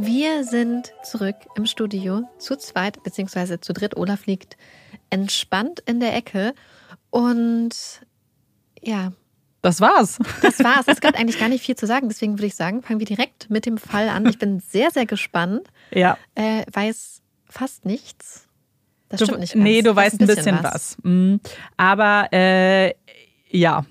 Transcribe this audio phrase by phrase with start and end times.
[0.00, 3.96] Wir sind zurück im Studio zu zweit, beziehungsweise zu dritt.
[3.96, 4.56] Olaf liegt
[5.10, 6.54] entspannt in der Ecke.
[7.10, 7.74] Und
[8.80, 9.12] ja.
[9.60, 10.20] Das war's.
[10.40, 10.84] Das war's.
[10.86, 12.06] Es gibt eigentlich gar nicht viel zu sagen.
[12.08, 14.24] Deswegen würde ich sagen, fangen wir direkt mit dem Fall an.
[14.26, 15.66] Ich bin sehr, sehr gespannt.
[15.90, 16.16] Ja.
[16.36, 17.20] Äh, weiß
[17.50, 18.46] fast nichts.
[19.08, 19.54] Das stimmt du, nicht.
[19.54, 19.64] Ganz.
[19.64, 20.74] Nee, du weißt ein bisschen, bisschen was.
[20.74, 20.98] was.
[21.02, 21.40] Mhm.
[21.76, 22.94] Aber äh,
[23.50, 23.84] ja.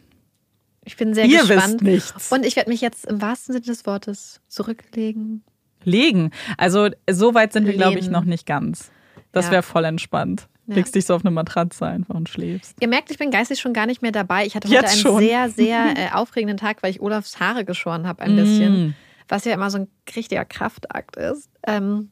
[0.85, 1.81] Ich bin sehr Ihr gespannt.
[1.81, 2.31] Wisst nichts.
[2.31, 5.44] Und ich werde mich jetzt im wahrsten Sinne des Wortes zurücklegen
[5.83, 6.31] legen.
[6.57, 8.91] Also so weit sind wir, glaube ich, noch nicht ganz.
[9.31, 9.51] Das ja.
[9.51, 10.47] wäre voll entspannt.
[10.68, 10.75] Ja.
[10.75, 12.75] Legst dich so auf eine Matratze einfach und schläfst.
[12.81, 14.45] Ihr merkt, ich bin geistig schon gar nicht mehr dabei.
[14.45, 15.19] Ich hatte heute Jetzt einen schon.
[15.19, 18.88] sehr, sehr äh, aufregenden Tag, weil ich Olafs Haare geschoren habe ein bisschen.
[18.88, 18.95] Mm.
[19.29, 21.50] Was ja immer so ein richtiger Kraftakt ist.
[21.65, 22.09] Ähm,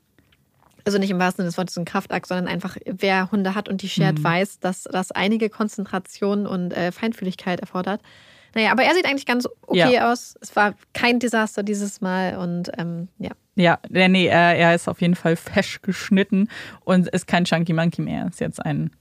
[0.85, 3.81] also nicht im wahrsten Sinne des Wortes ein Kraftakt, sondern einfach, wer Hunde hat und
[3.81, 4.23] die schert, mm.
[4.23, 8.01] weiß, dass das einige Konzentration und äh, Feinfühligkeit erfordert.
[8.53, 10.11] Naja, aber er sieht eigentlich ganz okay ja.
[10.11, 10.35] aus.
[10.39, 13.31] Es war kein Desaster dieses Mal und ähm, ja.
[13.55, 16.49] Ja, nee, er, er ist auf jeden Fall fesch geschnitten
[16.81, 18.27] und ist kein Chunky Monkey mehr.
[18.27, 18.91] Ist jetzt ein,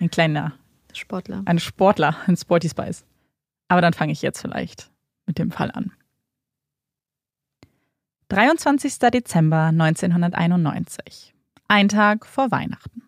[0.00, 0.54] ein kleiner
[0.92, 1.42] Sportler.
[1.44, 3.04] Ein Sportler, ein Sporty Spice.
[3.68, 4.90] Aber dann fange ich jetzt vielleicht
[5.26, 5.92] mit dem Fall an.
[8.28, 8.98] 23.
[8.98, 11.34] Dezember 1991.
[11.68, 13.02] Ein Tag vor Weihnachten.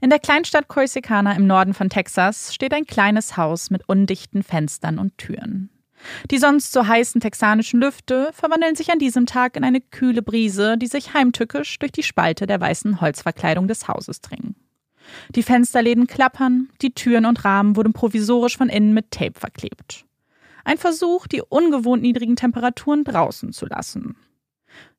[0.00, 4.98] In der Kleinstadt Corsicana im Norden von Texas steht ein kleines Haus mit undichten Fenstern
[4.98, 5.70] und Türen.
[6.30, 10.76] Die sonst so heißen texanischen Lüfte verwandeln sich an diesem Tag in eine kühle Brise,
[10.78, 14.56] die sich heimtückisch durch die Spalte der weißen Holzverkleidung des Hauses dringen.
[15.30, 20.04] Die Fensterläden klappern, die Türen und Rahmen wurden provisorisch von innen mit Tape verklebt.
[20.64, 24.16] Ein Versuch, die ungewohnt niedrigen Temperaturen draußen zu lassen.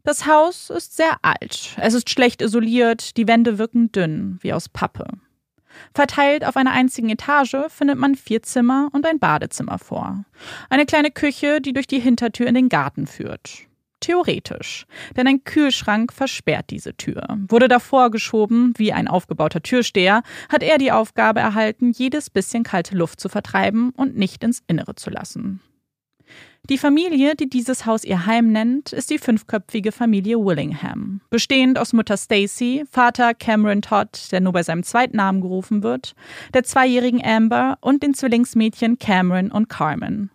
[0.03, 1.77] Das Haus ist sehr alt.
[1.77, 5.07] Es ist schlecht isoliert, die Wände wirken dünn, wie aus Pappe.
[5.93, 10.25] Verteilt auf einer einzigen Etage findet man vier Zimmer und ein Badezimmer vor.
[10.69, 13.67] Eine kleine Küche, die durch die Hintertür in den Garten führt.
[14.03, 14.85] Theoretisch,
[15.15, 17.25] denn ein Kühlschrank versperrt diese Tür.
[17.47, 22.97] Wurde davor geschoben, wie ein aufgebauter Türsteher, hat er die Aufgabe erhalten, jedes bisschen kalte
[22.97, 25.61] Luft zu vertreiben und nicht ins Innere zu lassen.
[26.69, 31.91] Die Familie, die dieses Haus ihr Heim nennt, ist die fünfköpfige Familie Willingham, bestehend aus
[31.91, 36.15] Mutter Stacy, Vater Cameron Todd, der nur bei seinem zweiten Namen gerufen wird,
[36.53, 40.31] der zweijährigen Amber und den Zwillingsmädchen Cameron und Carmen.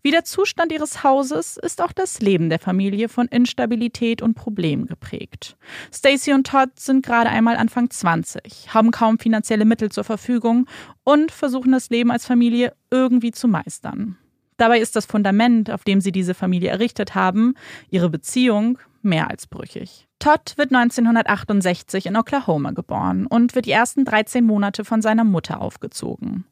[0.00, 4.86] Wie der Zustand ihres Hauses ist auch das Leben der Familie von Instabilität und Problemen
[4.86, 5.58] geprägt.
[5.92, 10.64] Stacy und Todd sind gerade einmal Anfang 20, haben kaum finanzielle Mittel zur Verfügung
[11.04, 14.16] und versuchen das Leben als Familie irgendwie zu meistern.
[14.58, 17.54] Dabei ist das Fundament, auf dem sie diese Familie errichtet haben,
[17.90, 20.06] ihre Beziehung, mehr als brüchig.
[20.18, 25.60] Todd wird 1968 in Oklahoma geboren und wird die ersten 13 Monate von seiner Mutter
[25.60, 26.44] aufgezogen.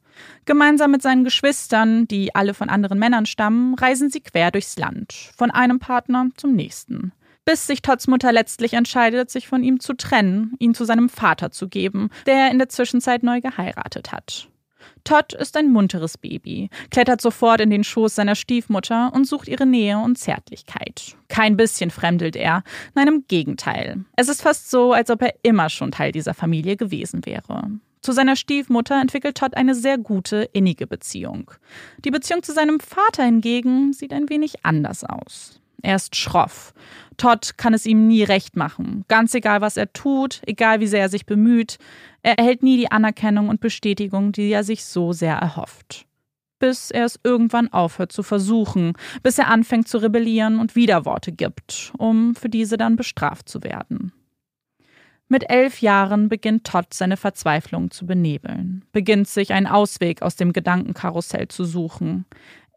[0.45, 5.13] Gemeinsam mit seinen Geschwistern, die alle von anderen Männern stammen, reisen sie quer durchs Land,
[5.37, 7.13] von einem Partner zum nächsten.
[7.45, 11.51] Bis sich Todds Mutter letztlich entscheidet, sich von ihm zu trennen, ihn zu seinem Vater
[11.51, 14.49] zu geben, der in der Zwischenzeit neu geheiratet hat.
[15.07, 19.65] Todd ist ein munteres Baby, klettert sofort in den Schoß seiner Stiefmutter und sucht ihre
[19.65, 21.17] Nähe und Zärtlichkeit.
[21.29, 22.65] Kein bisschen fremdelt er,
[22.97, 24.05] nein, im Gegenteil.
[24.17, 27.71] Es ist fast so, als ob er immer schon Teil dieser Familie gewesen wäre.
[28.03, 31.53] Zu seiner Stiefmutter entwickelt Todd eine sehr gute, innige Beziehung.
[32.05, 35.61] Die Beziehung zu seinem Vater hingegen sieht ein wenig anders aus.
[35.83, 36.73] Er ist schroff.
[37.17, 39.05] Todd kann es ihm nie recht machen.
[39.09, 41.79] Ganz egal, was er tut, egal wie sehr er sich bemüht,
[42.23, 46.07] er erhält nie die Anerkennung und Bestätigung, die er sich so sehr erhofft.
[46.59, 51.93] Bis er es irgendwann aufhört zu versuchen, bis er anfängt zu rebellieren und Widerworte gibt,
[51.99, 54.13] um für diese dann bestraft zu werden.
[55.29, 60.53] Mit elf Jahren beginnt Todd seine Verzweiflung zu benebeln, beginnt sich einen Ausweg aus dem
[60.53, 62.27] Gedankenkarussell zu suchen.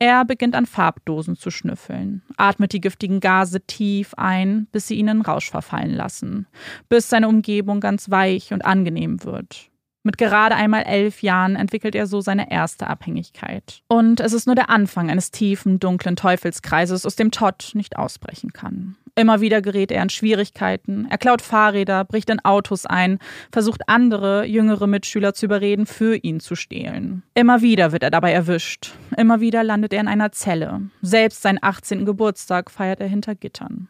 [0.02, 5.10] Er beginnt an Farbdosen zu schnüffeln, atmet die giftigen Gase tief ein, bis sie ihn
[5.10, 6.48] in Rausch verfallen lassen,
[6.88, 9.70] bis seine Umgebung ganz weich und angenehm wird.
[10.10, 13.84] Mit gerade einmal elf Jahren entwickelt er so seine erste Abhängigkeit.
[13.90, 18.52] Und es ist nur der Anfang eines tiefen, dunklen Teufelskreises, aus dem Todd nicht ausbrechen
[18.52, 18.96] kann.
[19.14, 21.06] Immer wieder gerät er in Schwierigkeiten.
[21.12, 23.20] Er klaut Fahrräder, bricht in Autos ein,
[23.52, 27.22] versucht andere, jüngere Mitschüler zu überreden, für ihn zu stehlen.
[27.36, 28.96] Immer wieder wird er dabei erwischt.
[29.16, 30.90] Immer wieder landet er in einer Zelle.
[31.04, 32.06] Selbst seinen 18.
[32.06, 33.90] Geburtstag feiert er hinter Gittern.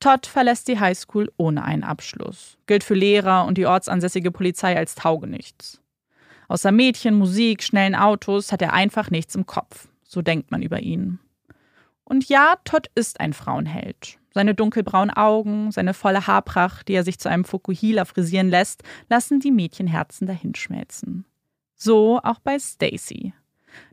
[0.00, 4.94] Todd verlässt die Highschool ohne einen Abschluss, gilt für Lehrer und die ortsansässige Polizei als
[4.94, 5.80] Taugenichts.
[6.48, 9.88] Außer Mädchen, Musik, schnellen Autos hat er einfach nichts im Kopf.
[10.02, 11.20] So denkt man über ihn.
[12.02, 14.18] Und ja, Todd ist ein Frauenheld.
[14.32, 19.38] Seine dunkelbraunen Augen, seine volle Haarpracht, die er sich zu einem Fukuhila frisieren lässt, lassen
[19.38, 21.24] die Mädchenherzen dahinschmelzen.
[21.76, 23.32] So auch bei Stacy.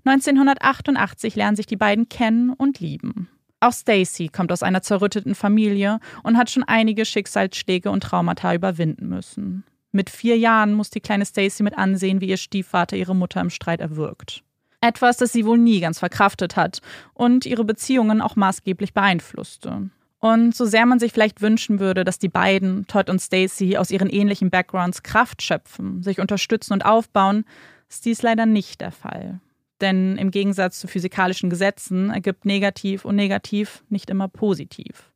[0.05, 3.29] 1988 lernen sich die beiden kennen und lieben.
[3.59, 9.09] Auch Stacy kommt aus einer zerrütteten Familie und hat schon einige Schicksalsschläge und Traumata überwinden
[9.09, 9.63] müssen.
[9.91, 13.49] Mit vier Jahren muss die kleine Stacy mit ansehen, wie ihr Stiefvater ihre Mutter im
[13.49, 14.43] Streit erwürgt.
[14.79, 16.81] Etwas, das sie wohl nie ganz verkraftet hat
[17.15, 19.89] und ihre Beziehungen auch maßgeblich beeinflusste.
[20.19, 23.91] Und so sehr man sich vielleicht wünschen würde, dass die beiden, Todd und Stacy, aus
[23.91, 27.45] ihren ähnlichen Backgrounds Kraft schöpfen, sich unterstützen und aufbauen,
[27.89, 29.39] ist dies leider nicht der Fall.
[29.81, 35.11] Denn im Gegensatz zu physikalischen Gesetzen ergibt negativ und negativ nicht immer positiv.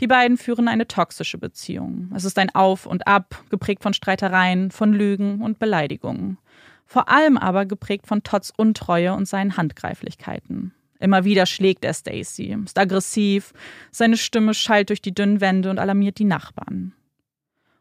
[0.00, 2.12] Die beiden führen eine toxische Beziehung.
[2.14, 6.38] Es ist ein Auf und Ab, geprägt von Streitereien, von Lügen und Beleidigungen.
[6.84, 10.72] Vor allem aber geprägt von Todds Untreue und seinen Handgreiflichkeiten.
[10.98, 13.52] Immer wieder schlägt er Stacy, ist aggressiv,
[13.90, 16.94] seine Stimme schallt durch die dünnen Wände und alarmiert die Nachbarn.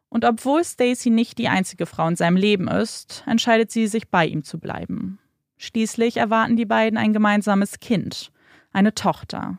[0.10, 4.26] Und obwohl Stacy nicht die einzige Frau in seinem Leben ist, entscheidet sie sich bei
[4.26, 5.20] ihm zu bleiben.
[5.58, 8.32] Schließlich erwarten die beiden ein gemeinsames Kind,
[8.72, 9.58] eine Tochter.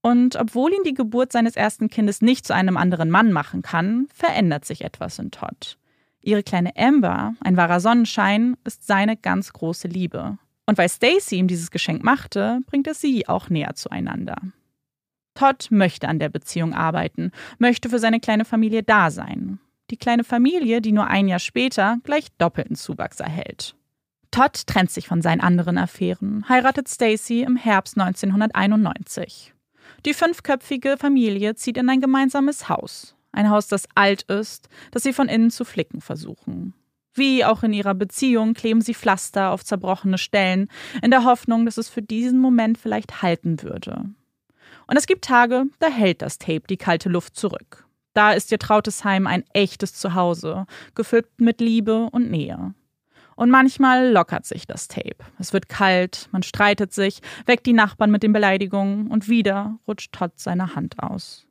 [0.00, 4.06] Und obwohl ihn die Geburt seines ersten Kindes nicht zu einem anderen Mann machen kann,
[4.12, 5.78] verändert sich etwas in Todd.
[6.20, 10.38] Ihre kleine Amber, ein wahrer Sonnenschein, ist seine ganz große Liebe.
[10.66, 14.36] Und weil Stacy ihm dieses Geschenk machte, bringt er sie auch näher zueinander.
[15.34, 19.60] Todd möchte an der Beziehung arbeiten, möchte für seine kleine Familie da sein.
[19.90, 23.74] Die kleine Familie, die nur ein Jahr später gleich doppelten Zuwachs erhält.
[24.30, 29.54] Todd trennt sich von seinen anderen Affären, heiratet Stacy im Herbst 1991.
[30.04, 33.16] Die fünfköpfige Familie zieht in ein gemeinsames Haus.
[33.32, 36.74] Ein Haus, das alt ist, das sie von innen zu flicken versuchen.
[37.14, 40.68] Wie auch in ihrer Beziehung kleben sie Pflaster auf zerbrochene Stellen,
[41.02, 44.04] in der Hoffnung, dass es für diesen Moment vielleicht halten würde.
[44.86, 47.86] Und es gibt Tage, da hält das Tape die kalte Luft zurück.
[48.14, 52.74] Da ist ihr trautes Heim ein echtes Zuhause, gefüllt mit Liebe und Nähe.
[53.38, 55.18] Und manchmal lockert sich das Tape.
[55.38, 60.12] Es wird kalt, man streitet sich, weckt die Nachbarn mit den Beleidigungen und wieder rutscht
[60.12, 61.46] Todd seine Hand aus.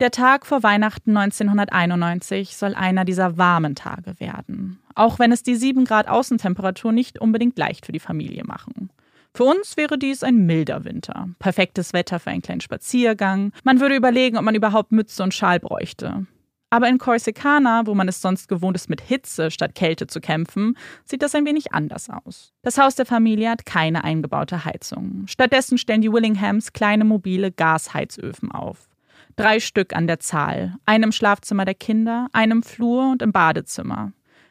[0.00, 4.80] Der Tag vor Weihnachten 1991 soll einer dieser warmen Tage werden.
[4.96, 8.90] Auch wenn es die 7 Grad Außentemperatur nicht unbedingt leicht für die Familie machen.
[9.34, 11.28] Für uns wäre dies ein milder Winter.
[11.38, 13.52] Perfektes Wetter für einen kleinen Spaziergang.
[13.62, 16.26] Man würde überlegen, ob man überhaupt Mütze und Schal bräuchte.
[16.74, 20.76] Aber in Corsicana, wo man es sonst gewohnt ist, mit Hitze statt Kälte zu kämpfen,
[21.04, 22.52] sieht das ein wenig anders aus.
[22.62, 25.22] Das Haus der Familie hat keine eingebaute Heizung.
[25.28, 28.88] Stattdessen stellen die Willinghams kleine mobile Gasheizöfen auf.
[29.36, 30.74] Drei Stück an der Zahl.
[30.84, 34.10] Einem Schlafzimmer der Kinder, einem Flur und im Badezimmer.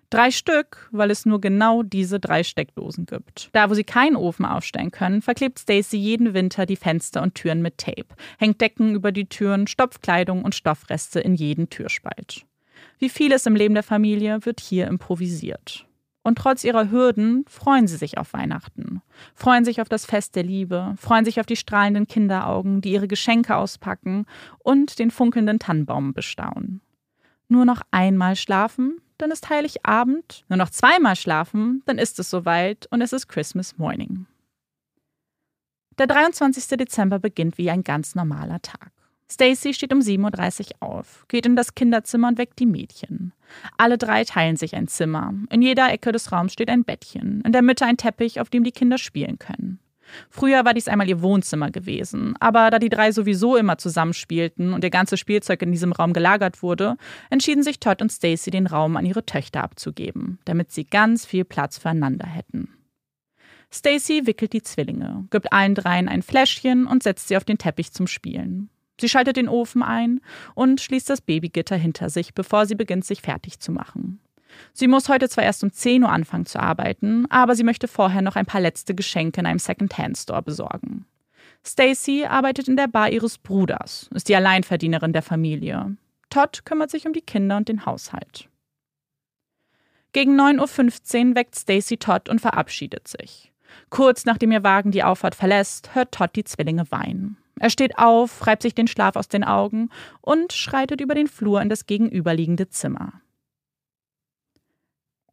[0.09, 3.49] Drei Stück, weil es nur genau diese drei Steckdosen gibt.
[3.53, 7.61] Da, wo sie keinen Ofen aufstellen können, verklebt Stacy jeden Winter die Fenster und Türen
[7.61, 8.07] mit Tape,
[8.37, 12.45] hängt Decken über die Türen, stopft Kleidung und Stoffreste in jeden Türspalt.
[12.99, 15.87] Wie vieles im Leben der Familie wird hier improvisiert.
[16.23, 19.01] Und trotz ihrer Hürden freuen sie sich auf Weihnachten,
[19.35, 23.09] freuen sich auf das Fest der Liebe, freuen sich auf die strahlenden Kinderaugen, die ihre
[23.09, 24.25] Geschenke auspacken
[24.59, 26.81] und den funkelnden Tannenbaum bestaunen.
[27.47, 30.43] Nur noch einmal schlafen, dann ist Heiligabend.
[30.49, 34.25] Nur noch zweimal schlafen, dann ist es soweit und es ist Christmas Morning.
[35.97, 36.77] Der 23.
[36.77, 38.91] Dezember beginnt wie ein ganz normaler Tag.
[39.31, 43.33] Stacy steht um 7.30 Uhr auf, geht in das Kinderzimmer und weckt die Mädchen.
[43.77, 45.33] Alle drei teilen sich ein Zimmer.
[45.49, 48.63] In jeder Ecke des Raums steht ein Bettchen, in der Mitte ein Teppich, auf dem
[48.63, 49.79] die Kinder spielen können.
[50.29, 54.83] Früher war dies einmal ihr Wohnzimmer gewesen, aber da die drei sowieso immer zusammenspielten und
[54.83, 56.97] ihr ganzes Spielzeug in diesem Raum gelagert wurde,
[57.29, 61.45] entschieden sich Todd und Stacy, den Raum an ihre Töchter abzugeben, damit sie ganz viel
[61.45, 62.69] Platz füreinander hätten.
[63.71, 67.91] Stacy wickelt die Zwillinge, gibt allen dreien ein Fläschchen und setzt sie auf den Teppich
[67.91, 68.69] zum Spielen.
[69.01, 70.21] Sie schaltet den Ofen ein
[70.53, 74.19] und schließt das Babygitter hinter sich, bevor sie beginnt, sich fertig zu machen.
[74.73, 78.21] Sie muss heute zwar erst um 10 Uhr anfangen zu arbeiten, aber sie möchte vorher
[78.21, 81.05] noch ein paar letzte Geschenke in einem Second-Hand-Store besorgen.
[81.65, 85.95] Stacy arbeitet in der Bar ihres Bruders, ist die Alleinverdienerin der Familie.
[86.29, 88.49] Todd kümmert sich um die Kinder und den Haushalt.
[90.11, 93.51] Gegen 9.15 Uhr weckt Stacy Todd und verabschiedet sich.
[93.89, 97.37] Kurz nachdem ihr Wagen die Auffahrt verlässt, hört Todd die Zwillinge weinen.
[97.59, 99.89] Er steht auf, reibt sich den Schlaf aus den Augen
[100.21, 103.21] und schreitet über den Flur in das gegenüberliegende Zimmer.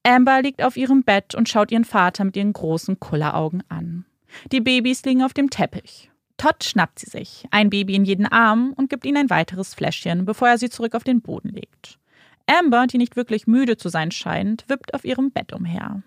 [0.02, 4.06] Amber liegt auf ihrem Bett und schaut ihren Vater mit ihren großen Kulleraugen an.
[4.50, 6.10] Die Babys liegen auf dem Teppich.
[6.36, 10.24] Todd schnappt sie sich, ein Baby in jeden Arm und gibt ihnen ein weiteres Fläschchen,
[10.24, 11.98] bevor er sie zurück auf den Boden legt.
[12.46, 16.02] Amber, die nicht wirklich müde zu sein scheint, wippt auf ihrem Bett umher.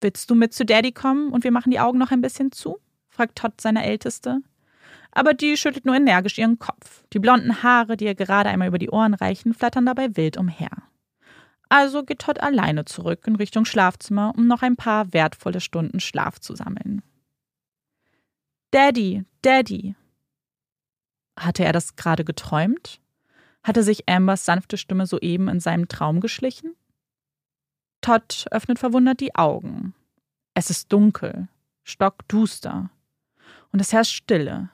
[0.00, 2.78] Willst du mit zu Daddy kommen und wir machen die Augen noch ein bisschen zu?
[3.08, 4.42] fragt Todd seine Älteste.
[5.10, 7.04] Aber die schüttelt nur energisch ihren Kopf.
[7.12, 10.70] Die blonden Haare, die ihr gerade einmal über die Ohren reichen, flattern dabei wild umher.
[11.68, 16.38] Also geht Todd alleine zurück in Richtung Schlafzimmer, um noch ein paar wertvolle Stunden Schlaf
[16.38, 17.02] zu sammeln.
[18.70, 19.94] Daddy, Daddy.
[21.38, 23.00] Hatte er das gerade geträumt?
[23.62, 26.74] Hatte sich Ambers sanfte Stimme soeben in seinem Traum geschlichen?
[28.00, 29.94] Todd öffnet verwundert die Augen.
[30.52, 31.48] Es ist dunkel,
[31.82, 32.90] stockduster.
[33.72, 34.68] Und es herrscht Stille.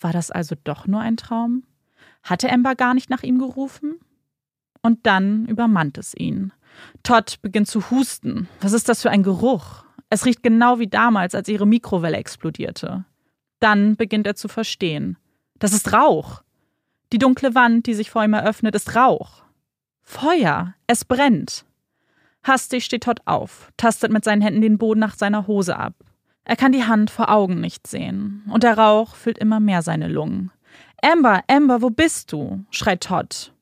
[0.00, 1.64] War das also doch nur ein Traum?
[2.22, 4.00] Hatte Amber gar nicht nach ihm gerufen?
[4.82, 6.52] Und dann übermannt es ihn.
[7.02, 8.48] Todd beginnt zu husten.
[8.60, 9.84] Was ist das für ein Geruch?
[10.08, 13.04] Es riecht genau wie damals, als ihre Mikrowelle explodierte.
[13.60, 15.16] Dann beginnt er zu verstehen.
[15.58, 16.42] Das ist Rauch.
[17.12, 19.42] Die dunkle Wand, die sich vor ihm eröffnet, ist Rauch.
[20.02, 20.74] Feuer.
[20.86, 21.64] Es brennt.
[22.42, 25.94] Hastig steht Todd auf, tastet mit seinen Händen den Boden nach seiner Hose ab.
[26.44, 30.08] Er kann die Hand vor Augen nicht sehen, und der Rauch füllt immer mehr seine
[30.08, 30.50] Lungen.
[31.02, 32.64] Amber, Amber, wo bist du?
[32.70, 33.52] schreit Todd.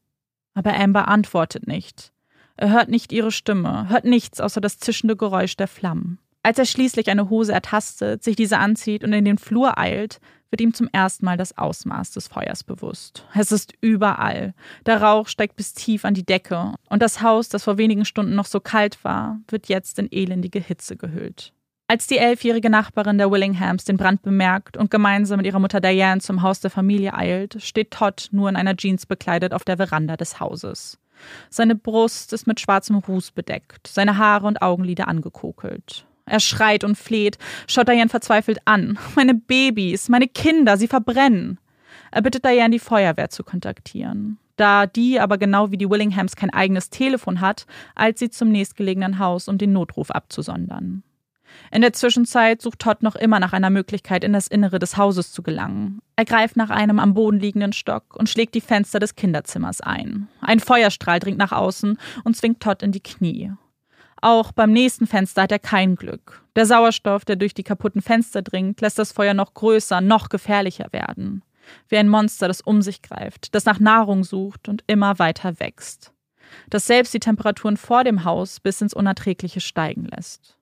[0.58, 2.12] Aber Amber antwortet nicht.
[2.56, 6.18] Er hört nicht ihre Stimme, hört nichts außer das zischende Geräusch der Flammen.
[6.42, 10.18] Als er schließlich eine Hose ertastet, sich diese anzieht und in den Flur eilt,
[10.50, 13.24] wird ihm zum ersten Mal das Ausmaß des Feuers bewusst.
[13.36, 14.52] Es ist überall.
[14.84, 18.34] Der Rauch steigt bis tief an die Decke und das Haus, das vor wenigen Stunden
[18.34, 21.52] noch so kalt war, wird jetzt in elendige Hitze gehüllt.
[21.90, 26.20] Als die elfjährige Nachbarin der Willinghams den Brand bemerkt und gemeinsam mit ihrer Mutter Diane
[26.20, 30.18] zum Haus der Familie eilt, steht Todd nur in einer Jeans bekleidet auf der Veranda
[30.18, 30.98] des Hauses.
[31.48, 36.04] Seine Brust ist mit schwarzem Ruß bedeckt, seine Haare und Augenlider angekokelt.
[36.26, 38.98] Er schreit und fleht, schaut Diane verzweifelt an.
[39.16, 41.58] Meine Babys, meine Kinder, sie verbrennen.
[42.10, 44.36] Er bittet Diane, die Feuerwehr zu kontaktieren.
[44.56, 47.64] Da die aber genau wie die Willinghams kein eigenes Telefon hat,
[47.94, 51.02] eilt sie zum nächstgelegenen Haus, um den Notruf abzusondern.
[51.70, 55.32] In der Zwischenzeit sucht Todd noch immer nach einer Möglichkeit, in das Innere des Hauses
[55.32, 56.00] zu gelangen.
[56.16, 60.28] Er greift nach einem am Boden liegenden Stock und schlägt die Fenster des Kinderzimmers ein.
[60.40, 63.52] Ein Feuerstrahl dringt nach außen und zwingt Todd in die Knie.
[64.20, 66.42] Auch beim nächsten Fenster hat er kein Glück.
[66.56, 70.88] Der Sauerstoff, der durch die kaputten Fenster dringt, lässt das Feuer noch größer, noch gefährlicher
[70.92, 71.42] werden.
[71.88, 76.12] Wie ein Monster, das um sich greift, das nach Nahrung sucht und immer weiter wächst.
[76.70, 80.57] Das selbst die Temperaturen vor dem Haus bis ins Unerträgliche steigen lässt.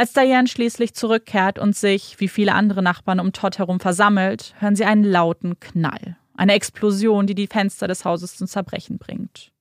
[0.00, 4.74] Als Diane schließlich zurückkehrt und sich, wie viele andere Nachbarn um Todd herum versammelt, hören
[4.74, 6.16] sie einen lauten Knall.
[6.34, 9.52] Eine Explosion, die die Fenster des Hauses zum Zerbrechen bringt.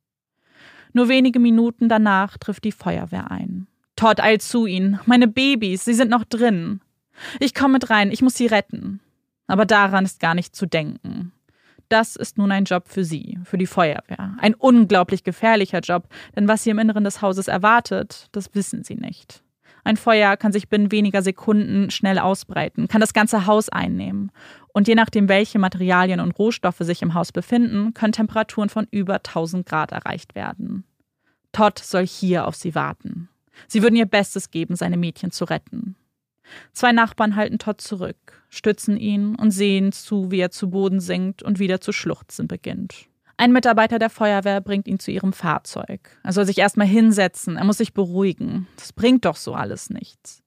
[0.94, 3.68] Nur wenige Minuten danach trifft die Feuerwehr ein.
[3.98, 5.02] Todd eilt zu ihnen.
[5.06, 6.80] Meine Babys, sie sind noch drin.
[7.42, 9.02] Ich komme mit rein, ich muss sie retten.
[9.48, 11.34] Aber daran ist gar nicht zu denken.
[11.90, 14.38] Das ist nun ein Job für Sie, für die Feuerwehr.
[14.38, 18.96] Ein unglaublich gefährlicher Job, denn was Sie im Inneren des Hauses erwartet, das wissen Sie
[18.96, 19.44] nicht.
[19.90, 24.32] Ein Feuer kann sich binnen weniger Sekunden schnell ausbreiten, kann das ganze Haus einnehmen.
[24.72, 29.16] Und je nachdem, welche Materialien und Rohstoffe sich im Haus befinden, können Temperaturen von über
[29.16, 30.84] 1000 Grad erreicht werden.
[31.54, 33.30] Todd soll hier auf sie warten.
[33.68, 35.96] Sie würden ihr Bestes geben, seine Mädchen zu retten.
[36.72, 41.42] Zwei Nachbarn halten Todd zurück, stützen ihn und sehen zu, wie er zu Boden sinkt
[41.42, 43.09] und wieder zu schluchzen beginnt.
[43.40, 46.20] Ein Mitarbeiter der Feuerwehr bringt ihn zu ihrem Fahrzeug.
[46.26, 48.68] Er soll sich erstmal hinsetzen, er muss sich beruhigen.
[48.76, 50.44] Das bringt doch so alles nichts.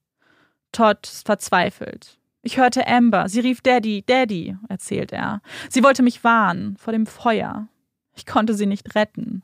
[0.71, 2.19] Todd ist verzweifelt.
[2.43, 5.41] Ich hörte Amber, sie rief Daddy, Daddy, erzählt er.
[5.69, 7.67] Sie wollte mich warnen vor dem Feuer.
[8.13, 9.41] Ich konnte sie nicht retten.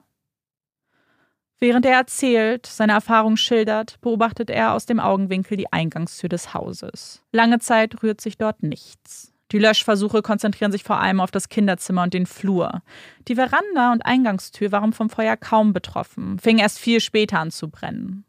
[1.58, 7.24] Während er erzählt, seine Erfahrung schildert, beobachtet er aus dem Augenwinkel die Eingangstür des Hauses.
[7.32, 9.34] Lange Zeit rührt sich dort nichts.
[9.52, 12.82] Die Löschversuche konzentrieren sich vor allem auf das Kinderzimmer und den Flur.
[13.28, 17.70] Die Veranda und Eingangstür waren vom Feuer kaum betroffen, fingen erst viel später an zu
[17.70, 18.26] brennen.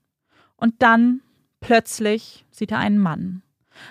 [0.56, 1.20] Und dann,
[1.60, 3.42] plötzlich, sieht er einen Mann.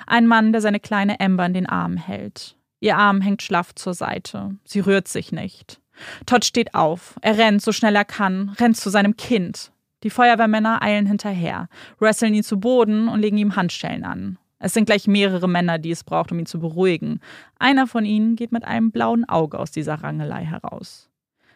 [0.07, 2.55] Ein Mann, der seine kleine Ember in den Arm hält.
[2.79, 4.55] Ihr Arm hängt schlaff zur Seite.
[4.63, 5.81] Sie rührt sich nicht.
[6.25, 7.15] Todd steht auf.
[7.21, 9.71] Er rennt, so schnell er kann, rennt zu seinem Kind.
[10.03, 11.67] Die Feuerwehrmänner eilen hinterher,
[11.99, 14.37] wresteln ihn zu Boden und legen ihm Handschellen an.
[14.59, 17.21] Es sind gleich mehrere Männer, die es braucht, um ihn zu beruhigen.
[17.57, 21.09] Einer von ihnen geht mit einem blauen Auge aus dieser Rangelei heraus.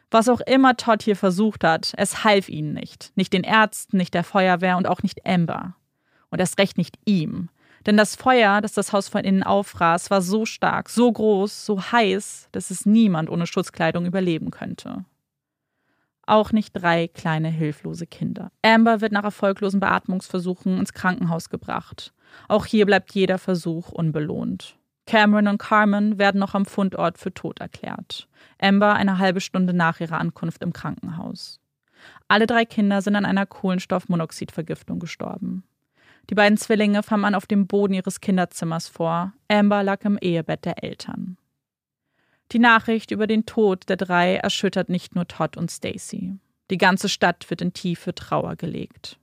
[0.10, 3.12] Was auch immer Todd hier versucht hat, es half ihnen nicht.
[3.16, 5.76] Nicht den Ärzten, nicht der Feuerwehr und auch nicht Amber.
[6.30, 7.50] Und erst recht nicht ihm.
[7.86, 11.82] Denn das Feuer, das das Haus von innen aufraß, war so stark, so groß, so
[11.82, 15.04] heiß, dass es niemand ohne Schutzkleidung überleben könnte.
[16.26, 18.52] Auch nicht drei kleine hilflose Kinder.
[18.62, 22.14] Amber wird nach erfolglosen Beatmungsversuchen ins Krankenhaus gebracht.
[22.48, 24.78] Auch hier bleibt jeder Versuch unbelohnt.
[25.06, 28.28] Cameron und Carmen werden noch am Fundort für tot erklärt.
[28.60, 31.60] Amber eine halbe Stunde nach ihrer Ankunft im Krankenhaus.
[32.28, 35.64] Alle drei Kinder sind an einer Kohlenstoffmonoxidvergiftung gestorben.
[36.30, 39.34] Die beiden Zwillinge fand man auf dem Boden ihres Kinderzimmers vor.
[39.50, 41.38] Amber lag im Ehebett der Eltern.
[42.52, 46.38] Die Nachricht über den Tod der drei erschüttert nicht nur Todd und Stacy.
[46.70, 49.20] Die ganze Stadt wird in tiefe Trauer gelegt.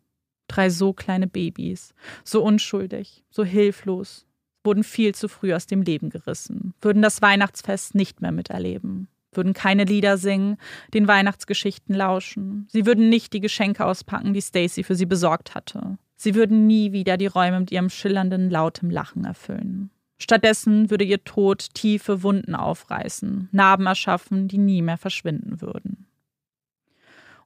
[0.51, 4.27] Drei so kleine Babys, so unschuldig, so hilflos,
[4.65, 9.55] wurden viel zu früh aus dem Leben gerissen, würden das Weihnachtsfest nicht mehr miterleben, würden
[9.55, 10.57] keine Lieder singen,
[10.93, 15.99] den Weihnachtsgeschichten lauschen, sie würden nicht die Geschenke auspacken, die Stacy für sie besorgt hatte.
[16.17, 19.91] Sie würden nie wieder die Räume mit ihrem schillernden, lautem Lachen erfüllen.
[20.19, 26.09] Stattdessen würde ihr Tod tiefe Wunden aufreißen, Narben erschaffen, die nie mehr verschwinden würden.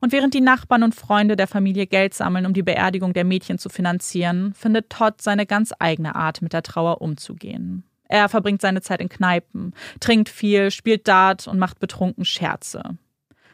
[0.05, 3.57] Und während die Nachbarn und Freunde der Familie Geld sammeln, um die Beerdigung der Mädchen
[3.57, 7.85] zu finanzieren, findet Todd seine ganz eigene Art, mit der Trauer umzugehen.
[8.07, 12.99] Er verbringt seine Zeit in Kneipen, trinkt viel, spielt Dart und macht betrunken Scherze.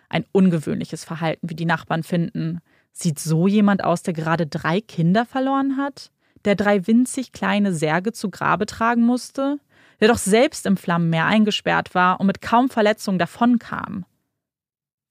[0.08, 2.58] Ein ungewöhnliches Verhalten, wie die Nachbarn finden.
[2.90, 6.10] Sieht so jemand aus, der gerade drei Kinder verloren hat?
[6.44, 9.60] Der drei winzig kleine Särge zu Grabe tragen musste?
[10.00, 14.04] Der doch selbst im Flammenmeer eingesperrt war und mit kaum Verletzungen davonkam?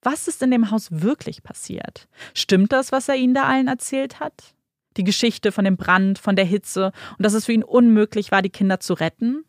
[0.01, 2.07] Was ist in dem Haus wirklich passiert?
[2.33, 4.55] Stimmt das, was er ihnen da allen erzählt hat?
[4.97, 8.41] Die Geschichte von dem Brand, von der Hitze und dass es für ihn unmöglich war,
[8.41, 9.43] die Kinder zu retten?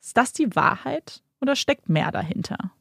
[0.00, 2.72] Ist das die Wahrheit oder steckt mehr dahinter?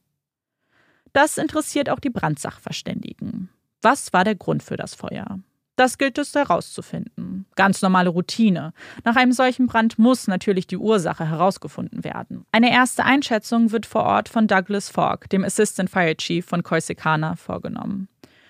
[1.14, 3.50] Das interessiert auch die Brandsachverständigen.
[3.82, 5.40] Was war der Grund für das Feuer?
[5.80, 7.46] Das gilt es herauszufinden.
[7.56, 8.74] Ganz normale Routine.
[9.06, 12.46] Nach einem solchen Brand muss natürlich die Ursache herausgefunden werden.
[12.52, 17.38] Eine erste Einschätzung wird vor Ort von Douglas Fogg, dem Assistant Fire Chief von Corsicana,
[17.38, 18.10] vorgenommen.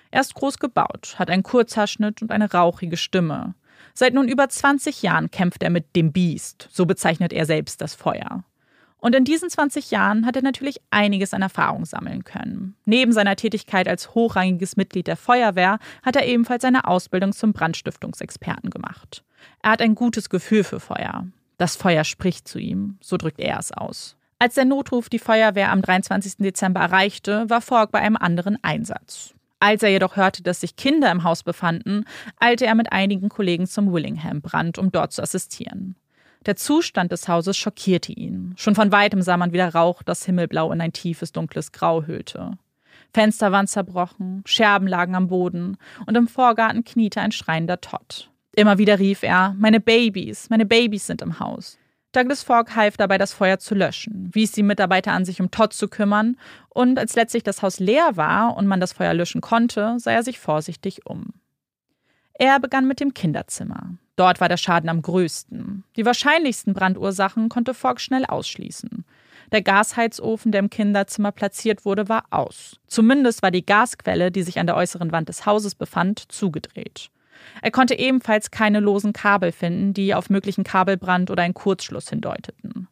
[0.09, 3.53] Er ist groß gebaut, hat einen Kurzhaarschnitt und eine rauchige Stimme.
[3.93, 7.93] Seit nun über 20 Jahren kämpft er mit dem Biest, so bezeichnet er selbst das
[7.93, 8.43] Feuer.
[8.99, 12.75] Und in diesen 20 Jahren hat er natürlich einiges an Erfahrung sammeln können.
[12.85, 18.69] Neben seiner Tätigkeit als hochrangiges Mitglied der Feuerwehr hat er ebenfalls seine Ausbildung zum Brandstiftungsexperten
[18.69, 19.23] gemacht.
[19.61, 21.25] Er hat ein gutes Gefühl für Feuer.
[21.57, 24.15] Das Feuer spricht zu ihm, so drückt er es aus.
[24.37, 26.37] Als der Notruf die Feuerwehr am 23.
[26.37, 29.33] Dezember erreichte, war Fogg bei einem anderen Einsatz.
[29.59, 32.05] Als er jedoch hörte, dass sich Kinder im Haus befanden,
[32.39, 35.97] eilte er mit einigen Kollegen zum Willingham-Brand, um dort zu assistieren.
[36.45, 38.53] Der Zustand des Hauses schockierte ihn.
[38.57, 42.57] Schon von weitem sah man wieder Rauch, das Himmelblau in ein tiefes, dunkles Grau hüllte.
[43.13, 48.29] Fenster waren zerbrochen, Scherben lagen am Boden und im Vorgarten kniete ein schreiender Todd.
[48.55, 51.77] Immer wieder rief er: Meine Babys, meine Babys sind im Haus.
[52.11, 55.73] Douglas Fogg half dabei, das Feuer zu löschen, wies die Mitarbeiter an, sich um Todd
[55.73, 56.37] zu kümmern,
[56.69, 60.23] und als letztlich das Haus leer war und man das Feuer löschen konnte, sah er
[60.23, 61.33] sich vorsichtig um.
[62.33, 63.97] Er begann mit dem Kinderzimmer.
[64.19, 65.85] Dort war der Schaden am größten.
[65.95, 69.05] Die wahrscheinlichsten Brandursachen konnte Fogg schnell ausschließen.
[69.53, 72.81] Der Gasheizofen, der im Kinderzimmer platziert wurde, war aus.
[72.87, 77.11] Zumindest war die Gasquelle, die sich an der äußeren Wand des Hauses befand, zugedreht.
[77.61, 82.89] Er konnte ebenfalls keine losen Kabel finden, die auf möglichen Kabelbrand oder einen Kurzschluss hindeuteten.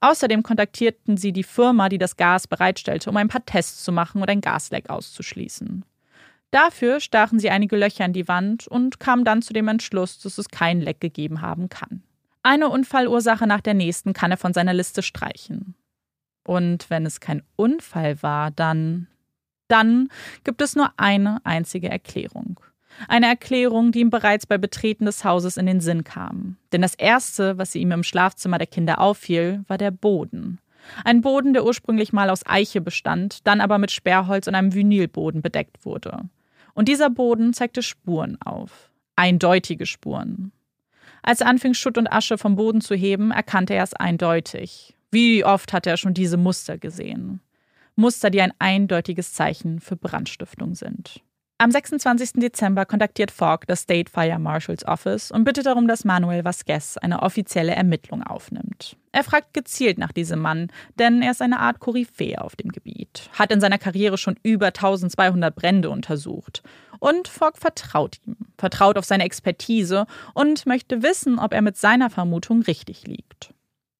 [0.00, 4.22] Außerdem kontaktierten sie die Firma, die das Gas bereitstellte, um ein paar Tests zu machen
[4.22, 5.84] und ein Gasleck auszuschließen.
[6.50, 10.38] Dafür stachen sie einige Löcher in die Wand und kamen dann zu dem Entschluss, dass
[10.38, 12.02] es kein Leck gegeben haben kann.
[12.42, 15.74] Eine Unfallursache nach der nächsten kann er von seiner Liste streichen.
[16.44, 19.06] Und wenn es kein Unfall war, dann.
[19.68, 20.08] Dann
[20.42, 22.58] gibt es nur eine einzige Erklärung.
[23.06, 26.56] Eine Erklärung, die ihm bereits bei Betreten des Hauses in den Sinn kam.
[26.72, 30.58] Denn das Erste, was ihm im Schlafzimmer der Kinder auffiel, war der Boden.
[31.04, 35.42] Ein Boden, der ursprünglich mal aus Eiche bestand, dann aber mit Sperrholz und einem Vinylboden
[35.42, 36.28] bedeckt wurde.
[36.74, 38.90] Und dieser Boden zeigte Spuren auf.
[39.16, 40.52] Eindeutige Spuren.
[41.22, 44.94] Als er anfing, Schutt und Asche vom Boden zu heben, erkannte er es eindeutig.
[45.10, 47.40] Wie oft hatte er schon diese Muster gesehen?
[47.96, 51.20] Muster, die ein eindeutiges Zeichen für Brandstiftung sind.
[51.62, 52.40] Am 26.
[52.40, 57.20] Dezember kontaktiert Fogg das State Fire Marshals Office und bittet darum, dass Manuel Vasquez eine
[57.20, 58.96] offizielle Ermittlung aufnimmt.
[59.12, 60.68] Er fragt gezielt nach diesem Mann,
[60.98, 64.68] denn er ist eine Art Koryphäe auf dem Gebiet, hat in seiner Karriere schon über
[64.68, 66.62] 1200 Brände untersucht.
[66.98, 72.08] Und Fogg vertraut ihm, vertraut auf seine Expertise und möchte wissen, ob er mit seiner
[72.08, 73.52] Vermutung richtig liegt.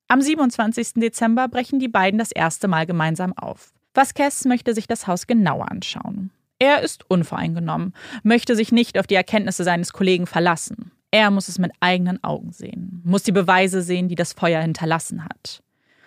[0.08, 0.94] Am 27.
[0.94, 3.74] Dezember brechen die beiden das erste Mal gemeinsam auf.
[3.92, 6.30] Vasquez möchte sich das Haus genauer anschauen.
[6.60, 10.92] Er ist unvoreingenommen, möchte sich nicht auf die Erkenntnisse seines Kollegen verlassen.
[11.10, 15.24] Er muss es mit eigenen Augen sehen, muss die Beweise sehen, die das Feuer hinterlassen
[15.24, 15.62] hat.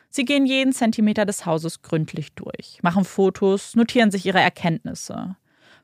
[0.09, 5.35] Sie gehen jeden Zentimeter des Hauses gründlich durch, machen Fotos, notieren sich ihre Erkenntnisse.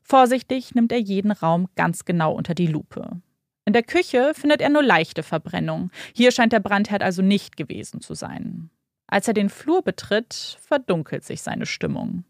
[0.02, 3.20] Vorsichtig nimmt er jeden Raum ganz genau unter die Lupe.
[3.64, 5.90] In der Küche findet er nur leichte Verbrennung.
[6.14, 8.70] Hier scheint der Brandherd also nicht gewesen zu sein.
[9.08, 12.24] Als er den Flur betritt, verdunkelt sich seine Stimmung.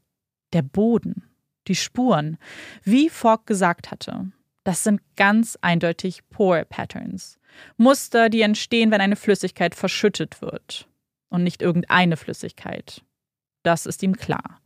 [0.55, 1.30] Der Boden
[1.71, 2.37] die Spuren,
[2.83, 4.27] wie Fogg gesagt hatte.
[4.65, 7.39] Das sind ganz eindeutig Pore Patterns.
[7.79, 10.87] Muster, die entstehen, wenn eine Flüssigkeit verschüttet wird.
[11.31, 13.03] Und nicht irgendeine Flüssigkeit.
[13.63, 14.61] Das ist ihm klar.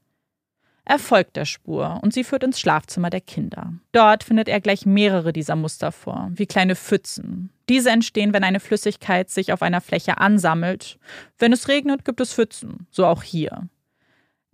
[0.87, 3.73] Er folgt der Spur und sie führt ins Schlafzimmer der Kinder.
[3.93, 7.51] Dort findet er gleich mehrere dieser Muster vor, wie kleine Pfützen.
[7.71, 10.99] Diese entstehen, wenn eine Flüssigkeit sich auf einer Fläche ansammelt.
[11.38, 13.69] Wenn es regnet, gibt es Pfützen, so auch hier.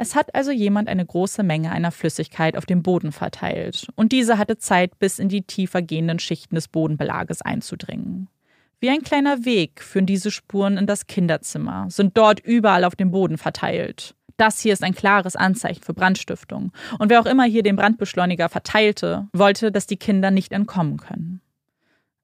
[0.03, 4.39] Es hat also jemand eine große Menge einer Flüssigkeit auf dem Boden verteilt, und diese
[4.39, 8.29] hatte Zeit, bis in die tiefer gehenden Schichten des Bodenbelages einzudringen.
[8.81, 13.11] Wie ein kleiner Weg führen diese Spuren in das Kinderzimmer, sind dort überall auf dem
[13.11, 14.15] Boden verteilt.
[14.39, 18.49] Das hier ist ein klares Anzeichen für Brandstiftung, und wer auch immer hier den Brandbeschleuniger
[18.49, 21.43] verteilte, wollte, dass die Kinder nicht entkommen können.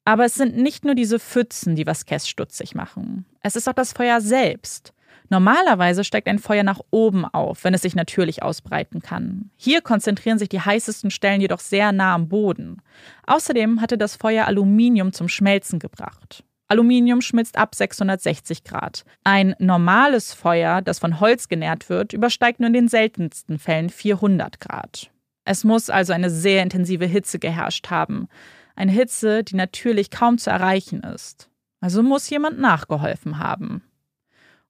[0.06, 3.26] Aber es sind nicht nur diese Pfützen, die Vasquez stutzig machen.
[3.42, 4.94] Es ist auch das Feuer selbst.
[5.28, 9.50] Normalerweise steigt ein Feuer nach oben auf, wenn es sich natürlich ausbreiten kann.
[9.56, 12.82] Hier konzentrieren sich die heißesten Stellen jedoch sehr nah am Boden.
[13.26, 16.44] Außerdem hatte das Feuer Aluminium zum Schmelzen gebracht.
[16.68, 19.04] Aluminium schmilzt ab 660 Grad.
[19.22, 24.58] Ein normales Feuer, das von Holz genährt wird, übersteigt nur in den seltensten Fällen 400
[24.60, 25.10] Grad.
[25.44, 28.28] Es muss also eine sehr intensive Hitze geherrscht haben.
[28.74, 31.48] Eine Hitze, die natürlich kaum zu erreichen ist.
[31.80, 33.82] Also muss jemand nachgeholfen haben.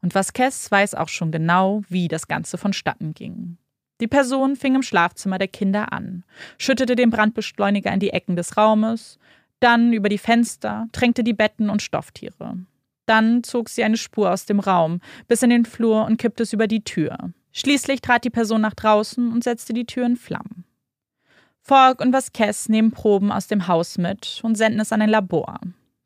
[0.06, 3.58] Und Vasquez weiß auch schon genau, wie das Ganze vonstatten ging.
[4.00, 6.22] Die Person fing im Schlafzimmer der Kinder an,
[6.58, 9.18] schüttete den Brandbeschleuniger in die Ecken des Raumes,
[9.58, 12.56] Dann über die Fenster, tränkte die Betten und Stofftiere.
[13.06, 16.52] Dann zog sie eine Spur aus dem Raum bis in den Flur und kippte es
[16.52, 17.32] über die Tür.
[17.52, 20.66] Schließlich trat die Person nach draußen und setzte die Tür in Flammen.
[21.62, 25.58] Falk und Vasquez nehmen Proben aus dem Haus mit und senden es an ein Labor.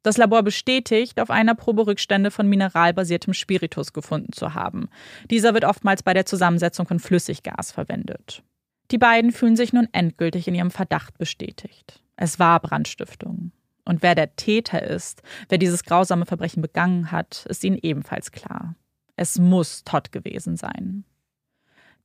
[0.03, 4.89] Das Labor bestätigt, auf einer Probe Rückstände von mineralbasiertem Spiritus gefunden zu haben.
[5.31, 8.43] Dieser wird oftmals bei der Zusammensetzung von Flüssiggas verwendet.
[8.91, 12.03] Die beiden fühlen sich nun endgültig in ihrem Verdacht bestätigt.
[12.17, 13.53] Es war Brandstiftung.
[13.85, 18.75] Und wer der Täter ist, wer dieses grausame Verbrechen begangen hat, ist ihnen ebenfalls klar.
[19.17, 21.05] Es muss Todd gewesen sein.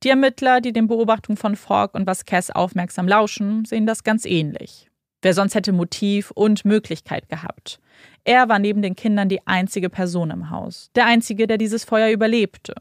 [0.02, 4.90] Die Ermittler, die den Beobachtungen von Falk und Vasquez aufmerksam lauschen, sehen das ganz ähnlich.
[5.22, 7.80] Wer sonst hätte Motiv und Möglichkeit gehabt?
[8.24, 12.10] Er war neben den Kindern die einzige Person im Haus, der einzige, der dieses Feuer
[12.10, 12.74] überlebte.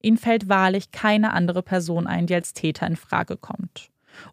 [0.00, 3.90] Ihnen fällt wahrlich keine andere Person ein, die als Täter in Frage kommt.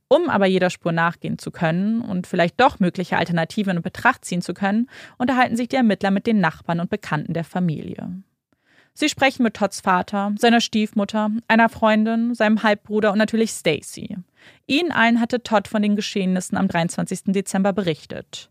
[0.08, 4.42] Um aber jeder Spur nachgehen zu können und vielleicht doch mögliche Alternativen in Betracht ziehen
[4.42, 8.24] zu können, unterhalten sich die Ermittler mit den Nachbarn und Bekannten der Familie.
[8.98, 14.16] Sie sprechen mit Todds Vater, seiner Stiefmutter, einer Freundin, seinem Halbbruder und natürlich Stacy.
[14.68, 17.24] Ihnen allen hatte Todd von den Geschehnissen am 23.
[17.34, 18.50] Dezember berichtet.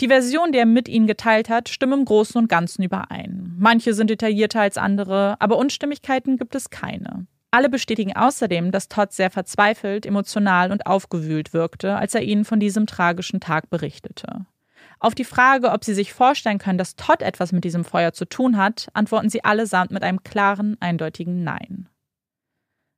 [0.00, 3.54] Die Version, die er mit ihnen geteilt hat, stimmen im Großen und Ganzen überein.
[3.58, 7.26] Manche sind detaillierter als andere, aber Unstimmigkeiten gibt es keine.
[7.50, 12.60] Alle bestätigen außerdem, dass Todd sehr verzweifelt, emotional und aufgewühlt wirkte, als er ihnen von
[12.60, 14.44] diesem tragischen Tag berichtete.
[14.98, 18.24] Auf die Frage, ob sie sich vorstellen können, dass Todd etwas mit diesem Feuer zu
[18.24, 21.88] tun hat, antworten sie allesamt mit einem klaren, eindeutigen Nein.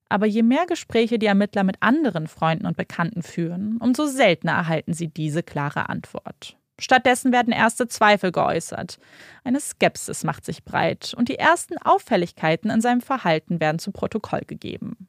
[0.09, 4.95] Aber je mehr Gespräche die Ermittler mit anderen Freunden und Bekannten führen, umso seltener erhalten
[4.95, 6.57] sie diese klare Antwort.
[6.81, 8.99] Stattdessen werden erste Zweifel geäußert.
[9.43, 14.43] Eine Skepsis macht sich breit und die ersten Auffälligkeiten in seinem Verhalten werden zu Protokoll
[14.47, 15.09] gegeben.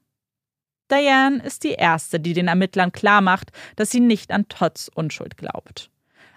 [0.92, 5.92] Diane ist die Erste, die den Ermittlern klarmacht, dass sie nicht an Todds Unschuld glaubt.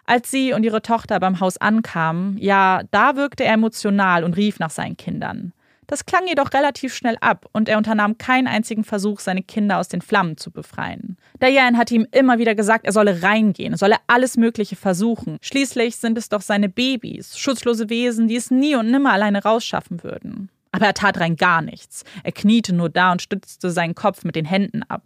[0.05, 4.59] Als sie und ihre Tochter beim Haus ankamen, ja, da wirkte er emotional und rief
[4.59, 5.53] nach seinen Kindern.
[5.87, 9.89] Das klang jedoch relativ schnell ab und er unternahm keinen einzigen Versuch, seine Kinder aus
[9.89, 11.19] den Flammen zu befreien.
[11.43, 15.37] Diane hatte ihm immer wieder gesagt, er solle reingehen, solle alles Mögliche versuchen.
[15.43, 20.03] Schließlich sind es doch seine Babys, schutzlose Wesen, die es nie und nimmer alleine rausschaffen
[20.03, 20.49] würden.
[20.71, 22.05] Aber er tat rein gar nichts.
[22.23, 25.03] Er kniete nur da und stützte seinen Kopf mit den Händen ab.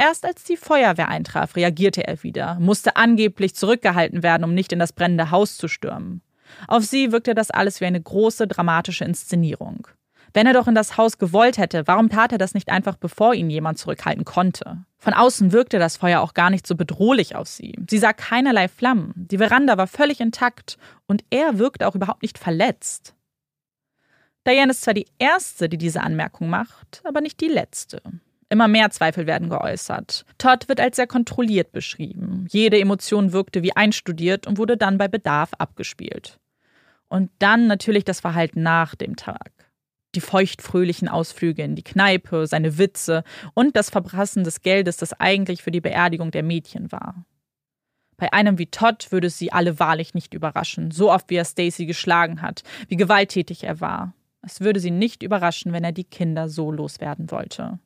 [0.00, 4.78] Erst als die Feuerwehr eintraf, reagierte er wieder, musste angeblich zurückgehalten werden, um nicht in
[4.78, 6.22] das brennende Haus zu stürmen.
[6.68, 9.88] Auf sie wirkte das alles wie eine große dramatische Inszenierung.
[10.32, 13.34] Wenn er doch in das Haus gewollt hätte, warum tat er das nicht einfach, bevor
[13.34, 14.84] ihn jemand zurückhalten konnte?
[14.98, 17.74] Von außen wirkte das Feuer auch gar nicht so bedrohlich auf sie.
[17.90, 22.38] Sie sah keinerlei Flammen, die Veranda war völlig intakt und er wirkte auch überhaupt nicht
[22.38, 23.16] verletzt.
[24.46, 28.00] Diane ist zwar die Erste, die diese Anmerkung macht, aber nicht die Letzte.
[28.50, 30.24] Immer mehr Zweifel werden geäußert.
[30.38, 32.46] Todd wird als sehr kontrolliert beschrieben.
[32.48, 36.38] Jede Emotion wirkte wie einstudiert und wurde dann bei Bedarf abgespielt.
[37.08, 39.52] Und dann natürlich das Verhalten nach dem Tag.
[40.14, 45.62] Die feuchtfröhlichen Ausflüge in die Kneipe, seine Witze und das Verbrassen des Geldes, das eigentlich
[45.62, 47.26] für die Beerdigung der Mädchen war.
[48.16, 51.44] Bei einem wie Todd würde es sie alle wahrlich nicht überraschen, so oft wie er
[51.44, 54.14] Stacy geschlagen hat, wie gewalttätig er war.
[54.42, 57.78] Es würde sie nicht überraschen, wenn er die Kinder so loswerden wollte.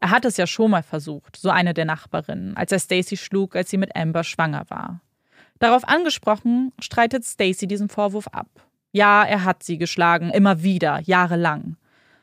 [0.00, 3.56] Er hat es ja schon mal versucht, so eine der Nachbarinnen, als er Stacy schlug,
[3.56, 5.00] als sie mit Amber schwanger war.
[5.58, 8.48] Darauf angesprochen, streitet Stacy diesen Vorwurf ab.
[8.92, 11.76] Ja, er hat sie geschlagen, immer wieder, jahrelang.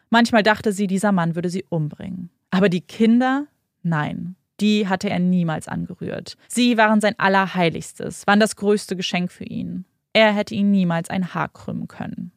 [0.09, 2.29] Manchmal dachte sie, dieser Mann würde sie umbringen.
[2.51, 3.47] Aber die Kinder?
[3.81, 6.37] Nein, die hatte er niemals angerührt.
[6.47, 9.85] Sie waren sein Allerheiligstes, waren das größte Geschenk für ihn.
[10.13, 12.31] Er hätte ihnen niemals ein Haar krümmen können.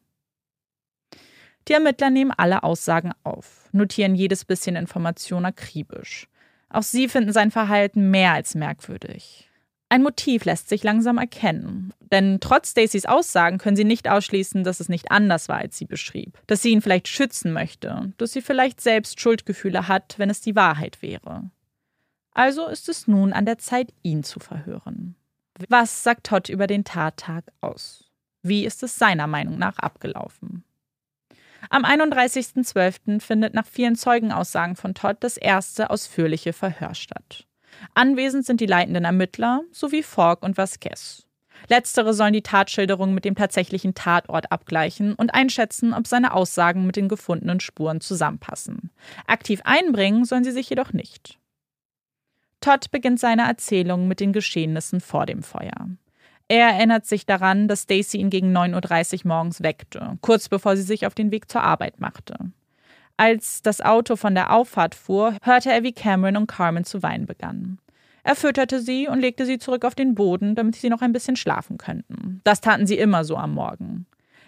[1.67, 6.27] Die Ermittler nehmen alle Aussagen auf, notieren jedes bisschen Information akribisch.
[6.69, 9.49] Auch sie finden sein Verhalten mehr als merkwürdig.
[9.89, 14.81] Ein Motiv lässt sich langsam erkennen, denn trotz Stacys Aussagen können sie nicht ausschließen, dass
[14.81, 18.41] es nicht anders war, als sie beschrieb, dass sie ihn vielleicht schützen möchte, dass sie
[18.41, 21.49] vielleicht selbst Schuldgefühle hat, wenn es die Wahrheit wäre.
[22.31, 25.15] Also ist es nun an der Zeit, ihn zu verhören.
[25.69, 28.11] Was sagt Todd über den Tattag aus?
[28.43, 30.63] Wie ist es seiner Meinung nach abgelaufen?
[31.69, 33.19] Am 31.12.
[33.19, 37.45] findet nach vielen Zeugenaussagen von Todd das erste ausführliche Verhör statt.
[37.93, 41.27] Anwesend sind die leitenden Ermittler sowie Falk und Vasquez.
[41.69, 46.95] Letztere sollen die Tatschilderung mit dem tatsächlichen Tatort abgleichen und einschätzen, ob seine Aussagen mit
[46.95, 48.91] den gefundenen Spuren zusammenpassen.
[49.25, 51.39] Aktiv einbringen sollen sie sich jedoch nicht.
[52.61, 55.89] Todd beginnt seine Erzählung mit den Geschehnissen vor dem Feuer.
[56.49, 60.83] Er erinnert sich daran, dass Stacy ihn gegen 9.30 Uhr morgens weckte, kurz bevor sie
[60.83, 62.35] sich auf den Weg zur Arbeit machte.
[63.17, 67.25] Als das Auto von der Auffahrt fuhr, hörte er, wie Cameron und Carmen zu weinen
[67.25, 67.79] begannen.
[68.23, 71.35] Er fütterte sie und legte sie zurück auf den Boden, damit sie noch ein bisschen
[71.35, 72.41] schlafen könnten.
[72.43, 74.05] Das taten sie immer so am Morgen.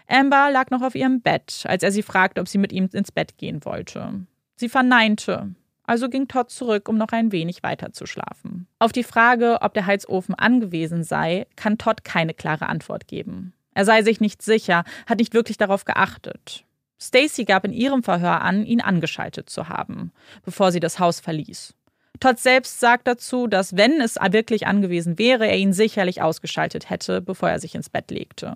[0.07, 3.11] Amber lag noch auf ihrem Bett, als er sie fragte, ob sie mit ihm ins
[3.11, 4.25] Bett gehen wollte.
[4.55, 5.55] Sie verneinte,
[5.89, 8.67] also ging Todd zurück, um noch ein wenig weiter zu schlafen.
[8.77, 13.53] Auf die Frage, ob der Heizofen angewiesen sei, kann Todd keine klare Antwort geben.
[13.73, 16.63] Er sei sich nicht sicher, hat nicht wirklich darauf geachtet.
[17.01, 20.11] Stacy gab in ihrem Verhör an, ihn angeschaltet zu haben,
[20.43, 21.73] bevor sie das Haus verließ.
[22.19, 27.19] Todd selbst sagt dazu, dass wenn es wirklich angewiesen wäre, er ihn sicherlich ausgeschaltet hätte,
[27.21, 28.55] bevor er sich ins Bett legte.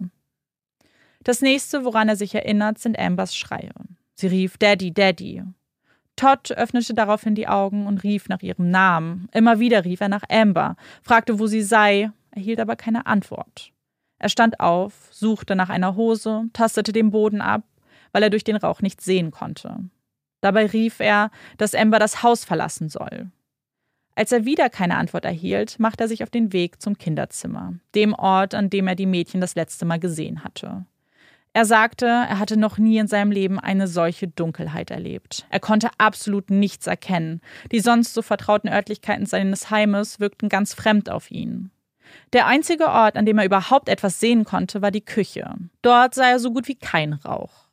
[1.23, 3.71] Das nächste, woran er sich erinnert, sind Ambers Schreie.
[4.13, 5.43] Sie rief Daddy, Daddy.
[6.15, 9.27] Todd öffnete daraufhin die Augen und rief nach ihrem Namen.
[9.31, 13.71] Immer wieder rief er nach Amber, fragte, wo sie sei, erhielt aber keine Antwort.
[14.19, 17.63] Er stand auf, suchte nach einer Hose, tastete den Boden ab,
[18.11, 19.89] weil er durch den Rauch nichts sehen konnte.
[20.41, 23.31] Dabei rief er, dass Amber das Haus verlassen soll.
[24.15, 28.13] Als er wieder keine Antwort erhielt, machte er sich auf den Weg zum Kinderzimmer, dem
[28.13, 30.85] Ort, an dem er die Mädchen das letzte Mal gesehen hatte.
[31.55, 35.45] Er sagte, er hatte noch nie in seinem Leben eine solche Dunkelheit erlebt.
[35.51, 37.41] Er konnte absolut nichts erkennen.
[37.71, 41.69] Die sonst so vertrauten Örtlichkeiten seines Heimes wirkten ganz fremd auf ihn.
[42.33, 45.47] Der einzige Ort, an dem er überhaupt etwas sehen konnte, war die Küche.
[45.83, 47.67] Dort sah er so gut wie kein Rauch.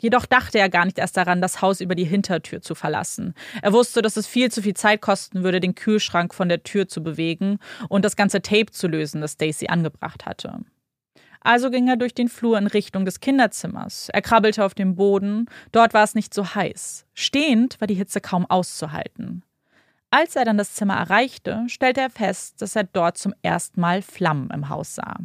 [0.00, 3.34] Jedoch dachte er gar nicht erst daran, das Haus über die Hintertür zu verlassen.
[3.62, 6.88] Er wusste, dass es viel zu viel Zeit kosten würde, den Kühlschrank von der Tür
[6.88, 10.60] zu bewegen und das ganze Tape zu lösen, das Stacy angebracht hatte.
[11.40, 14.08] Also ging er durch den Flur in Richtung des Kinderzimmers.
[14.10, 15.46] Er krabbelte auf dem Boden.
[15.72, 17.06] Dort war es nicht so heiß.
[17.14, 19.42] Stehend war die Hitze kaum auszuhalten.
[20.10, 24.00] Als er dann das Zimmer erreichte, stellte er fest, dass er dort zum ersten Mal
[24.00, 25.16] Flammen im Haus sah.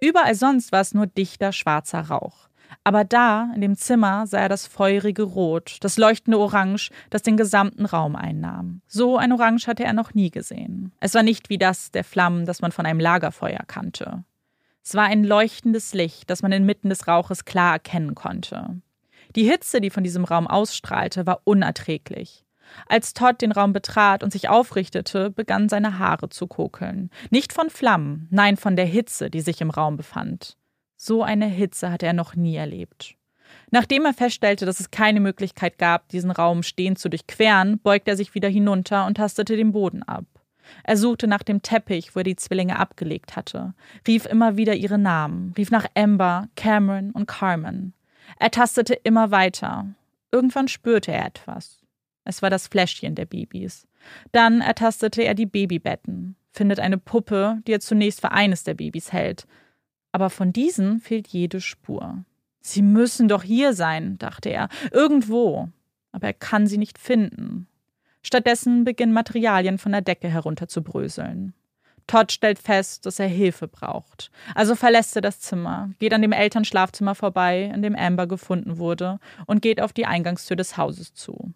[0.00, 2.48] Überall sonst war es nur dichter schwarzer Rauch.
[2.82, 7.36] Aber da, in dem Zimmer, sah er das feurige Rot, das leuchtende Orange, das den
[7.36, 8.80] gesamten Raum einnahm.
[8.88, 10.92] So ein Orange hatte er noch nie gesehen.
[10.98, 14.24] Es war nicht wie das der Flammen, das man von einem Lagerfeuer kannte.
[14.84, 18.82] Es war ein leuchtendes Licht, das man inmitten des Rauches klar erkennen konnte.
[19.34, 22.44] Die Hitze, die von diesem Raum ausstrahlte, war unerträglich.
[22.86, 27.10] Als Todd den Raum betrat und sich aufrichtete, begannen seine Haare zu kokeln.
[27.30, 30.58] Nicht von Flammen, nein, von der Hitze, die sich im Raum befand.
[30.96, 33.16] So eine Hitze hatte er noch nie erlebt.
[33.70, 38.16] Nachdem er feststellte, dass es keine Möglichkeit gab, diesen Raum stehend zu durchqueren, beugte er
[38.16, 40.24] sich wieder hinunter und tastete den Boden ab.
[40.82, 43.74] Er suchte nach dem Teppich, wo er die Zwillinge abgelegt hatte,
[44.06, 47.94] rief immer wieder ihre Namen, rief nach Amber, Cameron und Carmen.
[48.38, 49.86] Er tastete immer weiter.
[50.32, 51.80] Irgendwann spürte er etwas.
[52.24, 53.86] Es war das Fläschchen der Babys.
[54.32, 59.12] Dann ertastete er die Babybetten, findet eine Puppe, die er zunächst für eines der Babys
[59.12, 59.46] hält.
[60.12, 62.24] Aber von diesen fehlt jede Spur.
[62.60, 65.68] Sie müssen doch hier sein, dachte er, irgendwo.
[66.12, 67.66] Aber er kann sie nicht finden.
[68.24, 71.52] Stattdessen beginnen Materialien von der Decke herunterzubröseln.
[72.06, 74.30] Todd stellt fest, dass er Hilfe braucht.
[74.54, 79.20] Also verlässt er das Zimmer, geht an dem Elternschlafzimmer vorbei, in dem Amber gefunden wurde,
[79.46, 81.52] und geht auf die Eingangstür des Hauses zu.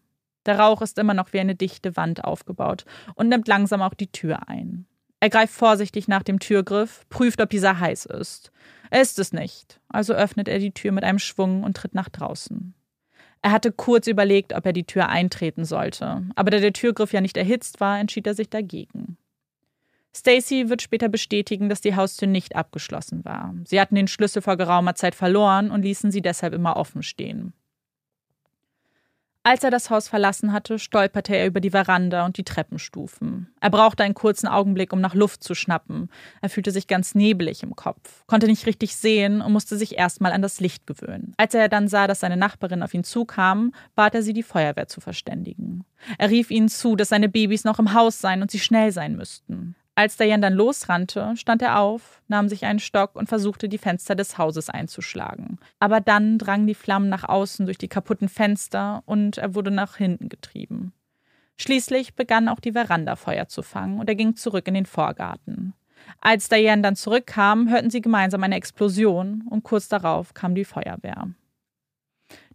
[0.47, 4.13] Der Rauch ist immer noch wie eine dichte Wand aufgebaut und nimmt langsam auch die
[4.13, 4.87] Tür ein.
[5.21, 8.53] Er greift vorsichtig nach dem Türgriff, prüft, ob dieser heiß ist.
[8.91, 12.09] Er ist es nicht, also öffnet er die Tür mit einem Schwung und tritt nach
[12.09, 12.75] draußen.
[13.43, 17.21] Er hatte kurz überlegt, ob er die Tür eintreten sollte, aber da der Türgriff ja
[17.21, 19.17] nicht erhitzt war, entschied er sich dagegen.
[20.15, 23.55] Stacy wird später bestätigen, dass die Haustür nicht abgeschlossen war.
[23.65, 27.53] Sie hatten den Schlüssel vor geraumer Zeit verloren und ließen sie deshalb immer offen stehen.
[29.45, 33.49] Als er das Haus verlassen hatte, stolperte er über die Veranda und die Treppenstufen.
[33.61, 36.11] Er brauchte einen kurzen Augenblick, um nach Luft zu schnappen.
[36.43, 40.33] Er fühlte sich ganz nebelig im Kopf, konnte nicht richtig sehen und musste sich erstmal
[40.33, 41.33] an das Licht gewöhnen.
[41.39, 44.89] Als er dann sah, dass seine Nachbarin auf ihn zukam, bat er sie, die Feuerwehr
[44.89, 45.85] zu verständigen.
[46.19, 49.17] Er rief ihnen zu, dass seine Babys noch im Haus seien und sie schnell sein
[49.17, 49.77] müssten.
[49.99, 54.15] Als Diane dann losrannte, stand er auf, nahm sich einen Stock und versuchte, die Fenster
[54.15, 55.59] des Hauses einzuschlagen.
[55.81, 59.97] Aber dann drangen die Flammen nach außen durch die kaputten Fenster und er wurde nach
[59.97, 60.93] hinten getrieben.
[61.57, 65.75] Schließlich begann auch die Veranda Feuer zu fangen und er ging zurück in den Vorgarten.
[66.21, 71.27] Als Diane dann zurückkam, hörten sie gemeinsam eine Explosion und kurz darauf kam die Feuerwehr.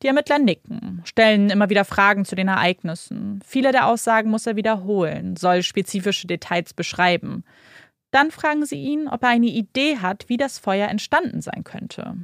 [0.01, 3.41] Die Ermittler nicken, stellen immer wieder Fragen zu den Ereignissen.
[3.45, 7.43] Viele der Aussagen muss er wiederholen, soll spezifische Details beschreiben.
[8.11, 12.17] Dann fragen sie ihn, ob er eine Idee hat, wie das Feuer entstanden sein könnte.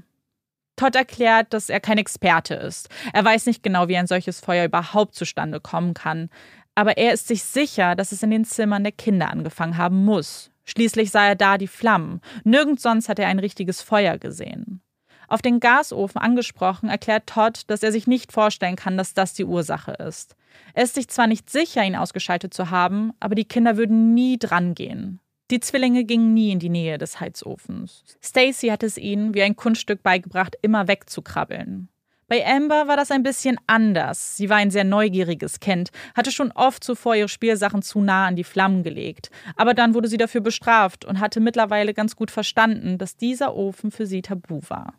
[0.76, 2.90] Todd erklärt, dass er kein Experte ist.
[3.12, 6.30] Er weiß nicht genau, wie ein solches Feuer überhaupt zustande kommen kann.
[6.76, 10.52] Aber er ist sich sicher, dass es in den Zimmern der Kinder angefangen haben muss.
[10.64, 12.22] Schließlich sah er da die Flammen.
[12.44, 14.82] Nirgends sonst hat er ein richtiges Feuer gesehen.
[15.30, 19.46] Auf den Gasofen angesprochen, erklärt Todd, dass er sich nicht vorstellen kann, dass das die
[19.46, 20.36] Ursache ist.
[20.74, 24.40] Er ist sich zwar nicht sicher, ihn ausgeschaltet zu haben, aber die Kinder würden nie
[24.40, 25.20] drangehen.
[25.52, 28.04] Die Zwillinge gingen nie in die Nähe des Heizofens.
[28.24, 31.90] Stacy hat es ihnen wie ein Kunststück beigebracht, immer wegzukrabbeln.
[32.28, 34.38] Bei Amber war das ein bisschen anders.
[34.38, 38.36] Sie war ein sehr neugieriges Kind, hatte schon oft zuvor ihre Spielsachen zu nah an
[38.36, 39.30] die Flammen gelegt.
[39.56, 43.92] Aber dann wurde sie dafür bestraft und hatte mittlerweile ganz gut verstanden, dass dieser Ofen
[43.92, 44.94] für sie tabu war.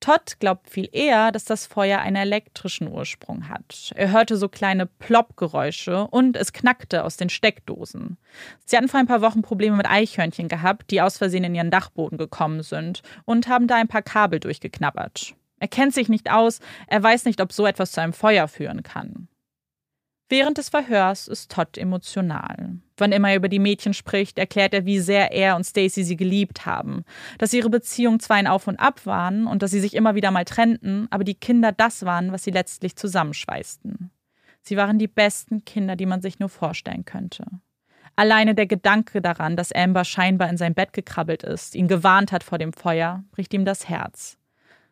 [0.00, 3.92] Todd glaubt viel eher, dass das Feuer einen elektrischen Ursprung hat.
[3.94, 8.16] Er hörte so kleine Plopp-Geräusche und es knackte aus den Steckdosen.
[8.64, 11.70] Sie hatten vor ein paar Wochen Probleme mit Eichhörnchen gehabt, die aus Versehen in ihren
[11.70, 15.34] Dachboden gekommen sind und haben da ein paar Kabel durchgeknabbert.
[15.60, 18.82] Er kennt sich nicht aus, er weiß nicht, ob so etwas zu einem Feuer führen
[18.82, 19.28] kann.
[20.32, 22.76] Während des Verhörs ist Todd emotional.
[22.96, 26.14] Wann immer er über die Mädchen spricht, erklärt er, wie sehr er und Stacy sie
[26.14, 27.04] geliebt haben,
[27.38, 30.30] dass ihre Beziehungen zwar ein Auf und Ab waren und dass sie sich immer wieder
[30.30, 34.12] mal trennten, aber die Kinder das waren, was sie letztlich zusammenschweißten.
[34.62, 37.44] Sie waren die besten Kinder, die man sich nur vorstellen könnte.
[38.14, 42.44] Alleine der Gedanke daran, dass Amber scheinbar in sein Bett gekrabbelt ist, ihn gewarnt hat
[42.44, 44.38] vor dem Feuer, bricht ihm das Herz.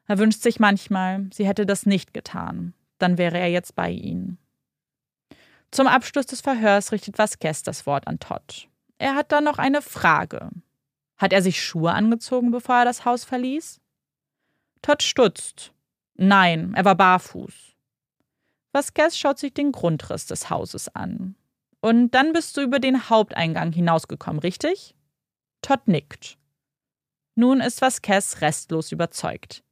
[0.09, 2.75] Er wünscht sich manchmal, sie hätte das nicht getan.
[2.99, 4.39] Dann wäre er jetzt bei ihnen.
[5.71, 8.69] Zum Abschluss des Verhörs richtet Vasquez das Wort an Todd.
[8.99, 10.51] Er hat dann noch eine Frage.
[11.17, 13.81] Hat er sich Schuhe angezogen, bevor er das Haus verließ?
[14.83, 15.73] Todd stutzt.
[16.15, 17.75] Nein, er war barfuß.
[18.73, 21.37] Vasquez schaut sich den Grundriss des Hauses an.
[21.81, 24.95] Und dann bist du über den Haupteingang hinausgekommen, richtig?
[25.63, 26.39] Todd nickt.
[27.35, 29.63] Nun ist Vasquez restlos überzeugt.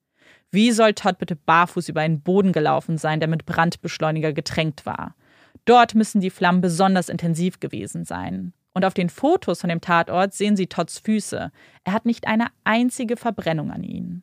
[0.50, 5.16] Wie soll Todd bitte barfuß über einen Boden gelaufen sein, der mit Brandbeschleuniger getränkt war?
[5.64, 8.52] Dort müssen die Flammen besonders intensiv gewesen sein.
[8.72, 11.50] Und auf den Fotos von dem Tatort sehen Sie Todds Füße.
[11.84, 14.22] Er hat nicht eine einzige Verbrennung an ihnen.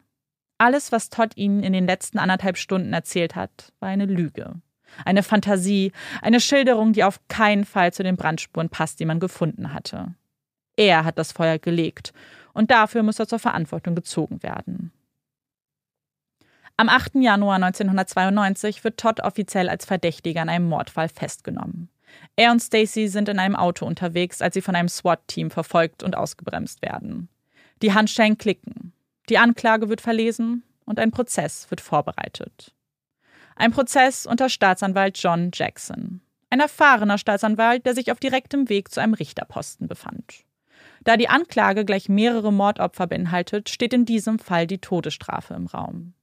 [0.60, 4.62] Alles, was Todd ihnen in den letzten anderthalb Stunden erzählt hat, war eine Lüge.
[5.06, 9.74] Eine Fantasie, eine Schilderung, die auf keinen Fall zu den Brandspuren passt, die man gefunden
[9.74, 10.14] hatte.
[10.76, 12.14] Er hat das Feuer gelegt
[12.54, 14.92] und dafür muss er zur Verantwortung gezogen werden.
[16.76, 17.16] Am 8.
[17.16, 21.90] Januar 1992 wird Todd offiziell als Verdächtiger in einem Mordfall festgenommen.
[22.36, 26.18] Er und Stacy sind in einem Auto unterwegs, als sie von einem SWAT-Team verfolgt und
[26.18, 27.30] ausgebremst werden.
[27.84, 28.92] Die Handschellen klicken.
[29.30, 32.74] Die Anklage wird verlesen und ein Prozess wird vorbereitet.
[33.56, 36.22] Ein Prozess unter Staatsanwalt John Jackson.
[36.50, 40.44] Ein erfahrener Staatsanwalt, der sich auf direktem Weg zu einem Richterposten befand.
[41.04, 46.14] Da die Anklage gleich mehrere Mordopfer beinhaltet, steht in diesem Fall die Todesstrafe im Raum.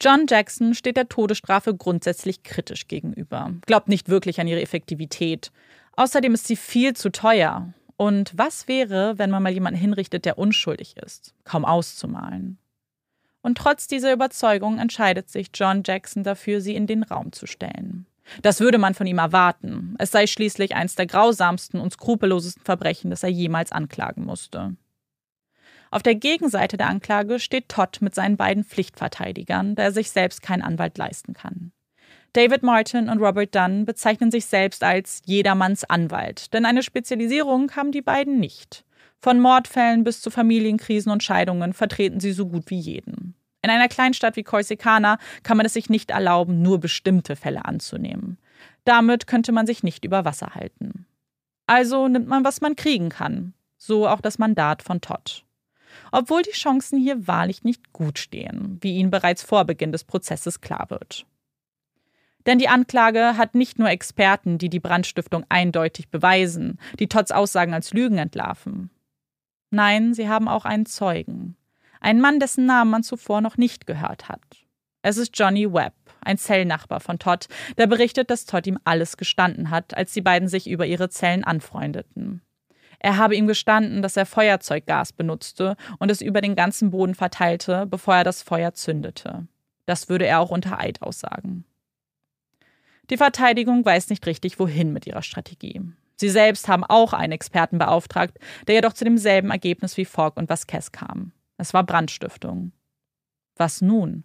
[0.00, 5.50] John Jackson steht der Todesstrafe grundsätzlich kritisch gegenüber, glaubt nicht wirklich an ihre Effektivität.
[5.96, 7.72] Außerdem ist sie viel zu teuer.
[7.96, 11.34] Und was wäre, wenn man mal jemanden hinrichtet, der unschuldig ist?
[11.42, 12.58] Kaum auszumalen.
[13.42, 18.06] Und trotz dieser Überzeugung entscheidet sich John Jackson dafür, sie in den Raum zu stellen.
[18.42, 19.96] Das würde man von ihm erwarten.
[19.98, 24.76] Es sei schließlich eines der grausamsten und skrupellosesten Verbrechen, das er jemals anklagen musste.
[25.90, 30.42] Auf der Gegenseite der Anklage steht Todd mit seinen beiden Pflichtverteidigern, da er sich selbst
[30.42, 31.72] keinen Anwalt leisten kann.
[32.34, 37.90] David Martin und Robert Dunn bezeichnen sich selbst als jedermanns Anwalt, denn eine Spezialisierung haben
[37.90, 38.84] die beiden nicht.
[39.18, 43.34] Von Mordfällen bis zu Familienkrisen und Scheidungen vertreten sie so gut wie jeden.
[43.62, 48.38] In einer Kleinstadt wie Corsicana kann man es sich nicht erlauben, nur bestimmte Fälle anzunehmen.
[48.84, 51.06] Damit könnte man sich nicht über Wasser halten.
[51.66, 53.54] Also nimmt man, was man kriegen kann.
[53.78, 55.44] So auch das Mandat von Todd
[56.12, 60.60] obwohl die Chancen hier wahrlich nicht gut stehen, wie Ihnen bereits vor Beginn des Prozesses
[60.60, 61.26] klar wird.
[62.46, 67.74] Denn die Anklage hat nicht nur Experten, die die Brandstiftung eindeutig beweisen, die Todds Aussagen
[67.74, 68.90] als Lügen entlarven.
[69.70, 71.56] Nein, sie haben auch einen Zeugen.
[72.00, 74.40] Einen Mann, dessen Namen man zuvor noch nicht gehört hat.
[75.02, 79.70] Es ist Johnny Webb, ein Zellnachbar von Todd, der berichtet, dass Todd ihm alles gestanden
[79.70, 82.42] hat, als die beiden sich über ihre Zellen anfreundeten.
[83.00, 87.86] Er habe ihm gestanden, dass er Feuerzeuggas benutzte und es über den ganzen Boden verteilte,
[87.86, 89.46] bevor er das Feuer zündete.
[89.86, 91.64] Das würde er auch unter Eid aussagen.
[93.10, 95.80] Die Verteidigung weiß nicht richtig, wohin mit ihrer Strategie.
[96.16, 100.50] Sie selbst haben auch einen Experten beauftragt, der jedoch zu demselben Ergebnis wie Fogg und
[100.50, 101.32] Vasquez kam.
[101.56, 102.72] Es war Brandstiftung.
[103.56, 104.24] Was nun?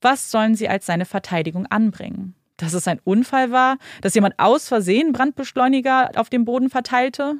[0.00, 2.34] Was sollen sie als seine Verteidigung anbringen?
[2.58, 3.78] Dass es ein Unfall war?
[4.02, 7.36] Dass jemand aus Versehen Brandbeschleuniger auf dem Boden verteilte?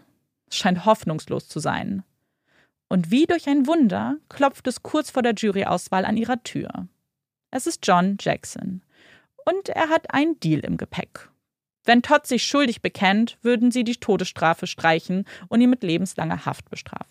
[0.57, 2.03] Scheint hoffnungslos zu sein.
[2.88, 6.88] Und wie durch ein Wunder klopft es kurz vor der Juryauswahl an ihrer Tür.
[7.50, 8.82] Es ist John Jackson.
[9.44, 11.30] Und er hat einen Deal im Gepäck.
[11.84, 16.70] Wenn Todd sich schuldig bekennt, würden sie die Todesstrafe streichen und ihn mit lebenslanger Haft
[16.70, 17.11] bestrafen.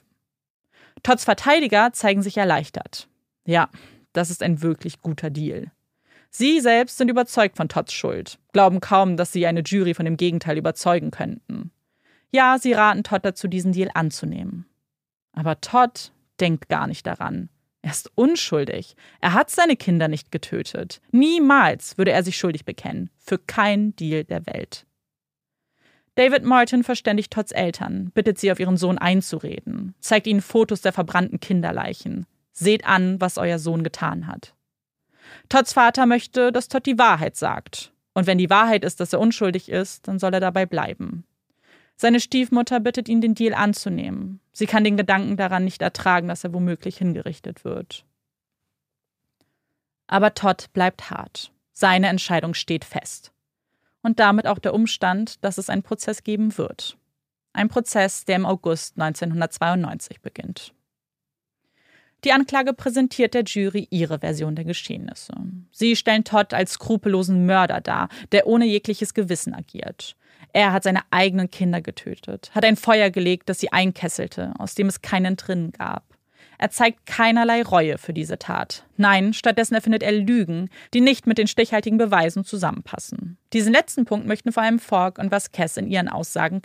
[1.03, 3.07] Todds Verteidiger zeigen sich erleichtert.
[3.45, 3.69] Ja,
[4.13, 5.71] das ist ein wirklich guter Deal.
[6.29, 10.15] Sie selbst sind überzeugt von Todds Schuld, glauben kaum, dass sie eine Jury von dem
[10.15, 11.71] Gegenteil überzeugen könnten.
[12.32, 14.65] Ja, sie raten Todd dazu, diesen Deal anzunehmen.
[15.34, 17.49] Aber Todd denkt gar nicht daran.
[17.82, 18.95] Er ist unschuldig.
[19.21, 21.01] Er hat seine Kinder nicht getötet.
[21.11, 23.09] Niemals würde er sich schuldig bekennen.
[23.17, 24.86] Für keinen Deal der Welt.
[26.15, 30.91] David Martin verständigt Todds Eltern, bittet sie auf ihren Sohn einzureden, zeigt ihnen Fotos der
[30.91, 32.25] verbrannten Kinderleichen.
[32.51, 34.53] Seht an, was euer Sohn getan hat.
[35.47, 37.93] Todds Vater möchte, dass Todd die Wahrheit sagt.
[38.13, 41.23] Und wenn die Wahrheit ist, dass er unschuldig ist, dann soll er dabei bleiben.
[42.01, 44.39] Seine Stiefmutter bittet ihn, den Deal anzunehmen.
[44.53, 48.05] Sie kann den Gedanken daran nicht ertragen, dass er womöglich hingerichtet wird.
[50.07, 51.51] Aber Todd bleibt hart.
[51.73, 53.31] Seine Entscheidung steht fest.
[54.01, 56.97] Und damit auch der Umstand, dass es einen Prozess geben wird.
[57.53, 60.73] Ein Prozess, der im August 1992 beginnt.
[62.23, 65.35] Die Anklage präsentiert der Jury ihre Version der Geschehnisse.
[65.71, 70.15] Sie stellen Todd als skrupellosen Mörder dar, der ohne jegliches Gewissen agiert.
[70.53, 74.87] Er hat seine eigenen Kinder getötet, hat ein Feuer gelegt, das sie einkesselte, aus dem
[74.87, 76.03] es keinen drinnen gab.
[76.57, 78.85] Er zeigt keinerlei Reue für diese Tat.
[78.95, 83.39] Nein, stattdessen erfindet er Lügen, die nicht mit den stichhaltigen Beweisen zusammenpassen.
[83.51, 86.61] Diesen letzten Punkt möchten vor allem Falk und Vasquez in ihren Aussagen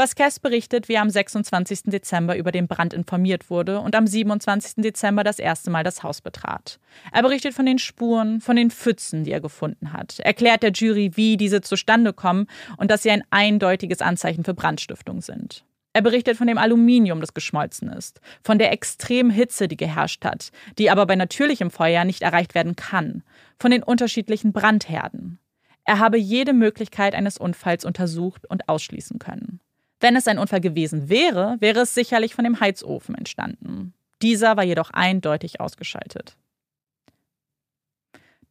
[0.00, 0.10] klarmachen.
[0.10, 1.84] Vasquez berichtet, wie er am 26.
[1.84, 4.82] Dezember über den Brand informiert wurde und am 27.
[4.82, 6.78] Dezember das erste Mal das Haus betrat.
[7.12, 11.12] Er berichtet von den Spuren, von den Pfützen, die er gefunden hat, erklärt der Jury,
[11.16, 12.46] wie diese zustande kommen
[12.76, 15.64] und dass sie ein eindeutiges Anzeichen für Brandstiftung sind.
[15.92, 20.50] Er berichtet von dem Aluminium, das geschmolzen ist, von der extremen Hitze, die geherrscht hat,
[20.78, 23.24] die aber bei natürlichem Feuer nicht erreicht werden kann,
[23.58, 25.40] von den unterschiedlichen Brandherden.
[25.84, 29.60] Er habe jede Möglichkeit eines Unfalls untersucht und ausschließen können.
[30.00, 33.94] Wenn es ein Unfall gewesen wäre, wäre es sicherlich von dem Heizofen entstanden.
[34.22, 36.36] Dieser war jedoch eindeutig ausgeschaltet.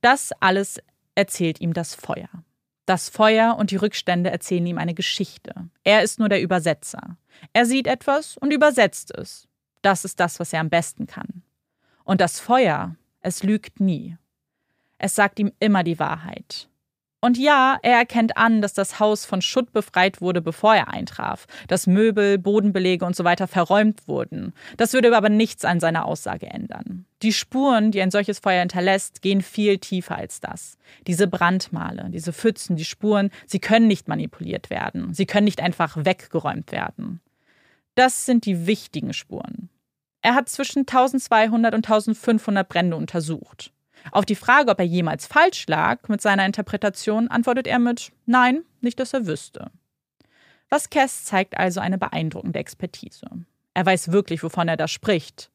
[0.02, 0.80] Das alles
[1.16, 2.30] erzählt ihm das Feuer.
[2.86, 5.54] Das Feuer und die Rückstände erzählen ihm eine Geschichte.
[5.84, 7.18] Er ist nur der Übersetzer.
[7.54, 9.48] Er sieht etwas und übersetzt es.
[9.82, 11.44] Das ist das, was er am besten kann.
[12.04, 14.18] Und das Feuer, es lügt nie.
[14.98, 16.68] Es sagt ihm immer die Wahrheit.
[17.22, 21.48] Und ja, er erkennt an, dass das Haus von Schutt befreit wurde, bevor er eintraf,
[21.68, 24.54] dass Möbel, Bodenbelege und so weiter verräumt wurden.
[24.78, 27.06] Das würde aber nichts an seiner Aussage ändern.
[27.22, 30.78] Die Spuren, die ein solches Feuer hinterlässt, gehen viel tiefer als das.
[31.08, 35.14] Diese Brandmale, diese Pfützen, die Spuren, sie können nicht manipuliert werden.
[35.14, 37.20] Sie können nicht einfach weggeräumt werden.
[37.96, 39.70] Das sind die wichtigen Spuren.
[40.22, 43.74] Er hat zwischen 1200 und 1500 Brände untersucht.
[44.12, 48.64] Auf die Frage, ob er jemals falsch lag mit seiner Interpretation, antwortet er mit Nein,
[48.82, 49.72] nicht, dass er wüsste.
[50.70, 53.28] Vasquez zeigt also eine beeindruckende Expertise.
[53.74, 55.52] Er weiß wirklich, wovon er da spricht.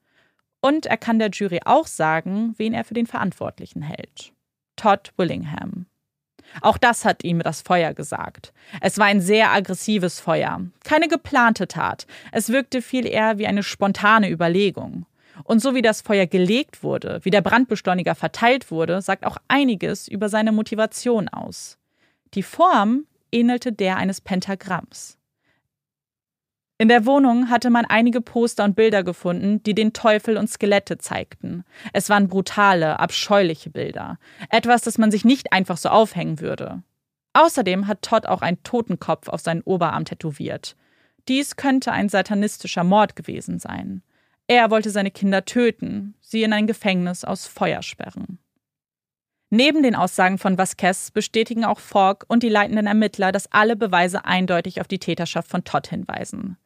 [0.61, 4.33] Und er kann der Jury auch sagen, wen er für den Verantwortlichen hält.
[4.77, 5.87] Todd Willingham.
[6.61, 8.53] Auch das hat ihm das Feuer gesagt.
[8.81, 12.07] Es war ein sehr aggressives Feuer, keine geplante Tat.
[12.33, 15.07] Es wirkte viel eher wie eine spontane Überlegung.
[15.43, 20.07] Und so wie das Feuer gelegt wurde, wie der Brandbeschleuniger verteilt wurde, sagt auch einiges
[20.07, 21.79] über seine Motivation aus.
[22.35, 25.19] Die Form ähnelte der eines Pentagramms.
[26.77, 30.99] In der Wohnung hatte man einige Poster und Bilder gefunden, die den Teufel und Skelette
[30.99, 31.65] zeigten.
[31.93, 34.19] Es waren brutale, abscheuliche Bilder.
[34.51, 36.83] Etwas, das man sich nicht einfach so aufhängen würde.
[37.33, 40.77] Außerdem hat Todd auch einen Totenkopf auf seinen Oberarm tätowiert.
[41.29, 44.03] Dies könnte ein satanistischer Mord gewesen sein.
[44.47, 48.39] Er wollte seine Kinder töten, sie in ein Gefängnis aus Feuer sperren.
[49.51, 54.25] Neben den Aussagen von Vasquez bestätigen auch Falk und die leitenden Ermittler, dass alle Beweise
[54.25, 56.57] eindeutig auf die Täterschaft von Todd hinweisen.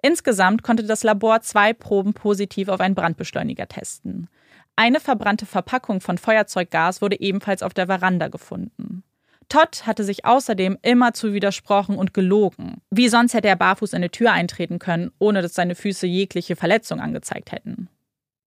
[0.00, 4.28] Insgesamt konnte das Labor zwei Proben positiv auf einen Brandbeschleuniger testen.
[4.76, 9.02] Eine verbrannte Verpackung von Feuerzeuggas wurde ebenfalls auf der Veranda gefunden.
[9.48, 12.80] Todd hatte sich außerdem immerzu widersprochen und gelogen.
[12.90, 16.56] Wie sonst hätte er barfuß in eine Tür eintreten können, ohne dass seine Füße jegliche
[16.56, 17.88] Verletzung angezeigt hätten.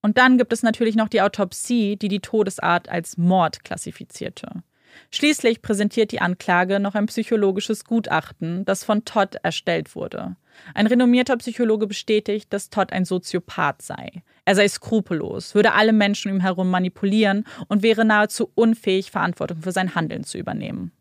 [0.01, 4.63] Und dann gibt es natürlich noch die Autopsie, die die Todesart als Mord klassifizierte.
[5.11, 10.35] Schließlich präsentiert die Anklage noch ein psychologisches Gutachten, das von Todd erstellt wurde.
[10.73, 14.23] Ein renommierter Psychologe bestätigt, dass Todd ein Soziopath sei.
[14.45, 19.61] Er sei skrupellos, würde alle Menschen um ihn herum manipulieren und wäre nahezu unfähig, Verantwortung
[19.61, 20.91] für sein Handeln zu übernehmen.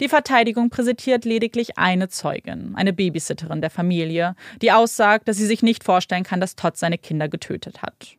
[0.00, 5.62] Die Verteidigung präsentiert lediglich eine Zeugin, eine Babysitterin der Familie, die aussagt, dass sie sich
[5.62, 8.16] nicht vorstellen kann, dass Todd seine Kinder getötet hat.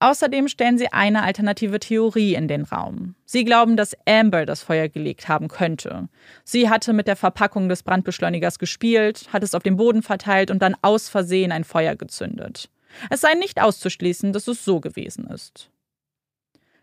[0.00, 3.16] Außerdem stellen sie eine alternative Theorie in den Raum.
[3.24, 6.08] Sie glauben, dass Amber das Feuer gelegt haben könnte.
[6.44, 10.62] Sie hatte mit der Verpackung des Brandbeschleunigers gespielt, hat es auf dem Boden verteilt und
[10.62, 12.70] dann aus Versehen ein Feuer gezündet.
[13.10, 15.68] Es sei nicht auszuschließen, dass es so gewesen ist.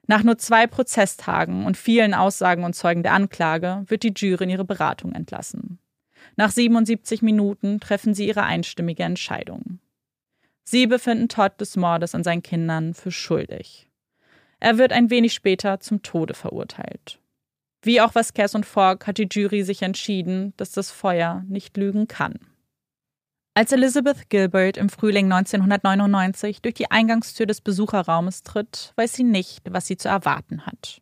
[0.08, 4.50] Nach nur zwei Prozesstagen und vielen Aussagen und Zeugen der Anklage wird die Jury in
[4.50, 5.80] ihre Beratung entlassen.
[6.36, 9.80] Nach 77 Minuten treffen sie ihre einstimmige Entscheidung.
[10.68, 13.88] Sie befinden Todd des Mordes an seinen Kindern für schuldig.
[14.60, 17.20] Er wird ein wenig später zum Tode verurteilt.
[17.84, 22.08] Wie auch Vasquez und Fogg hat die Jury sich entschieden, dass das Feuer nicht lügen
[22.08, 22.40] kann.
[23.54, 29.72] Als Elizabeth Gilbert im Frühling 1999 durch die Eingangstür des Besucherraumes tritt, weiß sie nicht,
[29.72, 31.02] was sie zu erwarten hat.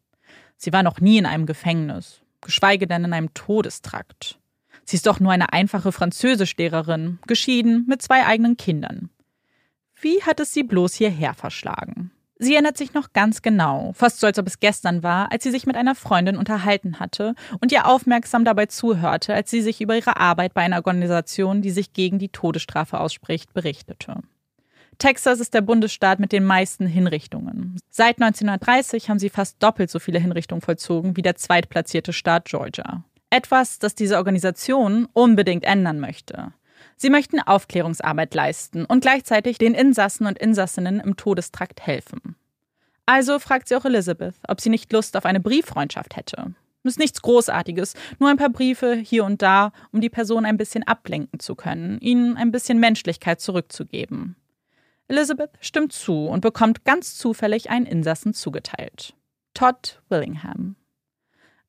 [0.57, 4.39] Sie war noch nie in einem Gefängnis, geschweige denn in einem Todestrakt.
[4.83, 9.09] Sie ist doch nur eine einfache Französischlehrerin, geschieden mit zwei eigenen Kindern.
[10.03, 12.11] Wie hat es sie bloß hierher verschlagen?
[12.37, 15.51] Sie erinnert sich noch ganz genau, fast so als ob es gestern war, als sie
[15.51, 19.95] sich mit einer Freundin unterhalten hatte und ihr aufmerksam dabei zuhörte, als sie sich über
[19.95, 24.17] ihre Arbeit bei einer Organisation, die sich gegen die Todesstrafe ausspricht, berichtete.
[24.97, 27.79] Texas ist der Bundesstaat mit den meisten Hinrichtungen.
[27.89, 33.05] Seit 1930 haben sie fast doppelt so viele Hinrichtungen vollzogen wie der zweitplatzierte Staat Georgia.
[33.29, 36.51] Etwas, das diese Organisation unbedingt ändern möchte.
[37.03, 42.37] Sie möchten Aufklärungsarbeit leisten und gleichzeitig den Insassen und Insassinnen im Todestrakt helfen.
[43.05, 46.53] Also fragt sie auch Elizabeth, ob sie nicht Lust auf eine Brieffreundschaft hätte.
[46.83, 50.83] Ist nichts Großartiges, nur ein paar Briefe hier und da, um die Person ein bisschen
[50.83, 54.37] ablenken zu können, ihnen ein bisschen Menschlichkeit zurückzugeben.
[55.09, 59.13] Elizabeth stimmt zu und bekommt ganz zufällig einen Insassen zugeteilt.
[59.53, 60.77] Todd Willingham.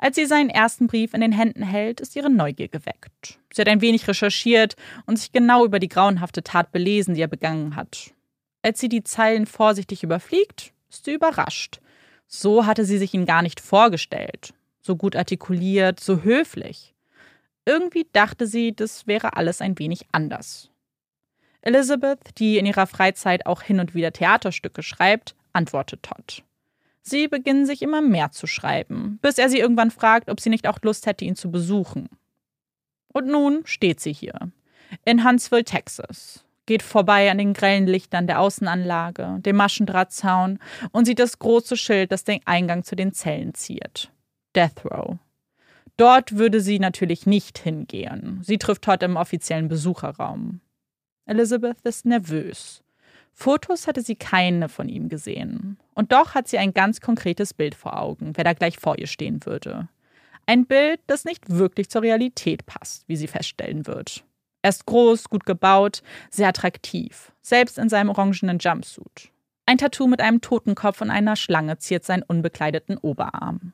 [0.04, 3.38] Als sie seinen ersten Brief in den Händen hält, ist ihre Neugier geweckt.
[3.50, 4.76] Sie hat ein wenig recherchiert
[5.06, 8.12] und sich genau über die grauenhafte Tat belesen, die er begangen hat.
[8.60, 11.80] Als sie die Zeilen vorsichtig überfliegt, ist sie überrascht.
[12.26, 14.52] So hatte sie sich ihn gar nicht vorgestellt.
[14.82, 16.94] So gut artikuliert, so höflich.
[17.64, 20.68] Irgendwie dachte sie, das wäre alles ein wenig anders.
[21.62, 26.44] Elizabeth, die in ihrer Freizeit auch hin und wieder Theaterstücke schreibt, antwortet Todd.
[27.06, 30.66] Sie beginnen sich immer mehr zu schreiben, bis er sie irgendwann fragt, ob sie nicht
[30.66, 32.08] auch Lust hätte, ihn zu besuchen.
[33.12, 34.50] Und nun steht sie hier,
[35.04, 40.58] in Huntsville, Texas, geht vorbei an den grellen Lichtern der Außenanlage, dem Maschendrahtzaun
[40.92, 44.10] und sieht das große Schild, das den Eingang zu den Zellen ziert.
[44.56, 45.18] Death Row.
[45.98, 48.40] Dort würde sie natürlich nicht hingehen.
[48.42, 50.60] Sie trifft heute im offiziellen Besucherraum.
[51.26, 52.82] Elizabeth ist nervös.
[53.34, 55.76] Fotos hatte sie keine von ihm gesehen.
[55.94, 59.08] Und doch hat sie ein ganz konkretes Bild vor Augen, wer da gleich vor ihr
[59.08, 59.88] stehen würde.
[60.46, 64.24] Ein Bild, das nicht wirklich zur Realität passt, wie sie feststellen wird.
[64.62, 69.30] Er ist groß, gut gebaut, sehr attraktiv, selbst in seinem orangenen Jumpsuit.
[69.66, 73.72] Ein Tattoo mit einem Totenkopf und einer Schlange ziert seinen unbekleideten Oberarm.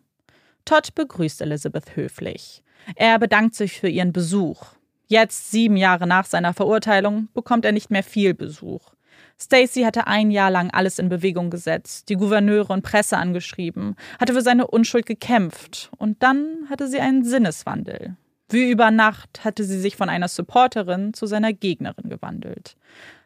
[0.64, 2.62] Todd begrüßt Elizabeth höflich.
[2.94, 4.74] Er bedankt sich für ihren Besuch.
[5.06, 8.94] Jetzt, sieben Jahre nach seiner Verurteilung, bekommt er nicht mehr viel Besuch.
[9.42, 14.34] Stacy hatte ein Jahr lang alles in Bewegung gesetzt, die Gouverneure und Presse angeschrieben, hatte
[14.34, 18.16] für seine Unschuld gekämpft und dann hatte sie einen Sinneswandel.
[18.50, 22.76] Wie über Nacht hatte sie sich von einer Supporterin zu seiner Gegnerin gewandelt,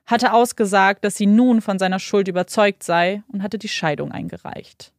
[0.07, 4.93] hatte ausgesagt, dass sie nun von seiner Schuld überzeugt sei und hatte die Scheidung eingereicht.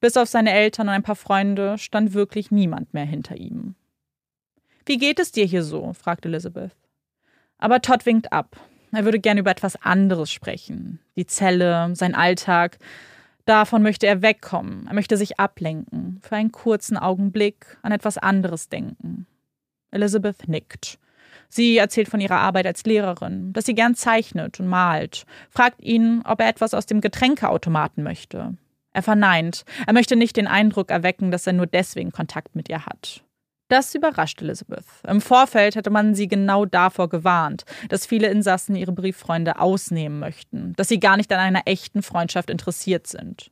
[0.00, 3.74] Bis auf seine Eltern und ein paar Freunde stand wirklich niemand mehr hinter ihm.
[4.86, 5.92] Wie geht es dir hier so?
[5.92, 6.72] fragte Elizabeth.
[7.58, 8.56] Aber Todd winkt ab.
[8.94, 11.00] Er würde gerne über etwas anderes sprechen.
[11.16, 12.78] Die Zelle, sein Alltag.
[13.44, 14.86] Davon möchte er wegkommen.
[14.86, 19.26] Er möchte sich ablenken, für einen kurzen Augenblick an etwas anderes denken.
[19.90, 20.98] Elizabeth nickt.
[21.48, 26.22] Sie erzählt von ihrer Arbeit als Lehrerin, dass sie gern zeichnet und malt, fragt ihn,
[26.24, 28.56] ob er etwas aus dem Getränkeautomaten möchte.
[28.92, 29.64] Er verneint.
[29.86, 33.24] Er möchte nicht den Eindruck erwecken, dass er nur deswegen Kontakt mit ihr hat.
[33.74, 34.84] Das überrascht Elizabeth.
[35.04, 40.74] Im Vorfeld hätte man sie genau davor gewarnt, dass viele Insassen ihre Brieffreunde ausnehmen möchten,
[40.76, 43.50] dass sie gar nicht an einer echten Freundschaft interessiert sind.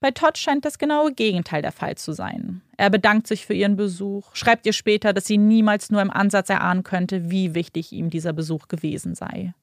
[0.00, 2.62] Bei Todd scheint das genaue Gegenteil der Fall zu sein.
[2.76, 6.50] Er bedankt sich für ihren Besuch, schreibt ihr später, dass sie niemals nur im Ansatz
[6.50, 9.54] erahnen könnte, wie wichtig ihm dieser Besuch gewesen sei.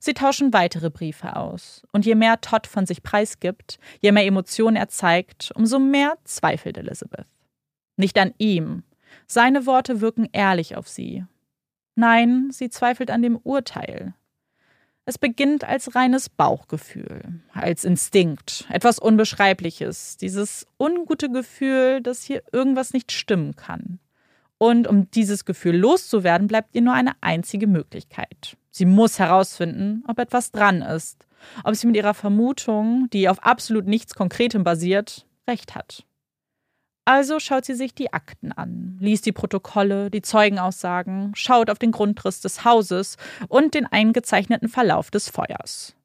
[0.00, 4.76] Sie tauschen weitere Briefe aus, und je mehr Todd von sich preisgibt, je mehr Emotionen
[4.76, 7.24] er zeigt, umso mehr zweifelt Elizabeth.
[7.96, 8.82] Nicht an ihm,
[9.32, 11.24] seine Worte wirken ehrlich auf sie.
[11.94, 14.14] Nein, sie zweifelt an dem Urteil.
[15.04, 22.92] Es beginnt als reines Bauchgefühl, als Instinkt, etwas Unbeschreibliches, dieses ungute Gefühl, dass hier irgendwas
[22.92, 23.98] nicht stimmen kann.
[24.58, 28.56] Und um dieses Gefühl loszuwerden, bleibt ihr nur eine einzige Möglichkeit.
[28.70, 31.26] Sie muss herausfinden, ob etwas dran ist,
[31.64, 36.04] ob sie mit ihrer Vermutung, die auf absolut nichts Konkretem basiert, recht hat.
[37.04, 41.92] Also schaut sie sich die Akten an, liest die Protokolle, die Zeugenaussagen, schaut auf den
[41.92, 43.16] Grundriss des Hauses
[43.48, 45.96] und den eingezeichneten Verlauf des Feuers.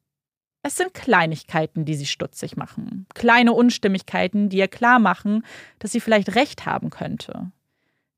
[0.62, 3.06] Es sind Kleinigkeiten, die sie stutzig machen.
[3.14, 5.44] Kleine Unstimmigkeiten, die ihr klar machen,
[5.78, 7.52] dass sie vielleicht recht haben könnte.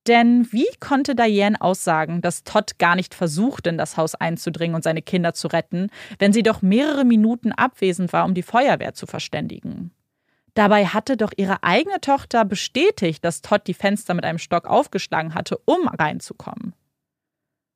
[0.06, 4.82] Denn wie konnte Diane aussagen, dass Todd gar nicht versuchte, in das Haus einzudringen und
[4.82, 9.06] seine Kinder zu retten, wenn sie doch mehrere Minuten abwesend war, um die Feuerwehr zu
[9.06, 9.90] verständigen?
[10.58, 15.34] Dabei hatte doch ihre eigene Tochter bestätigt, dass Todd die Fenster mit einem Stock aufgeschlagen
[15.34, 16.74] hatte, um reinzukommen.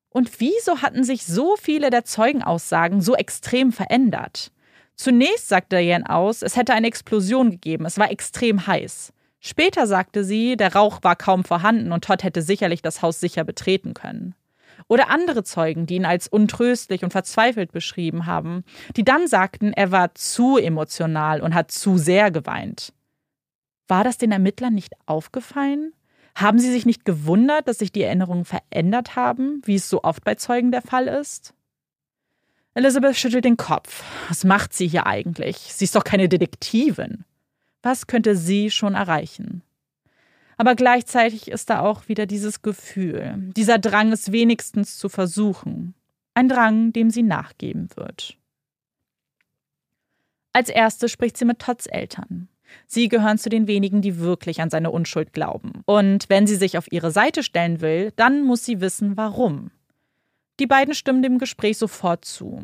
[0.08, 4.50] Und wieso hatten sich so viele der Zeugenaussagen so extrem verändert?
[4.96, 9.12] Zunächst sagte Diane aus, es hätte eine Explosion gegeben, es war extrem heiß.
[9.38, 13.44] Später sagte sie, der Rauch war kaum vorhanden und Todd hätte sicherlich das Haus sicher
[13.44, 14.34] betreten können.
[14.88, 18.64] Oder andere Zeugen, die ihn als untröstlich und verzweifelt beschrieben haben,
[18.96, 22.92] die dann sagten, er war zu emotional und hat zu sehr geweint.
[23.88, 25.92] War das den Ermittlern nicht aufgefallen?
[26.34, 30.24] Haben sie sich nicht gewundert, dass sich die Erinnerungen verändert haben, wie es so oft
[30.24, 31.52] bei Zeugen der Fall ist?
[32.74, 34.02] Elizabeth schüttelt den Kopf.
[34.28, 35.56] Was macht sie hier eigentlich?
[35.58, 37.24] Sie ist doch keine Detektivin.
[37.82, 39.62] Was könnte sie schon erreichen?
[40.56, 45.94] Aber gleichzeitig ist da auch wieder dieses Gefühl, dieser Drang, es wenigstens zu versuchen.
[46.34, 48.36] Ein Drang, dem sie nachgeben wird.
[50.52, 52.48] Als erste spricht sie mit Todds Eltern.
[52.86, 55.82] Sie gehören zu den wenigen, die wirklich an seine Unschuld glauben.
[55.84, 59.70] Und wenn sie sich auf ihre Seite stellen will, dann muss sie wissen, warum.
[60.60, 62.62] Die beiden stimmen dem Gespräch sofort zu.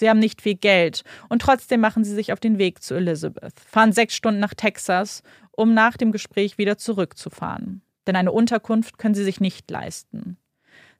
[0.00, 3.52] Sie haben nicht viel Geld und trotzdem machen sie sich auf den Weg zu Elizabeth,
[3.60, 7.82] fahren sechs Stunden nach Texas, um nach dem Gespräch wieder zurückzufahren.
[8.06, 10.38] Denn eine Unterkunft können sie sich nicht leisten.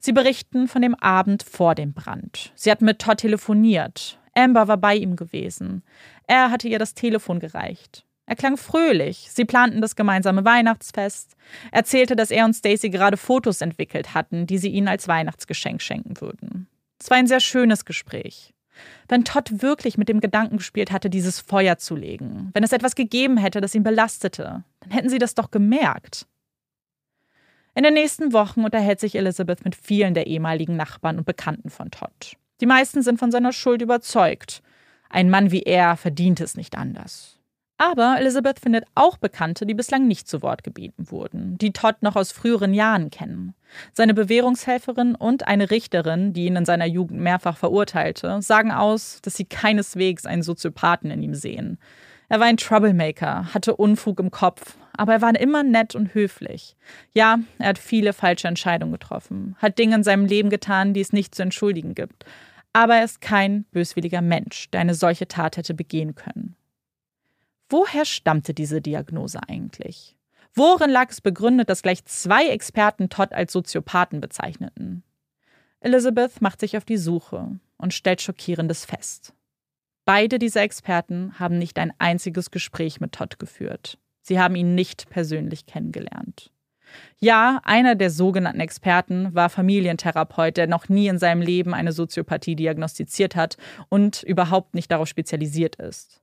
[0.00, 2.52] Sie berichten von dem Abend vor dem Brand.
[2.54, 4.18] Sie hatten mit Todd telefoniert.
[4.34, 5.82] Amber war bei ihm gewesen.
[6.26, 8.04] Er hatte ihr das Telefon gereicht.
[8.26, 9.28] Er klang fröhlich.
[9.30, 11.36] Sie planten das gemeinsame Weihnachtsfest.
[11.70, 15.80] Er erzählte, dass er und Stacy gerade Fotos entwickelt hatten, die sie ihnen als Weihnachtsgeschenk
[15.80, 16.68] schenken würden.
[17.00, 18.52] Es war ein sehr schönes Gespräch.
[19.08, 22.94] Wenn Todd wirklich mit dem Gedanken gespielt hatte, dieses Feuer zu legen, wenn es etwas
[22.94, 26.26] gegeben hätte, das ihn belastete, dann hätten sie das doch gemerkt.
[27.74, 31.90] In den nächsten Wochen unterhält sich Elizabeth mit vielen der ehemaligen Nachbarn und Bekannten von
[31.90, 32.36] Todd.
[32.60, 34.62] Die meisten sind von seiner Schuld überzeugt.
[35.08, 37.39] Ein Mann wie er verdient es nicht anders.
[37.80, 42.14] Aber Elizabeth findet auch Bekannte, die bislang nicht zu Wort gebeten wurden, die Todd noch
[42.14, 43.54] aus früheren Jahren kennen.
[43.94, 49.34] Seine Bewährungshelferin und eine Richterin, die ihn in seiner Jugend mehrfach verurteilte, sagen aus, dass
[49.34, 51.78] sie keineswegs einen Soziopathen in ihm sehen.
[52.28, 56.76] Er war ein Troublemaker, hatte Unfug im Kopf, aber er war immer nett und höflich.
[57.14, 61.14] Ja, er hat viele falsche Entscheidungen getroffen, hat Dinge in seinem Leben getan, die es
[61.14, 62.26] nicht zu entschuldigen gibt.
[62.74, 66.56] Aber er ist kein böswilliger Mensch, der eine solche Tat hätte begehen können.
[67.70, 70.16] Woher stammte diese Diagnose eigentlich?
[70.54, 75.04] Worin lag es begründet, dass gleich zwei Experten Todd als Soziopathen bezeichneten?
[75.78, 79.34] Elizabeth macht sich auf die Suche und stellt Schockierendes fest.
[80.04, 83.98] Beide dieser Experten haben nicht ein einziges Gespräch mit Todd geführt.
[84.20, 86.50] Sie haben ihn nicht persönlich kennengelernt.
[87.20, 92.56] Ja, einer der sogenannten Experten war Familientherapeut, der noch nie in seinem Leben eine Soziopathie
[92.56, 93.56] diagnostiziert hat
[93.88, 96.20] und überhaupt nicht darauf spezialisiert ist.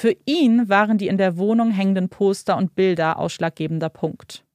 [0.00, 4.46] Für ihn waren die in der Wohnung hängenden Poster und Bilder ausschlaggebender Punkt.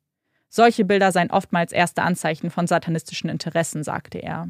[0.49, 4.49] Solche Bilder seien oftmals erste Anzeichen von satanistischen Interessen, sagte er.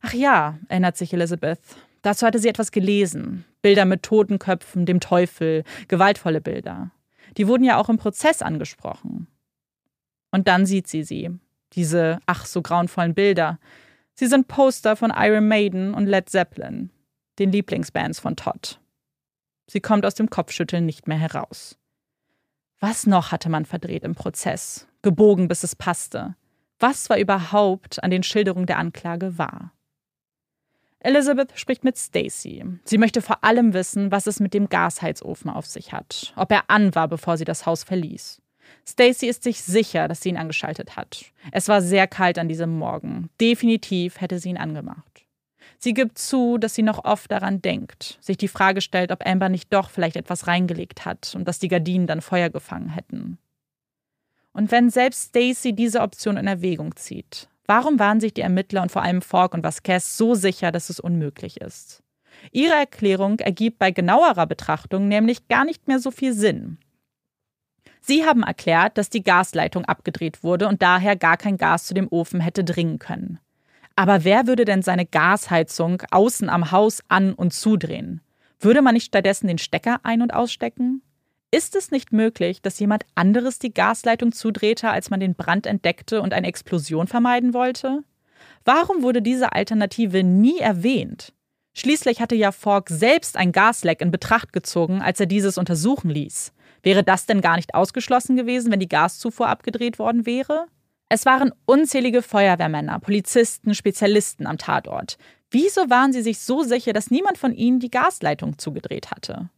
[0.00, 1.60] Ach ja, erinnert sich Elizabeth.
[2.02, 3.44] Dazu hatte sie etwas gelesen.
[3.62, 6.90] Bilder mit Totenköpfen, dem Teufel, gewaltvolle Bilder.
[7.36, 9.28] Die wurden ja auch im Prozess angesprochen.
[10.32, 11.30] Und dann sieht sie sie.
[11.74, 13.60] Diese ach so grauenvollen Bilder.
[14.14, 16.90] Sie sind Poster von Iron Maiden und Led Zeppelin,
[17.38, 18.80] den Lieblingsbands von Todd.
[19.66, 21.78] Sie kommt aus dem Kopfschütteln nicht mehr heraus.
[22.80, 26.36] Was noch hatte man verdreht im Prozess, gebogen, bis es passte?
[26.78, 29.72] Was war überhaupt an den Schilderungen der Anklage wahr?
[30.98, 32.64] Elizabeth spricht mit Stacy.
[32.84, 36.64] Sie möchte vor allem wissen, was es mit dem Gasheizofen auf sich hat, ob er
[36.68, 38.40] an war, bevor sie das Haus verließ.
[38.86, 41.26] Stacy ist sich sicher, dass sie ihn angeschaltet hat.
[41.52, 43.28] Es war sehr kalt an diesem Morgen.
[43.40, 45.23] Definitiv hätte sie ihn angemacht.
[45.78, 49.48] Sie gibt zu, dass sie noch oft daran denkt, sich die Frage stellt, ob Amber
[49.48, 53.38] nicht doch vielleicht etwas reingelegt hat und dass die Gardinen dann Feuer gefangen hätten.
[54.52, 58.92] Und wenn selbst Stacy diese Option in Erwägung zieht, warum waren sich die Ermittler und
[58.92, 62.02] vor allem Falk und Vasquez so sicher, dass es unmöglich ist?
[62.52, 66.78] Ihre Erklärung ergibt bei genauerer Betrachtung nämlich gar nicht mehr so viel Sinn.
[68.00, 72.06] Sie haben erklärt, dass die Gasleitung abgedreht wurde und daher gar kein Gas zu dem
[72.10, 73.38] Ofen hätte dringen können.
[73.96, 78.20] Aber wer würde denn seine Gasheizung außen am Haus an- und zudrehen?
[78.58, 81.02] Würde man nicht stattdessen den Stecker ein- und ausstecken?
[81.50, 86.20] Ist es nicht möglich, dass jemand anderes die Gasleitung zudrehte, als man den Brand entdeckte
[86.20, 88.02] und eine Explosion vermeiden wollte?
[88.64, 91.32] Warum wurde diese Alternative nie erwähnt?
[91.74, 96.52] Schließlich hatte ja Falk selbst ein Gasleck in Betracht gezogen, als er dieses untersuchen ließ.
[96.82, 100.66] Wäre das denn gar nicht ausgeschlossen gewesen, wenn die Gaszufuhr abgedreht worden wäre?
[101.08, 105.18] Es waren unzählige Feuerwehrmänner, Polizisten, Spezialisten am Tatort.
[105.50, 109.50] Wieso waren sie sich so sicher, dass niemand von ihnen die Gasleitung zugedreht hatte?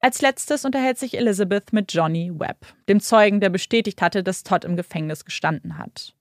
[0.00, 4.64] Als letztes unterhält sich Elizabeth mit Johnny Webb, dem Zeugen, der bestätigt hatte, dass Todd
[4.64, 6.14] im Gefängnis gestanden hat.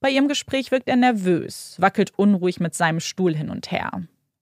[0.00, 3.90] Bei ihrem Gespräch wirkt er nervös, wackelt unruhig mit seinem Stuhl hin und her.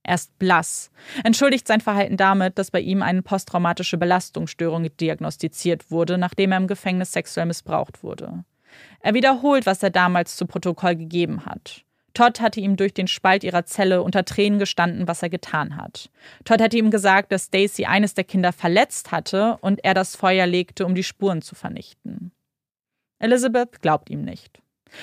[0.03, 0.91] Er ist blass,
[1.23, 6.67] entschuldigt sein Verhalten damit, dass bei ihm eine posttraumatische Belastungsstörung diagnostiziert wurde, nachdem er im
[6.67, 8.45] Gefängnis sexuell missbraucht wurde.
[9.01, 11.85] Er wiederholt, was er damals zu Protokoll gegeben hat.
[12.15, 16.11] Todd hatte ihm durch den Spalt ihrer Zelle unter Tränen gestanden, was er getan hat.
[16.45, 20.47] Todd hatte ihm gesagt, dass Stacy eines der Kinder verletzt hatte und er das Feuer
[20.47, 22.31] legte, um die Spuren zu vernichten.
[23.19, 24.61] Elizabeth glaubt ihm nicht.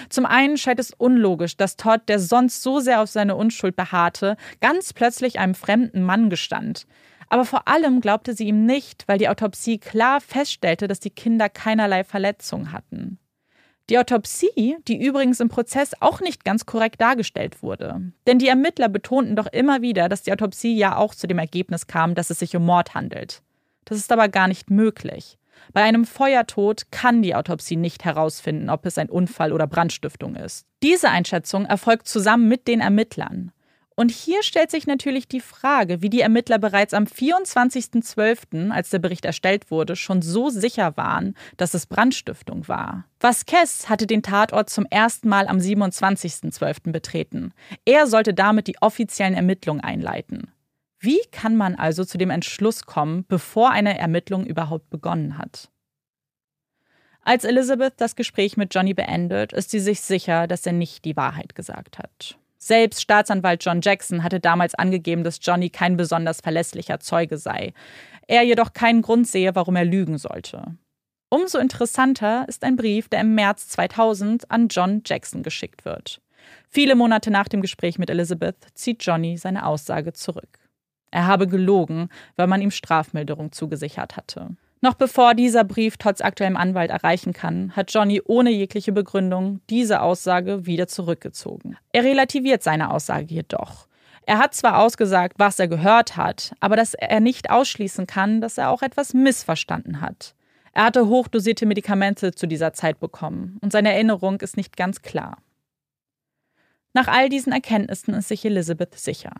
[0.10, 4.38] Zum einen scheint es unlogisch, dass Todd, der sonst so sehr auf seine Unschuld beharrte,
[4.62, 6.88] ganz plötzlich einem fremden Mann gestand.
[7.28, 11.50] Aber vor allem glaubte sie ihm nicht, weil die Autopsie klar feststellte, dass die Kinder
[11.50, 13.20] keinerlei Verletzungen hatten.
[13.92, 18.02] Die Autopsie, die übrigens im Prozess auch nicht ganz korrekt dargestellt wurde.
[18.26, 21.88] Denn die Ermittler betonten doch immer wieder, dass die Autopsie ja auch zu dem Ergebnis
[21.88, 23.42] kam, dass es sich um Mord handelt.
[23.84, 25.38] Das ist aber gar nicht möglich.
[25.74, 30.66] Bei einem Feuertod kann die Autopsie nicht herausfinden, ob es ein Unfall oder Brandstiftung ist.
[30.82, 33.52] Diese Einschätzung erfolgt zusammen mit den Ermittlern.
[34.02, 38.98] Und hier stellt sich natürlich die Frage, wie die Ermittler bereits am 24.12., als der
[38.98, 43.06] Bericht erstellt wurde, schon so sicher waren, dass es Brandstiftung war.
[43.20, 46.92] Vasquez hatte den Tatort zum ersten Mal am 27.12.
[46.92, 47.54] betreten.
[47.86, 50.50] Er sollte damit die offiziellen Ermittlungen einleiten.
[50.98, 55.70] Wie kann man also zu dem Entschluss kommen, bevor eine Ermittlung überhaupt begonnen hat?
[57.22, 61.16] Als Elizabeth das Gespräch mit Johnny beendet, ist sie sich sicher, dass er nicht die
[61.16, 62.40] Wahrheit gesagt hat.
[62.64, 67.74] Selbst Staatsanwalt John Jackson hatte damals angegeben, dass Johnny kein besonders verlässlicher Zeuge sei.
[68.28, 70.78] Er jedoch keinen Grund sehe, warum er lügen sollte.
[71.30, 76.22] Umso interessanter ist ein Brief, der im März 2000 an John Jackson geschickt wird.
[76.70, 80.60] Viele Monate nach dem Gespräch mit Elizabeth zieht Johnny seine Aussage zurück.
[81.10, 84.56] Er habe gelogen, weil man ihm Strafmilderung zugesichert hatte.
[84.84, 90.02] Noch bevor dieser Brief Todds aktuellem Anwalt erreichen kann, hat Johnny ohne jegliche Begründung diese
[90.02, 91.78] Aussage wieder zurückgezogen.
[91.94, 93.88] Er relativiert seine Aussage jedoch.
[94.26, 98.58] Er hat zwar ausgesagt, was er gehört hat, aber dass er nicht ausschließen kann, dass
[98.58, 100.34] er auch etwas missverstanden hat.
[100.74, 105.38] Er hatte hochdosierte Medikamente zu dieser Zeit bekommen und seine Erinnerung ist nicht ganz klar.
[106.94, 109.34] Nach all diesen Erkenntnissen ist sich Elizabeth sicher.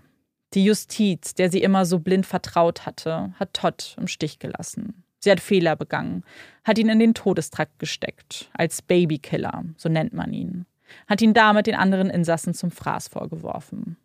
[0.54, 5.01] Die Justiz, der sie immer so blind vertraut hatte, hat Todd im Stich gelassen.
[5.24, 6.24] Sie hat Fehler begangen,
[6.64, 10.66] hat ihn in den Todestrakt gesteckt, als Babykiller, so nennt man ihn,
[11.08, 13.98] hat ihn damit den anderen Insassen zum Fraß vorgeworfen.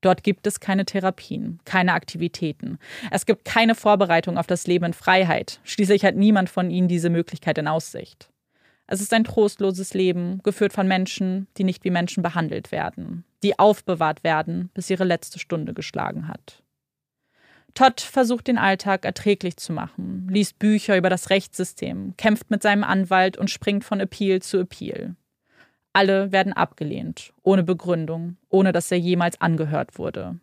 [0.00, 2.78] Dort gibt es keine Therapien, keine Aktivitäten.
[3.10, 5.58] Es gibt keine Vorbereitung auf das Leben in Freiheit.
[5.64, 8.30] Schließlich hat niemand von ihnen diese Möglichkeit in Aussicht.
[8.86, 13.58] Es ist ein trostloses Leben, geführt von Menschen, die nicht wie Menschen behandelt werden, die
[13.58, 16.62] aufbewahrt werden, bis ihre letzte Stunde geschlagen hat.
[17.74, 22.84] Todd versucht den Alltag erträglich zu machen, liest Bücher über das Rechtssystem, kämpft mit seinem
[22.84, 25.14] Anwalt und springt von Appeal zu Appeal.
[25.92, 30.38] Alle werden abgelehnt, ohne Begründung, ohne dass er jemals angehört wurde.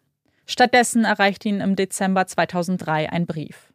[0.46, 3.74] Stattdessen erreicht ihn im Dezember 2003 ein Brief.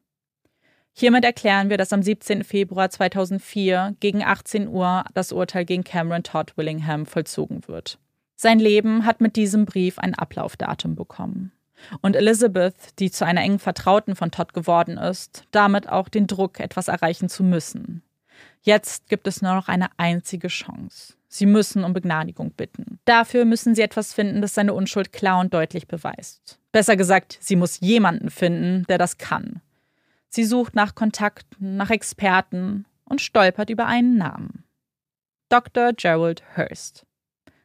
[0.93, 2.45] Hiermit erklären wir, dass am 17.
[2.45, 7.99] Februar 2004 gegen 18 Uhr das Urteil gegen Cameron Todd Willingham vollzogen wird.
[8.37, 11.53] Sein Leben hat mit diesem Brief ein Ablaufdatum bekommen.
[12.01, 16.61] Und Elizabeth, die zu einer engen Vertrauten von Todd geworden ist, damit auch den Druck,
[16.61, 18.03] etwas erreichen zu müssen.
[18.63, 21.15] Jetzt gibt es nur noch eine einzige Chance.
[21.29, 22.99] Sie müssen um Begnadigung bitten.
[23.05, 26.59] Dafür müssen sie etwas finden, das seine Unschuld klar und deutlich beweist.
[26.73, 29.61] Besser gesagt, sie muss jemanden finden, der das kann.
[30.29, 34.65] Sie sucht nach Kontakten, nach Experten und stolpert über einen Namen.
[35.49, 35.93] Dr.
[35.93, 37.07] Gerald Hurst.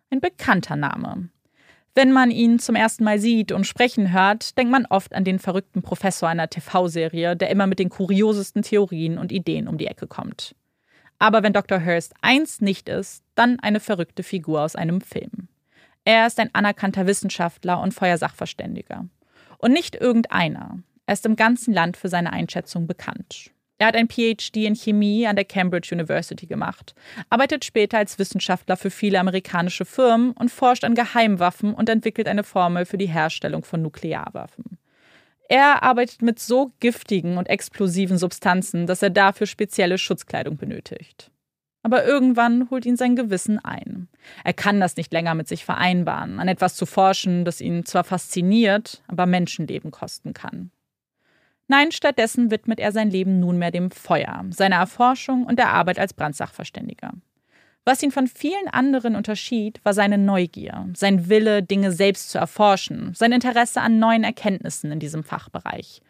[0.10, 1.30] Ein bekannter Name.
[1.98, 5.40] Wenn man ihn zum ersten Mal sieht und sprechen hört, denkt man oft an den
[5.40, 10.06] verrückten Professor einer TV-Serie, der immer mit den kuriosesten Theorien und Ideen um die Ecke
[10.06, 10.56] kommt.
[11.20, 11.86] Aber wenn Dr.
[11.86, 15.48] Hurst eins nicht ist, dann eine verrückte Figur aus einem Film.
[16.04, 19.08] Er ist ein anerkannter Wissenschaftler und Feuersachverständiger.
[19.58, 20.80] Und nicht irgendeiner.
[21.06, 23.52] Er ist im ganzen Land für seine Einschätzung bekannt.
[23.78, 26.96] Er hat ein PhD in Chemie an der Cambridge University gemacht,
[27.30, 32.44] arbeitet später als Wissenschaftler für viele amerikanische Firmen und forscht an Geheimwaffen und entwickelt eine
[32.44, 34.78] Formel für die Herstellung von Nuklearwaffen.
[35.50, 41.30] Er arbeitet mit so giftigen und explosiven Substanzen, dass er dafür spezielle Schutzkleidung benötigt.
[41.84, 44.08] Aber irgendwann holt ihn sein Gewissen ein.
[44.44, 48.04] Er kann das nicht länger mit sich vereinbaren, an etwas zu forschen, das ihn zwar
[48.04, 50.72] fasziniert, aber Menschenleben kosten kann.
[51.68, 56.14] Nein, stattdessen widmet er sein Leben nunmehr dem Feuer, seiner Erforschung und der Arbeit als
[56.14, 57.12] Brandsachverständiger.
[57.86, 63.14] Was ihn von vielen anderen unterschied, war seine Neugier, sein Wille, Dinge selbst zu erforschen,
[63.14, 66.02] sein Interesse an neuen Erkenntnissen in diesem Fachbereich.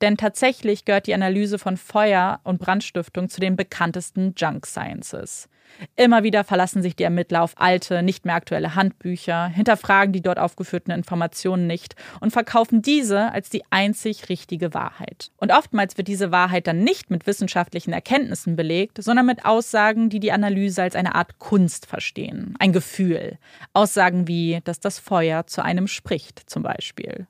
[0.00, 5.48] Denn tatsächlich gehört die Analyse von Feuer und Brandstiftung zu den bekanntesten Junk Sciences.
[5.96, 10.38] Immer wieder verlassen sich die Ermittler auf alte, nicht mehr aktuelle Handbücher, hinterfragen die dort
[10.38, 15.30] aufgeführten Informationen nicht und verkaufen diese als die einzig richtige Wahrheit.
[15.36, 20.20] Und oftmals wird diese Wahrheit dann nicht mit wissenschaftlichen Erkenntnissen belegt, sondern mit Aussagen, die
[20.20, 23.38] die Analyse als eine Art Kunst verstehen, ein Gefühl.
[23.72, 27.26] Aussagen wie, dass das Feuer zu einem spricht, zum Beispiel.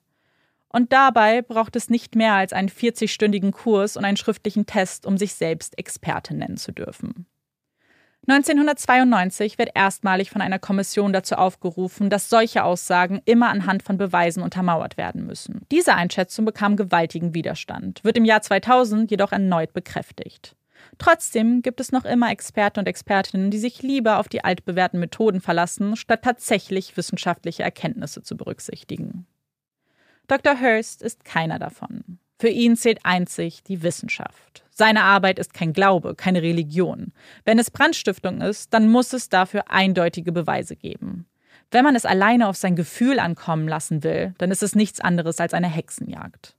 [0.69, 5.17] Und dabei braucht es nicht mehr als einen 40-stündigen Kurs und einen schriftlichen Test, um
[5.17, 7.27] sich selbst Experte nennen zu dürfen.
[8.27, 14.41] 1992 wird erstmalig von einer Kommission dazu aufgerufen, dass solche Aussagen immer anhand von Beweisen
[14.41, 15.61] untermauert werden müssen.
[15.71, 20.55] Diese Einschätzung bekam gewaltigen Widerstand, wird im Jahr 2000 jedoch erneut bekräftigt.
[20.97, 25.41] Trotzdem gibt es noch immer Experten und Expertinnen, die sich lieber auf die altbewährten Methoden
[25.41, 29.27] verlassen, statt tatsächlich wissenschaftliche Erkenntnisse zu berücksichtigen.
[30.27, 30.59] Dr.
[30.59, 32.19] Hurst ist keiner davon.
[32.37, 34.65] Für ihn zählt einzig die Wissenschaft.
[34.71, 37.13] Seine Arbeit ist kein Glaube, keine Religion.
[37.45, 41.25] Wenn es Brandstiftung ist, dann muss es dafür eindeutige Beweise geben.
[41.71, 45.39] Wenn man es alleine auf sein Gefühl ankommen lassen will, dann ist es nichts anderes
[45.39, 46.55] als eine Hexenjagd.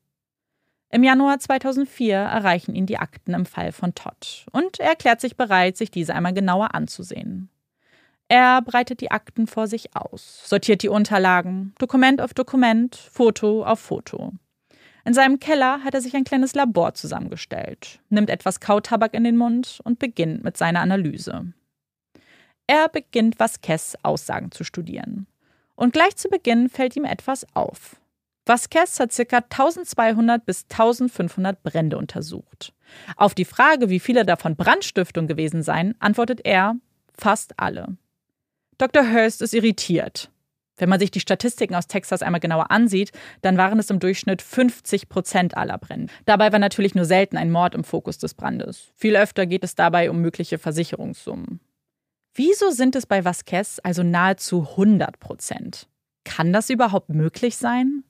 [0.91, 5.37] Im Januar 2004 erreichen ihn die Akten im Fall von Todd und er erklärt sich
[5.37, 7.51] bereit, sich diese einmal genauer anzusehen.
[8.29, 13.81] Er breitet die Akten vor sich aus, sortiert die Unterlagen, Dokument auf Dokument, Foto auf
[13.81, 14.33] Foto.
[15.07, 19.37] In seinem Keller hat er sich ein kleines Labor zusammengestellt, nimmt etwas Kautabak in den
[19.37, 21.53] Mund und beginnt mit seiner Analyse.
[22.67, 25.29] Er beginnt, Vasquez Aussagen zu studieren.
[25.77, 28.01] Und gleich zu Beginn fällt ihm etwas auf.
[28.47, 29.37] Vasquez hat ca.
[29.37, 32.73] 1200 bis 1500 Brände untersucht.
[33.15, 36.75] Auf die Frage, wie viele davon Brandstiftung gewesen seien, antwortet er,
[37.17, 37.97] fast alle.
[38.79, 39.09] Dr.
[39.13, 40.33] Hurst ist irritiert.
[40.77, 43.13] Wenn man sich die Statistiken aus Texas einmal genauer ansieht,
[43.43, 46.13] dann waren es im Durchschnitt 50 Prozent aller Brände.
[46.25, 48.93] Dabei war natürlich nur selten ein Mord im Fokus des Brandes.
[48.97, 51.61] Viel öfter geht es dabei um mögliche Versicherungssummen.
[52.35, 55.89] Wieso sind es bei Vasquez also nahezu 100 Prozent?
[56.25, 58.05] Kann das überhaupt möglich sein?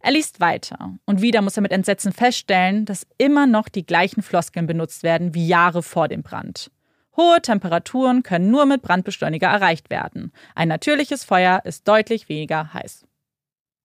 [0.00, 4.22] Er liest weiter und wieder muss er mit Entsetzen feststellen, dass immer noch die gleichen
[4.22, 6.70] Floskeln benutzt werden wie Jahre vor dem Brand.
[7.16, 10.32] Hohe Temperaturen können nur mit Brandbeschleuniger erreicht werden.
[10.54, 13.06] Ein natürliches Feuer ist deutlich weniger heiß.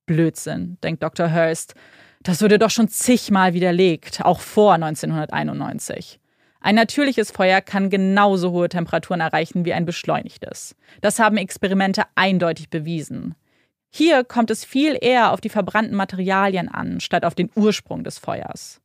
[0.05, 1.31] Blödsinn, denkt Dr.
[1.31, 1.75] Hurst.
[2.23, 6.19] Das wurde doch schon zigmal widerlegt, auch vor 1991.
[6.61, 10.75] Ein natürliches Feuer kann genauso hohe Temperaturen erreichen wie ein beschleunigtes.
[11.01, 13.35] Das haben Experimente eindeutig bewiesen.
[13.91, 18.17] Hier kommt es viel eher auf die verbrannten Materialien an, statt auf den Ursprung des
[18.17, 18.81] Feuers.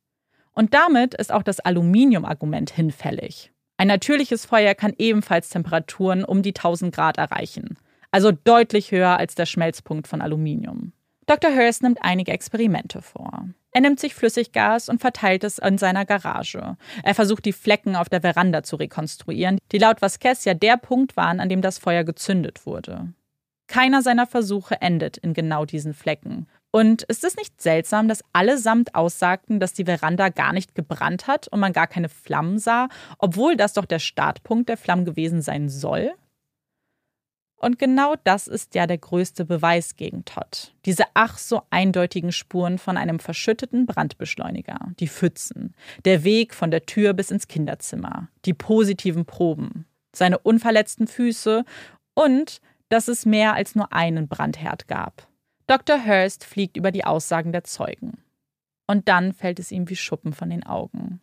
[0.53, 3.54] Und damit ist auch das Aluminium-Argument hinfällig.
[3.77, 7.77] Ein natürliches Feuer kann ebenfalls Temperaturen um die 1000 Grad erreichen,
[8.11, 10.93] also deutlich höher als der Schmelzpunkt von Aluminium.
[11.27, 11.51] Dr.
[11.55, 13.49] Hurst nimmt einige Experimente vor.
[13.72, 16.77] Er nimmt sich Flüssiggas und verteilt es in seiner Garage.
[17.03, 21.16] Er versucht, die Flecken auf der Veranda zu rekonstruieren, die laut Vasquez ja der Punkt
[21.16, 23.12] waren, an dem das Feuer gezündet wurde.
[23.66, 26.47] Keiner seiner Versuche endet in genau diesen Flecken.
[26.75, 31.47] Und ist es nicht seltsam, dass allesamt aussagten, dass die Veranda gar nicht gebrannt hat
[31.47, 35.68] und man gar keine Flammen sah, obwohl das doch der Startpunkt der Flammen gewesen sein
[35.68, 36.11] soll?
[37.55, 40.75] Und genau das ist ja der größte Beweis gegen Todd.
[40.85, 46.87] Diese ach so eindeutigen Spuren von einem verschütteten Brandbeschleuniger, die Pfützen, der Weg von der
[46.87, 51.64] Tür bis ins Kinderzimmer, die positiven Proben, seine unverletzten Füße
[52.14, 55.29] und dass es mehr als nur einen Brandherd gab.
[55.67, 56.05] Dr.
[56.05, 58.23] Hurst fliegt über die Aussagen der Zeugen.
[58.87, 61.21] Und dann fällt es ihm wie Schuppen von den Augen.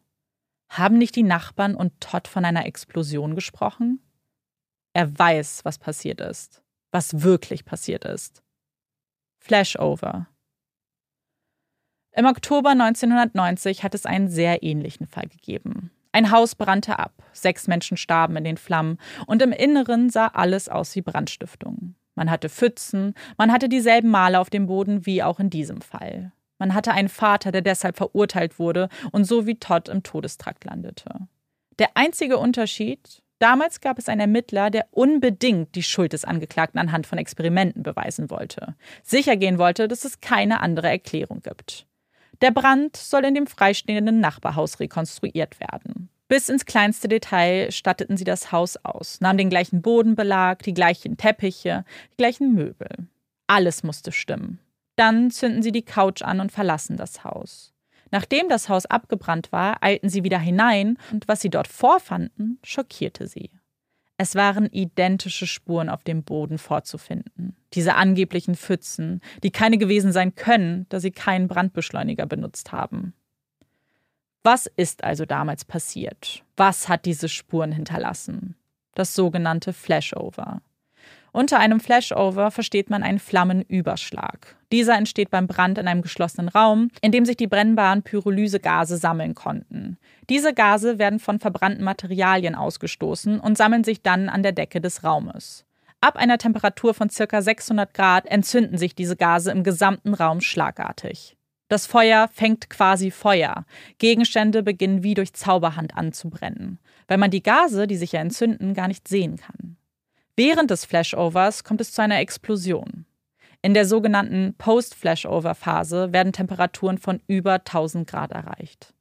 [0.70, 4.02] Haben nicht die Nachbarn und Todd von einer Explosion gesprochen?
[4.94, 8.42] Er weiß, was passiert ist, was wirklich passiert ist.
[9.40, 10.28] Flashover.
[12.14, 15.92] Im Oktober 1990 hat es einen sehr ähnlichen Fall gegeben.
[16.12, 20.68] Ein Haus brannte ab, sechs Menschen starben in den Flammen und im Inneren sah alles
[20.68, 21.96] aus wie Brandstiftung.
[22.16, 26.32] Man hatte Pfützen, man hatte dieselben Male auf dem Boden wie auch in diesem Fall.
[26.62, 31.28] Man hatte einen Vater, der deshalb verurteilt wurde und so wie Todd im Todestrakt landete.
[31.80, 37.08] Der einzige Unterschied, damals gab es einen Ermittler, der unbedingt die Schuld des Angeklagten anhand
[37.08, 38.76] von Experimenten beweisen wollte.
[39.02, 41.88] Sicher gehen wollte, dass es keine andere Erklärung gibt.
[42.42, 46.11] Der Brand soll in dem freistehenden Nachbarhaus rekonstruiert werden.
[46.32, 51.18] Bis ins kleinste Detail statteten sie das Haus aus, nahmen den gleichen Bodenbelag, die gleichen
[51.18, 53.10] Teppiche, die gleichen Möbel.
[53.48, 54.58] Alles musste stimmen.
[54.96, 57.74] Dann zünden sie die Couch an und verlassen das Haus.
[58.12, 63.28] Nachdem das Haus abgebrannt war, eilten sie wieder hinein und was sie dort vorfanden, schockierte
[63.28, 63.50] sie.
[64.16, 67.58] Es waren identische Spuren auf dem Boden vorzufinden.
[67.74, 73.16] Diese angeblichen Pfützen, die keine gewesen sein können, da sie keinen Brandbeschleuniger benutzt haben.
[74.44, 76.44] Was ist also damals passiert?
[76.58, 78.56] Was hat diese Spuren hinterlassen?
[78.96, 80.62] Das sogenannte Flashover.
[81.32, 84.58] Unter einem Flashover versteht man einen Flammenüberschlag.
[84.72, 89.36] Dieser entsteht beim Brand in einem geschlossenen Raum, in dem sich die brennbaren Pyrolysegase sammeln
[89.36, 89.98] konnten.
[90.30, 95.04] Diese Gase werden von verbrannten Materialien ausgestoßen und sammeln sich dann an der Decke des
[95.04, 95.66] Raumes.
[96.02, 97.42] Ab einer Temperatur von ca.
[97.42, 101.38] 600 Grad entzünden sich diese Gase im gesamten Raum schlagartig.
[101.72, 103.64] Das Feuer fängt quasi Feuer.
[103.98, 108.90] Gegenstände beginnen wie durch Zauberhand anzubrennen, weil man die Gase, die sich ja entzünden, gar
[108.90, 109.78] nicht sehen kann.
[110.36, 113.06] Während des Flashovers kommt es zu einer Explosion.
[113.62, 118.94] In der sogenannten Post-Flashover-Phase werden Temperaturen von über 1000 Grad erreicht.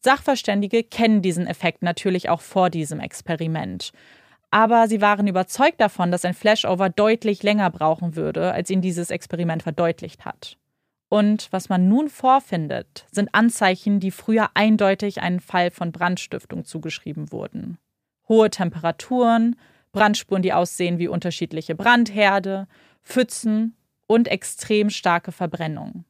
[0.00, 3.92] Sachverständige kennen diesen Effekt natürlich auch vor diesem Experiment.
[4.50, 9.10] Aber sie waren überzeugt davon, dass ein Flashover deutlich länger brauchen würde, als ihnen dieses
[9.10, 10.58] Experiment verdeutlicht hat.
[11.08, 17.30] Und was man nun vorfindet, sind Anzeichen, die früher eindeutig einen Fall von Brandstiftung zugeschrieben
[17.30, 17.78] wurden.
[18.28, 19.56] Hohe Temperaturen,
[19.92, 22.66] Brandspuren, die aussehen wie unterschiedliche Brandherde,
[23.04, 23.76] Pfützen
[24.06, 26.04] und extrem starke Verbrennung.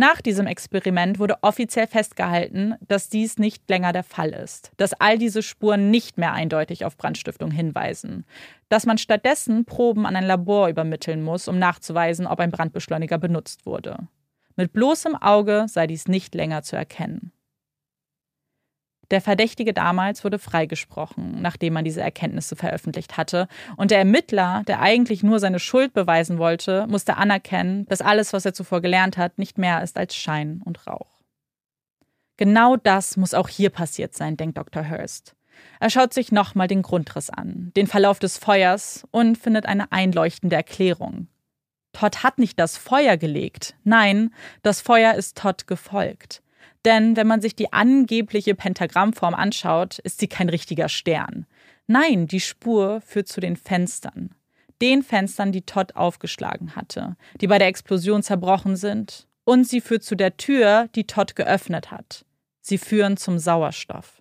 [0.00, 5.18] Nach diesem Experiment wurde offiziell festgehalten, dass dies nicht länger der Fall ist, dass all
[5.18, 8.24] diese Spuren nicht mehr eindeutig auf Brandstiftung hinweisen,
[8.68, 13.66] dass man stattdessen Proben an ein Labor übermitteln muss, um nachzuweisen, ob ein Brandbeschleuniger benutzt
[13.66, 14.06] wurde.
[14.54, 17.32] Mit bloßem Auge sei dies nicht länger zu erkennen.
[19.10, 24.80] Der Verdächtige damals wurde freigesprochen, nachdem man diese Erkenntnisse veröffentlicht hatte, und der Ermittler, der
[24.80, 29.38] eigentlich nur seine Schuld beweisen wollte, musste anerkennen, dass alles, was er zuvor gelernt hat,
[29.38, 31.22] nicht mehr ist als Schein und Rauch.
[32.36, 34.88] Genau das muss auch hier passiert sein, denkt Dr.
[34.88, 35.34] Hurst.
[35.80, 40.54] Er schaut sich nochmal den Grundriss an, den Verlauf des Feuers und findet eine einleuchtende
[40.54, 41.28] Erklärung.
[41.92, 44.32] Todd hat nicht das Feuer gelegt, nein,
[44.62, 46.42] das Feuer ist Todd gefolgt.
[46.84, 51.46] Denn wenn man sich die angebliche Pentagrammform anschaut, ist sie kein richtiger Stern.
[51.86, 54.34] Nein, die Spur führt zu den Fenstern.
[54.80, 59.26] Den Fenstern, die Todd aufgeschlagen hatte, die bei der Explosion zerbrochen sind.
[59.44, 62.24] Und sie führt zu der Tür, die Todd geöffnet hat.
[62.60, 64.20] Sie führen zum Sauerstoff.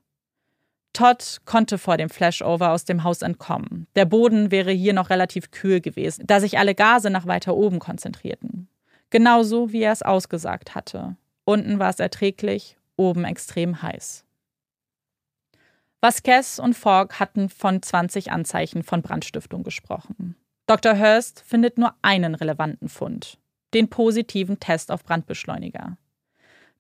[0.94, 3.88] Todd konnte vor dem Flashover aus dem Haus entkommen.
[3.96, 7.78] Der Boden wäre hier noch relativ kühl gewesen, da sich alle Gase nach weiter oben
[7.78, 8.68] konzentrierten.
[9.10, 11.16] Genauso wie er es ausgesagt hatte.
[11.50, 14.26] Unten war es erträglich, oben extrem heiß.
[16.02, 20.36] Vasquez und Fogg hatten von 20 Anzeichen von Brandstiftung gesprochen.
[20.66, 21.00] Dr.
[21.00, 23.38] Hurst findet nur einen relevanten Fund,
[23.74, 25.98] den positiven Test auf Brandbeschleuniger.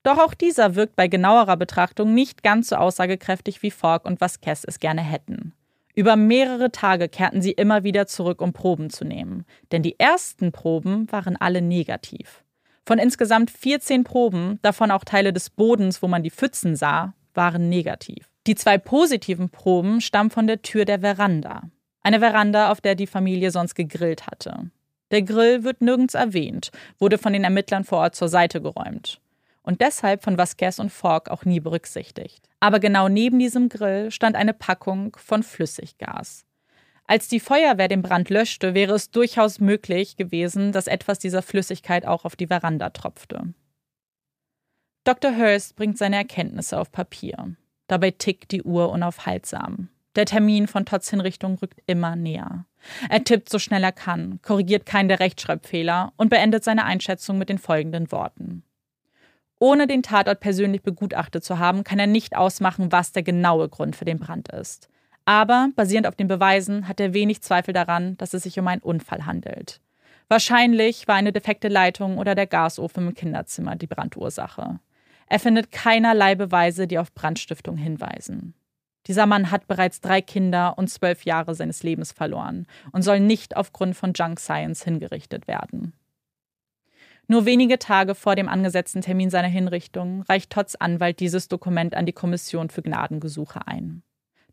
[0.04, 4.66] Doch auch dieser wirkt bei genauerer Betrachtung nicht ganz so aussagekräftig, wie Fogg und Vasquez
[4.68, 5.54] es gerne hätten.
[5.96, 10.52] Über mehrere Tage kehrten sie immer wieder zurück, um Proben zu nehmen, denn die ersten
[10.52, 12.44] Proben waren alle negativ.
[12.88, 17.68] Von insgesamt 14 Proben, davon auch Teile des Bodens, wo man die Pfützen sah, waren
[17.68, 18.30] negativ.
[18.48, 21.64] Die zwei positiven Proben stammen von der Tür der Veranda.
[22.02, 24.72] Eine Veranda, auf der die Familie sonst gegrillt hatte.
[25.12, 29.20] Der Grill wird nirgends erwähnt, wurde von den Ermittlern vor Ort zur Seite geräumt.
[29.64, 32.48] Und deshalb von Vasquez und Falk auch nie berücksichtigt.
[32.62, 36.47] Aber genau neben diesem Grill stand eine Packung von Flüssiggas.
[37.10, 42.06] Als die Feuerwehr den Brand löschte, wäre es durchaus möglich gewesen, dass etwas dieser Flüssigkeit
[42.06, 43.54] auch auf die Veranda tropfte.
[45.06, 45.38] Dr.
[45.38, 47.56] Hurst bringt seine Erkenntnisse auf Papier.
[47.88, 49.88] Dabei tickt die Uhr unaufhaltsam.
[50.18, 52.66] Der Termin von Todds Hinrichtung rückt immer näher.
[53.10, 57.48] Er tippt so schnell er kann, korrigiert keinen der Rechtschreibfehler und beendet seine Einschätzung mit
[57.48, 58.64] den folgenden Worten.
[59.60, 63.96] Ohne den Tatort persönlich begutachtet zu haben, kann er nicht ausmachen, was der genaue Grund
[63.96, 64.90] für den Brand ist.
[65.28, 68.82] Aber basierend auf den Beweisen hat er wenig Zweifel daran, dass es sich um einen
[68.82, 69.82] Unfall handelt.
[70.30, 74.80] Wahrscheinlich war eine defekte Leitung oder der Gasofen im Kinderzimmer die Brandursache.
[75.28, 78.54] Er findet keinerlei Beweise, die auf Brandstiftung hinweisen.
[79.06, 83.58] Dieser Mann hat bereits drei Kinder und zwölf Jahre seines Lebens verloren und soll nicht
[83.58, 85.92] aufgrund von Junk Science hingerichtet werden.
[87.28, 92.06] Nur wenige Tage vor dem angesetzten Termin seiner Hinrichtung reicht Todds Anwalt dieses Dokument an
[92.06, 94.04] die Kommission für Gnadengesuche ein.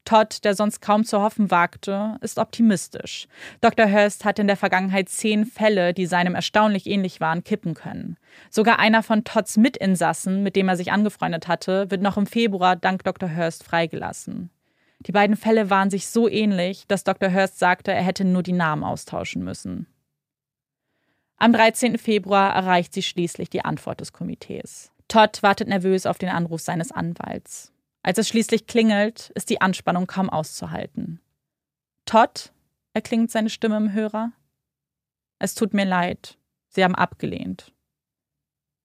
[0.05, 3.27] Todd, der sonst kaum zu hoffen wagte, ist optimistisch.
[3.61, 3.91] Dr.
[3.91, 8.17] Hurst hat in der Vergangenheit zehn Fälle, die seinem erstaunlich ähnlich waren, kippen können.
[8.51, 12.77] Sogar einer von Todds Mitinsassen, mit dem er sich angefreundet hatte, wird noch im Februar
[12.77, 13.35] dank Dr.
[13.35, 14.51] Hurst freigelassen.
[15.01, 17.33] Die beiden Fälle waren sich so ähnlich, dass Dr.
[17.33, 19.87] Hurst sagte, er hätte nur die Namen austauschen müssen.
[21.37, 21.99] Am 13.
[21.99, 24.93] Februar erreicht sie schließlich die Antwort des Komitees.
[25.09, 27.74] Todd wartet nervös auf den Anruf seines Anwalts.
[28.05, 31.21] Als es schließlich klingelt, ist die Anspannung kaum auszuhalten.
[32.05, 32.53] Todd,
[32.93, 34.31] erklingt seine Stimme im Hörer.
[35.39, 36.37] Es tut mir leid,
[36.69, 37.73] Sie haben abgelehnt.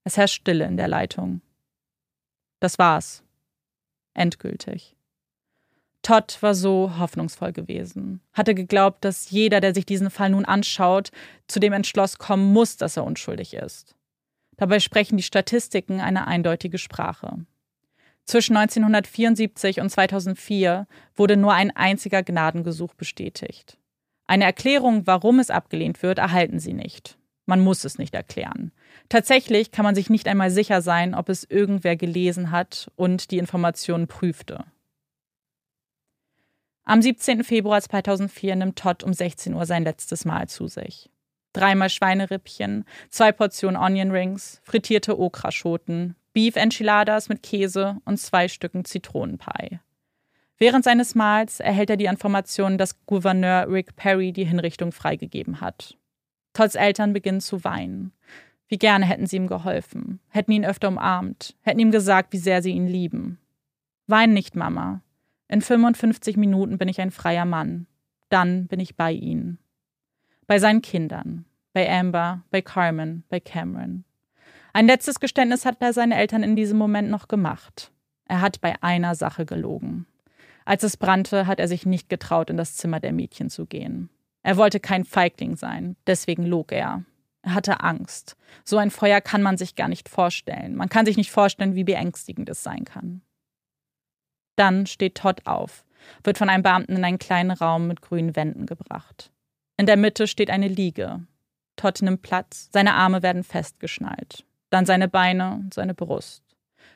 [0.06, 1.42] Es herrscht Stille in der Leitung.
[2.62, 3.22] Das war's.
[4.14, 4.96] Endgültig.
[6.02, 11.12] Todd war so hoffnungsvoll gewesen, hatte geglaubt, dass jeder, der sich diesen Fall nun anschaut,
[11.48, 13.98] zu dem Entschluss kommen muss, dass er unschuldig ist.
[14.56, 17.46] Dabei sprechen die Statistiken eine eindeutige Sprache.
[18.30, 20.86] Zwischen 1974 und 2004
[21.16, 23.80] wurde nur ein einziger Gnadengesuch bestätigt.
[24.28, 27.18] Eine Erklärung, warum es abgelehnt wird, erhalten sie nicht.
[27.48, 28.72] Man muss es nicht erklären.
[29.10, 33.40] Tatsächlich kann man sich nicht einmal sicher sein, ob es irgendwer gelesen hat und die
[33.40, 34.64] Informationen prüfte.
[36.84, 37.44] Am 17.
[37.44, 41.10] Februar 2004 nimmt Todd um 16 Uhr sein letztes Mal zu sich.
[41.54, 48.86] Dreimal Schweinerippchen, zwei Portionen Onion Rings, frittierte Okraschoten, Beef Enchiladas mit Käse und zwei Stücken
[48.86, 49.80] Zitronenpie.
[50.58, 55.98] Während seines Mahls erhält er die Information, dass Gouverneur Rick Perry die Hinrichtung freigegeben hat.
[56.54, 58.12] Todds Eltern beginnen zu weinen.
[58.68, 62.62] Wie gerne hätten sie ihm geholfen, hätten ihn öfter umarmt, hätten ihm gesagt, wie sehr
[62.62, 63.40] sie ihn lieben.
[64.06, 65.02] Wein nicht, Mama.
[65.48, 67.88] In 55 Minuten bin ich ein freier Mann.
[68.30, 69.58] Dann bin ich bei ihnen.
[70.46, 71.46] Bei seinen Kindern.
[71.74, 74.04] Bei Amber, bei Carmen, bei Cameron.
[74.74, 77.92] Ein letztes Geständnis hat er seinen Eltern in diesem Moment noch gemacht.
[78.26, 80.06] Er hat bei einer Sache gelogen.
[80.66, 84.10] Als es brannte, hat er sich nicht getraut, in das Zimmer der Mädchen zu gehen.
[84.44, 87.04] Er wollte kein Feigling sein, deswegen log er.
[87.42, 88.38] Er hatte Angst.
[88.64, 90.76] So ein Feuer kann man sich gar nicht vorstellen.
[90.76, 93.22] Man kann sich nicht vorstellen, wie beängstigend es sein kann.
[94.56, 95.86] Dann steht Todd auf,
[96.24, 99.32] wird von einem Beamten in einen kleinen Raum mit grünen Wänden gebracht.
[99.78, 101.26] In der Mitte steht eine Liege.
[101.78, 106.44] Todd nimmt Platz, seine Arme werden festgeschnallt dann seine Beine und seine Brust.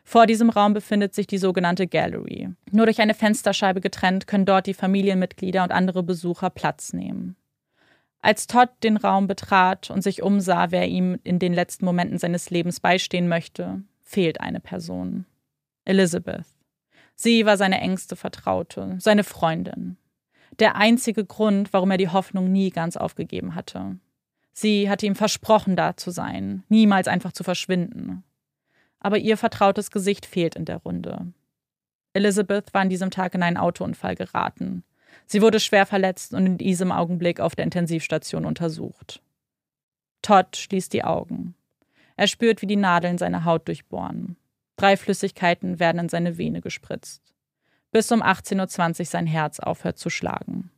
[0.04, 2.50] Vor diesem Raum befindet sich die sogenannte Gallery.
[2.72, 7.36] Nur durch eine Fensterscheibe getrennt können dort die Familienmitglieder und andere Besucher Platz nehmen.
[8.22, 12.50] Als Todd den Raum betrat und sich umsah, wer ihm in den letzten Momenten seines
[12.50, 15.26] Lebens beistehen möchte, fehlt eine Person.
[15.86, 16.46] Elizabeth.
[17.16, 19.98] Sie war seine engste Vertraute, seine Freundin.
[20.60, 23.98] Der einzige Grund, warum er die Hoffnung nie ganz aufgegeben hatte.
[24.54, 28.24] Sie hatte ihm versprochen, da zu sein, niemals einfach zu verschwinden.
[29.00, 31.34] Aber ihr vertrautes Gesicht fehlt in der Runde.
[32.14, 34.84] Elizabeth war an diesem Tag in einen Autounfall geraten.
[35.26, 39.22] Sie wurde schwer verletzt und in diesem Augenblick auf der Intensivstation untersucht.
[40.22, 41.56] Todd schließt die Augen.
[42.16, 44.38] Er spürt, wie die Nadeln seine Haut durchbohren.
[44.76, 47.34] Drei Flüssigkeiten werden in seine Vene gespritzt.
[47.92, 50.72] Bis um 18.20 Uhr sein Herz aufhört zu schlagen.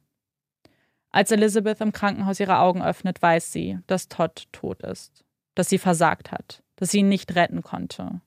[1.16, 5.24] Als Elizabeth im Krankenhaus ihre Augen öffnet, weiß sie, dass Todd tot ist,
[5.56, 8.20] dass sie versagt hat, dass sie ihn nicht retten konnte.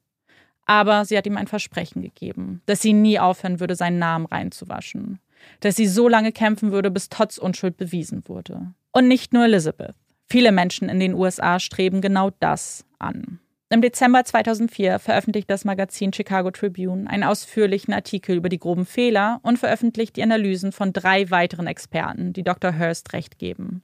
[0.65, 5.21] Aber sie hat ihm ein Versprechen gegeben, dass sie nie aufhören würde, seinen Namen reinzuwaschen,
[5.61, 8.73] dass sie so lange kämpfen würde, bis Todds Unschuld bewiesen wurde.
[8.93, 9.95] Und nicht nur Elizabeth.
[10.27, 13.39] Viele Menschen in den USA streben genau das an.
[13.71, 19.41] Im Dezember 2004 veröffentlicht das Magazin Chicago Tribune einen ausführlichen Artikel über die groben Fehler
[19.43, 22.79] und veröffentlicht die Analysen von drei weiteren Experten, die Dr.
[22.79, 23.83] Hurst recht geben.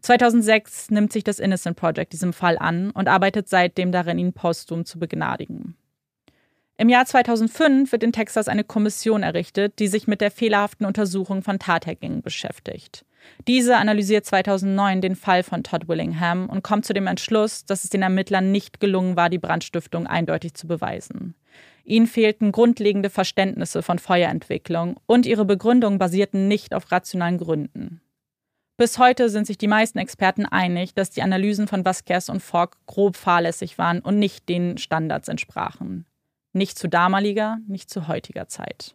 [0.00, 4.84] 2006 nimmt sich das Innocent Project diesem Fall an und arbeitet seitdem darin, ihn posthum
[4.84, 5.76] zu begnadigen.
[6.76, 11.42] Im Jahr 2005 wird in Texas eine Kommission errichtet, die sich mit der fehlerhaften Untersuchung
[11.42, 13.04] von Tathergängen beschäftigt.
[13.48, 17.90] Diese analysiert 2009 den Fall von Todd Willingham und kommt zu dem Entschluss, dass es
[17.90, 21.34] den Ermittlern nicht gelungen war, die Brandstiftung eindeutig zu beweisen.
[21.84, 28.00] Ihnen fehlten grundlegende Verständnisse von Feuerentwicklung und ihre Begründungen basierten nicht auf rationalen Gründen.
[28.76, 32.76] Bis heute sind sich die meisten Experten einig, dass die Analysen von Vasquez und Fogg
[32.86, 36.06] grob fahrlässig waren und nicht den Standards entsprachen.
[36.52, 38.94] Nicht zu damaliger, nicht zu heutiger Zeit.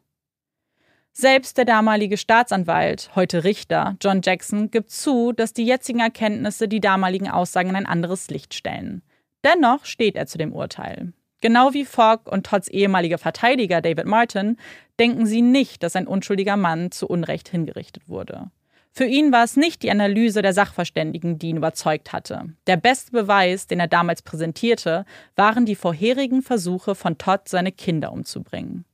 [1.20, 6.80] Selbst der damalige Staatsanwalt, heute Richter, John Jackson, gibt zu, dass die jetzigen Erkenntnisse die
[6.80, 9.02] damaligen Aussagen in ein anderes Licht stellen.
[9.44, 11.14] Dennoch steht er zu dem Urteil.
[11.42, 14.58] Genau wie Fogg und Todds ehemaliger Verteidiger David Martin
[15.00, 18.52] denken sie nicht, dass ein unschuldiger Mann zu Unrecht hingerichtet wurde.
[18.92, 22.54] Für ihn war es nicht die Analyse der Sachverständigen, die ihn überzeugt hatte.
[22.68, 25.04] Der beste Beweis, den er damals präsentierte,
[25.36, 28.86] waren die vorherigen Versuche von Todd, seine Kinder umzubringen.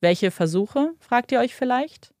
[0.00, 2.12] Welche Versuche, fragt ihr euch vielleicht?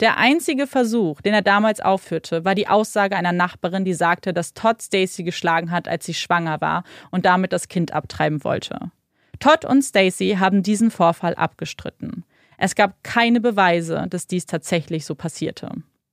[0.00, 4.54] Der einzige Versuch, den er damals aufführte, war die Aussage einer Nachbarin, die sagte, dass
[4.54, 8.92] Todd Stacy geschlagen hat, als sie schwanger war und damit das Kind abtreiben wollte.
[9.40, 12.24] Todd und Stacy haben diesen Vorfall abgestritten.
[12.58, 15.70] Es gab keine Beweise, dass dies tatsächlich so passierte.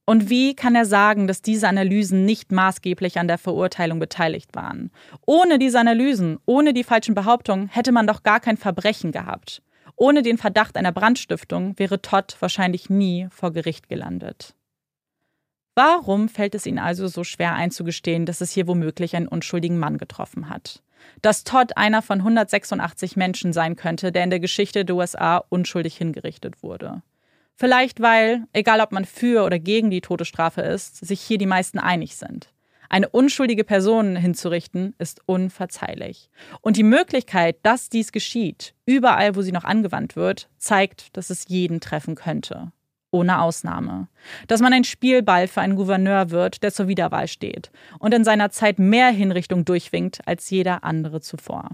[0.08, 4.92] Und wie kann er sagen, dass diese Analysen nicht maßgeblich an der Verurteilung beteiligt waren?
[5.26, 9.64] Ohne diese Analysen, ohne die falschen Behauptungen hätte man doch gar kein Verbrechen gehabt.
[9.96, 14.56] Ohne den Verdacht einer Brandstiftung wäre Todd wahrscheinlich nie vor Gericht gelandet.
[15.76, 19.98] Warum fällt es Ihnen also so schwer einzugestehen, dass es hier womöglich einen unschuldigen Mann
[19.98, 20.82] getroffen hat?
[21.22, 25.98] Dass Todd einer von 186 Menschen sein könnte, der in der Geschichte der USA unschuldig
[25.98, 27.02] hingerichtet wurde.
[27.56, 31.80] Vielleicht weil, egal ob man für oder gegen die Todesstrafe ist, sich hier die meisten
[31.80, 32.54] einig sind.
[32.90, 36.30] Eine unschuldige Person hinzurichten, ist unverzeihlich.
[36.62, 41.48] Und die Möglichkeit, dass dies geschieht, überall, wo sie noch angewandt wird, zeigt, dass es
[41.48, 42.72] jeden treffen könnte.
[43.12, 44.08] Ohne Ausnahme.
[44.48, 48.50] Dass man ein Spielball für einen Gouverneur wird, der zur Wiederwahl steht und in seiner
[48.50, 51.70] Zeit mehr Hinrichtung durchwinkt als jeder andere zuvor.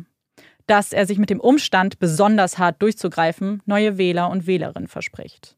[0.68, 5.58] Dass er sich mit dem Umstand, besonders hart durchzugreifen, neue Wähler und Wählerinnen verspricht.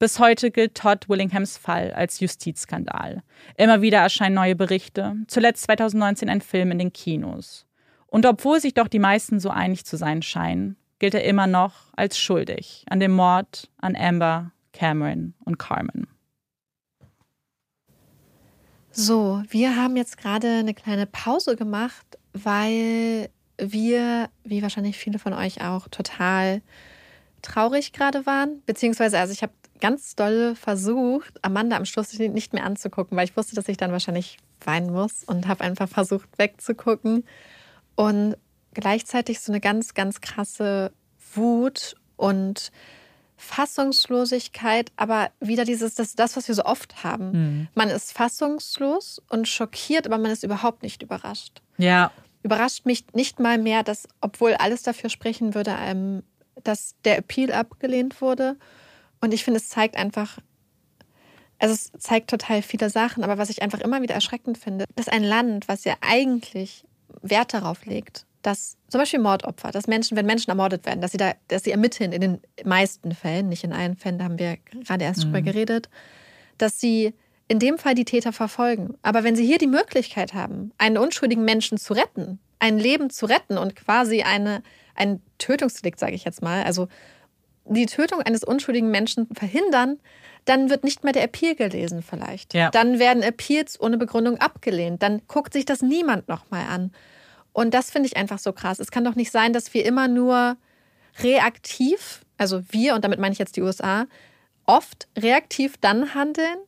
[0.00, 3.24] Bis heute gilt Todd Willinghams Fall als Justizskandal.
[3.56, 7.66] Immer wieder erscheinen neue Berichte, zuletzt 2019 ein Film in den Kinos.
[8.06, 11.92] Und obwohl sich doch die meisten so einig zu sein scheinen, gilt er immer noch
[11.96, 16.06] als schuldig an dem Mord an Amber, Cameron und Carmen.
[18.92, 25.32] So, wir haben jetzt gerade eine kleine Pause gemacht, weil wir, wie wahrscheinlich viele von
[25.32, 26.62] euch auch, total
[27.42, 28.62] traurig gerade waren.
[28.64, 33.36] Beziehungsweise, also ich habe ganz doll versucht, Amanda am Schluss nicht mehr anzugucken, weil ich
[33.36, 37.24] wusste, dass ich dann wahrscheinlich weinen muss und habe einfach versucht wegzugucken
[37.94, 38.36] und
[38.74, 40.92] gleichzeitig so eine ganz, ganz krasse
[41.34, 42.70] Wut und
[43.36, 47.30] Fassungslosigkeit, aber wieder dieses, das, das was wir so oft haben.
[47.30, 47.68] Mhm.
[47.74, 51.62] Man ist fassungslos und schockiert, aber man ist überhaupt nicht überrascht.
[51.76, 52.10] Ja.
[52.42, 56.24] Überrascht mich nicht mal mehr, dass, obwohl alles dafür sprechen würde, ähm,
[56.64, 58.56] dass der Appeal abgelehnt wurde
[59.20, 60.38] und ich finde, es zeigt einfach,
[61.58, 65.08] also es zeigt total viele Sachen, aber was ich einfach immer wieder erschreckend finde, dass
[65.08, 66.84] ein Land, was ja eigentlich
[67.22, 71.18] Wert darauf legt, dass zum Beispiel Mordopfer, dass Menschen, wenn Menschen ermordet werden, dass sie
[71.18, 74.58] da, dass sie ermitteln in den meisten Fällen, nicht in allen Fällen, da haben wir
[74.84, 75.24] gerade erst mhm.
[75.24, 75.88] drüber geredet,
[76.56, 77.12] dass sie
[77.48, 78.96] in dem Fall die Täter verfolgen.
[79.02, 83.26] Aber wenn sie hier die Möglichkeit haben, einen unschuldigen Menschen zu retten, ein Leben zu
[83.26, 84.62] retten und quasi eine,
[84.94, 86.88] ein Tötungsdelikt, sage ich jetzt mal, also
[87.68, 89.98] die Tötung eines unschuldigen Menschen verhindern,
[90.44, 92.54] dann wird nicht mehr der Appeal gelesen vielleicht.
[92.54, 92.70] Ja.
[92.70, 95.02] Dann werden Appeals ohne Begründung abgelehnt.
[95.02, 96.92] Dann guckt sich das niemand nochmal an.
[97.52, 98.78] Und das finde ich einfach so krass.
[98.78, 100.56] Es kann doch nicht sein, dass wir immer nur
[101.20, 104.06] reaktiv, also wir, und damit meine ich jetzt die USA,
[104.64, 106.58] oft reaktiv dann handeln,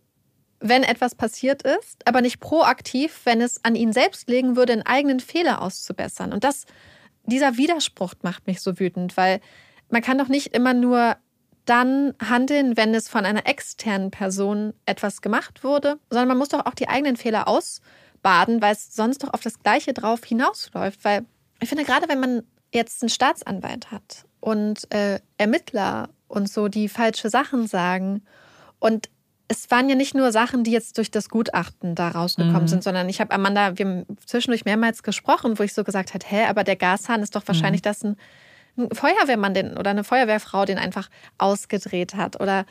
[0.59, 4.83] wenn etwas passiert ist, aber nicht proaktiv, wenn es an ihnen selbst liegen würde, einen
[4.83, 6.33] eigenen Fehler auszubessern.
[6.33, 6.67] Und das,
[7.25, 9.41] dieser Widerspruch macht mich so wütend, weil
[9.91, 11.17] man kann doch nicht immer nur
[11.65, 16.67] dann handeln, wenn es von einer externen Person etwas gemacht wurde, sondern man muss doch
[16.67, 21.05] auch die eigenen Fehler ausbaden, weil es sonst doch auf das Gleiche drauf hinausläuft.
[21.05, 21.25] Weil
[21.61, 22.43] ich finde, gerade wenn man
[22.73, 28.23] jetzt einen Staatsanwalt hat und äh, Ermittler und so, die falsche Sachen sagen
[28.79, 29.11] und
[29.49, 32.69] es waren ja nicht nur Sachen, die jetzt durch das Gutachten da rausgekommen mhm.
[32.69, 36.25] sind, sondern ich habe Amanda, wir haben zwischendurch mehrmals gesprochen, wo ich so gesagt habe,
[36.25, 37.85] hä, aber der Gashahn ist doch wahrscheinlich mhm.
[37.85, 38.17] das ein
[38.85, 41.09] ein Feuerwehrmann den, oder eine Feuerwehrfrau den einfach
[41.39, 42.65] ausgedreht hat oder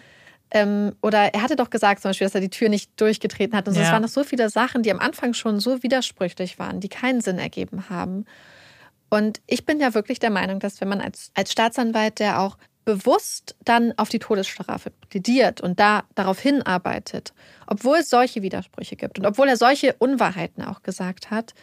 [0.52, 3.68] ähm, oder er hatte doch gesagt zum Beispiel, dass er die Tür nicht durchgetreten hat.
[3.68, 3.80] Und so.
[3.80, 3.86] ja.
[3.86, 7.22] es waren noch so viele Sachen, die am Anfang schon so widersprüchlich waren, die keinen
[7.22, 8.26] Sinn ergeben haben.
[9.10, 12.58] Und ich bin ja wirklich der Meinung, dass wenn man als, als Staatsanwalt, der auch
[12.86, 17.34] bewusst dann auf die Todesstrafe plädiert und da darauf hinarbeitet,
[17.68, 21.54] obwohl es solche Widersprüche gibt und obwohl er solche Unwahrheiten auch gesagt hat,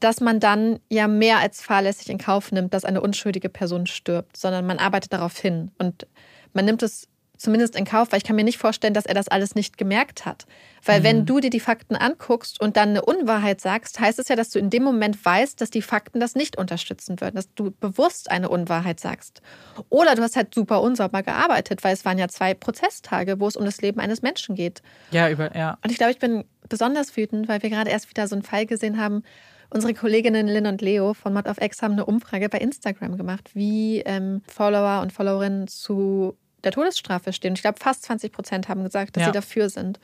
[0.00, 4.36] dass man dann ja mehr als fahrlässig in Kauf nimmt, dass eine unschuldige Person stirbt,
[4.36, 6.06] sondern man arbeitet darauf hin und
[6.52, 7.08] man nimmt es
[7.42, 10.24] zumindest in Kauf, weil ich kann mir nicht vorstellen, dass er das alles nicht gemerkt
[10.24, 10.46] hat.
[10.84, 11.04] Weil mhm.
[11.04, 14.50] wenn du dir die Fakten anguckst und dann eine Unwahrheit sagst, heißt es ja, dass
[14.50, 18.30] du in dem Moment weißt, dass die Fakten das nicht unterstützen würden, dass du bewusst
[18.30, 19.42] eine Unwahrheit sagst.
[19.88, 23.56] Oder du hast halt super unsauber gearbeitet, weil es waren ja zwei Prozesstage, wo es
[23.56, 24.80] um das Leben eines Menschen geht.
[25.10, 25.78] Ja, über, ja.
[25.82, 28.66] Und ich glaube, ich bin besonders wütend, weil wir gerade erst wieder so einen Fall
[28.66, 29.24] gesehen haben,
[29.72, 33.50] Unsere Kolleginnen Lynn und Leo von Mod of X haben eine Umfrage bei Instagram gemacht,
[33.54, 37.54] wie ähm, Follower und Followerinnen zu der Todesstrafe stehen.
[37.54, 39.26] Ich glaube, fast 20 Prozent haben gesagt, dass ja.
[39.28, 39.98] sie dafür sind.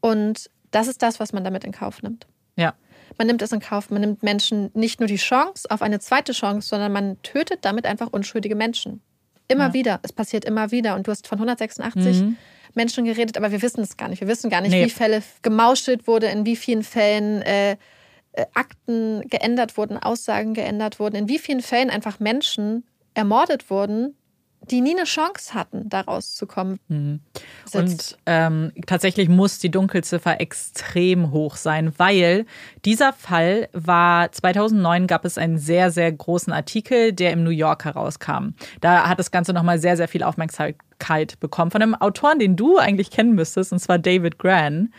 [0.00, 2.26] Und das ist das, was man damit in Kauf nimmt.
[2.56, 2.74] Ja.
[3.18, 3.90] Man nimmt es in Kauf.
[3.90, 7.86] Man nimmt Menschen nicht nur die Chance auf eine zweite Chance, sondern man tötet damit
[7.86, 9.02] einfach unschuldige Menschen.
[9.48, 9.74] Immer Ja.
[9.74, 10.00] wieder.
[10.02, 10.94] Es passiert immer wieder.
[10.94, 12.36] Und du hast von 186 Mhm.
[12.74, 14.20] Menschen geredet, aber wir wissen es gar nicht.
[14.20, 14.84] Wir wissen gar nicht, Nee.
[14.86, 17.76] wie Fälle gemauschelt wurde, in wie vielen Fällen äh, äh,
[18.54, 22.84] Akten geändert wurden, Aussagen geändert wurden, in wie vielen Fällen einfach Menschen
[23.14, 24.14] ermordet wurden,
[24.70, 26.78] die nie eine Chance hatten, da rauszukommen.
[27.64, 27.74] Sitzt.
[27.74, 32.46] Und ähm, tatsächlich muss die Dunkelziffer extrem hoch sein, weil
[32.84, 37.92] dieser Fall war 2009 gab es einen sehr, sehr großen Artikel, der im New Yorker
[37.92, 38.50] rauskam.
[38.80, 42.76] Da hat das Ganze nochmal sehr, sehr viel Aufmerksamkeit bekommen von einem Autoren, den du
[42.76, 44.92] eigentlich kennen müsstest, und zwar David Gran.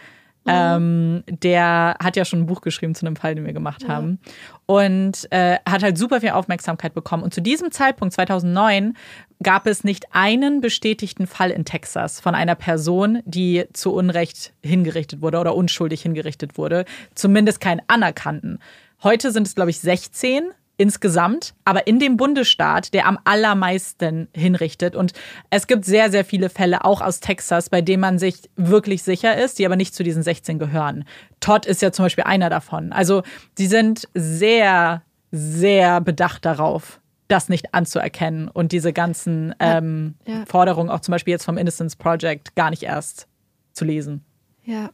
[0.47, 4.19] Ähm, der hat ja schon ein Buch geschrieben zu einem Fall, den wir gemacht haben.
[4.65, 7.23] Und äh, hat halt super viel Aufmerksamkeit bekommen.
[7.23, 8.95] Und zu diesem Zeitpunkt, 2009,
[9.43, 15.21] gab es nicht einen bestätigten Fall in Texas von einer Person, die zu Unrecht hingerichtet
[15.21, 16.85] wurde oder unschuldig hingerichtet wurde.
[17.15, 18.59] Zumindest keinen anerkannten.
[19.03, 20.51] Heute sind es, glaube ich, 16
[20.81, 24.95] insgesamt, aber in dem Bundesstaat, der am allermeisten hinrichtet.
[24.95, 25.13] Und
[25.51, 29.37] es gibt sehr, sehr viele Fälle, auch aus Texas, bei denen man sich wirklich sicher
[29.37, 31.05] ist, die aber nicht zu diesen 16 gehören.
[31.39, 32.91] Todd ist ja zum Beispiel einer davon.
[32.93, 33.21] Also
[33.55, 40.45] sie sind sehr, sehr bedacht darauf, das nicht anzuerkennen und diese ganzen ähm, ja.
[40.47, 43.27] Forderungen, auch zum Beispiel jetzt vom Innocence Project, gar nicht erst
[43.71, 44.25] zu lesen.
[44.63, 44.89] Ja.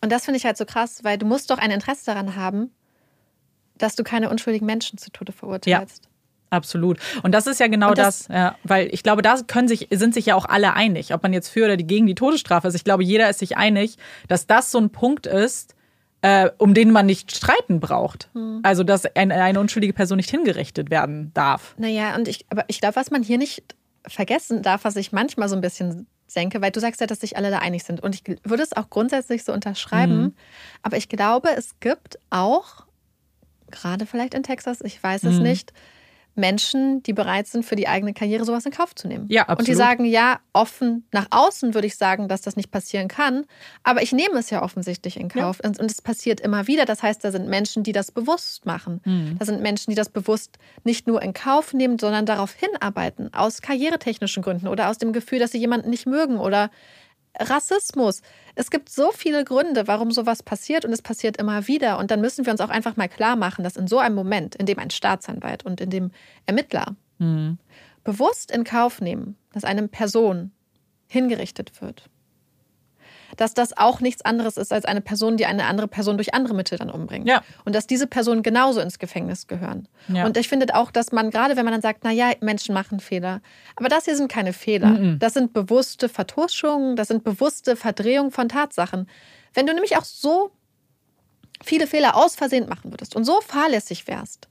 [0.00, 2.70] Und das finde ich halt so krass, weil du musst doch ein Interesse daran haben,
[3.78, 6.08] dass du keine unschuldigen Menschen zu Tode verurteilst.
[6.50, 6.98] Absolut.
[7.22, 10.14] Und das ist ja genau das, das- ja, weil ich glaube, da können sich, sind
[10.14, 12.74] sich ja auch alle einig, ob man jetzt für oder die gegen die Todesstrafe ist.
[12.74, 13.98] Ich glaube, jeder ist sich einig,
[14.28, 15.74] dass das so ein Punkt ist,
[16.22, 18.30] äh, um den man nicht streiten braucht.
[18.32, 18.60] Hm.
[18.62, 21.74] Also, dass eine, eine unschuldige Person nicht hingerichtet werden darf.
[21.78, 23.76] Naja, und ich, aber ich glaube, was man hier nicht
[24.06, 27.36] vergessen darf, was ich manchmal so ein bisschen denke, weil du sagst ja, dass sich
[27.36, 28.00] alle da einig sind.
[28.02, 30.20] Und ich würde es auch grundsätzlich so unterschreiben.
[30.22, 30.34] Mhm.
[30.82, 32.86] Aber ich glaube, es gibt auch,
[33.70, 35.30] gerade vielleicht in Texas, ich weiß Mhm.
[35.30, 35.72] es nicht,
[36.34, 39.26] Menschen, die bereit sind, für die eigene Karriere sowas in Kauf zu nehmen.
[39.28, 39.76] Ja, Und die absolut.
[39.76, 43.44] sagen, ja, offen nach außen würde ich sagen, dass das nicht passieren kann.
[43.82, 45.58] Aber ich nehme es ja offensichtlich in Kauf.
[45.64, 46.84] Und, und es passiert immer wieder.
[46.84, 49.00] Das heißt, da sind Menschen, die das bewusst machen.
[49.04, 49.36] Mhm.
[49.40, 53.34] Da sind Menschen, die das bewusst nicht nur in Kauf nehmen, sondern darauf hinarbeiten.
[53.34, 56.70] Aus karrieretechnischen Gründen oder aus dem Gefühl, dass sie jemanden nicht mögen oder
[57.38, 58.22] Rassismus.
[58.54, 61.98] Es gibt so viele Gründe, warum sowas passiert und es passiert immer wieder.
[61.98, 64.54] Und dann müssen wir uns auch einfach mal klar machen, dass in so einem Moment,
[64.56, 66.10] in dem ein Staatsanwalt und in dem
[66.46, 66.96] Ermittler
[68.04, 70.52] bewusst in Kauf nehmen, dass eine Person
[71.08, 72.08] hingerichtet wird,
[73.38, 76.54] dass das auch nichts anderes ist als eine Person, die eine andere Person durch andere
[76.54, 77.26] Mittel dann umbringt.
[77.26, 77.42] Ja.
[77.64, 79.88] Und dass diese Personen genauso ins Gefängnis gehören.
[80.08, 80.26] Ja.
[80.26, 83.40] Und ich finde auch, dass man, gerade wenn man dann sagt, naja, Menschen machen Fehler,
[83.76, 85.16] aber das hier sind keine Fehler.
[85.18, 89.08] Das sind bewusste Vertuschungen, das sind bewusste Verdrehungen von Tatsachen.
[89.54, 90.50] Wenn du nämlich auch so
[91.62, 94.47] viele Fehler aus Versehen machen würdest und so fahrlässig wärst,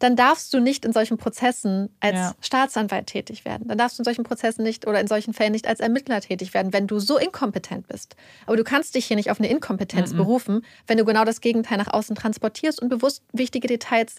[0.00, 2.34] dann darfst du nicht in solchen Prozessen als Ja.
[2.40, 3.68] Staatsanwalt tätig werden.
[3.68, 6.52] Dann darfst du in solchen Prozessen nicht oder in solchen Fällen nicht als Ermittler tätig
[6.54, 8.16] werden, wenn du so inkompetent bist.
[8.46, 11.78] Aber du kannst dich hier nicht auf eine Inkompetenz berufen, wenn du genau das Gegenteil
[11.78, 14.16] nach außen transportierst und bewusst wichtige Details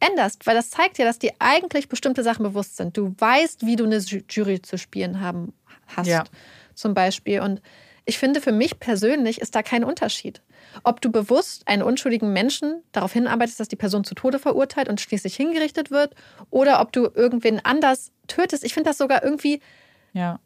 [0.00, 2.96] änderst, weil das zeigt dir, dass dir eigentlich bestimmte Sachen bewusst sind.
[2.96, 5.52] Du weißt, wie du eine Ju- Jury zu spielen haben
[5.86, 6.24] hast, Ja.
[6.74, 7.40] zum Beispiel.
[7.40, 7.60] Und
[8.04, 10.42] ich finde, für mich persönlich ist da kein Unterschied.
[10.82, 15.00] Ob du bewusst einen unschuldigen Menschen darauf hinarbeitest, dass die Person zu Tode verurteilt und
[15.00, 16.14] schließlich hingerichtet wird,
[16.50, 18.64] oder ob du irgendwen anders tötest.
[18.64, 19.60] Ich finde das sogar irgendwie
[20.12, 20.40] Ja.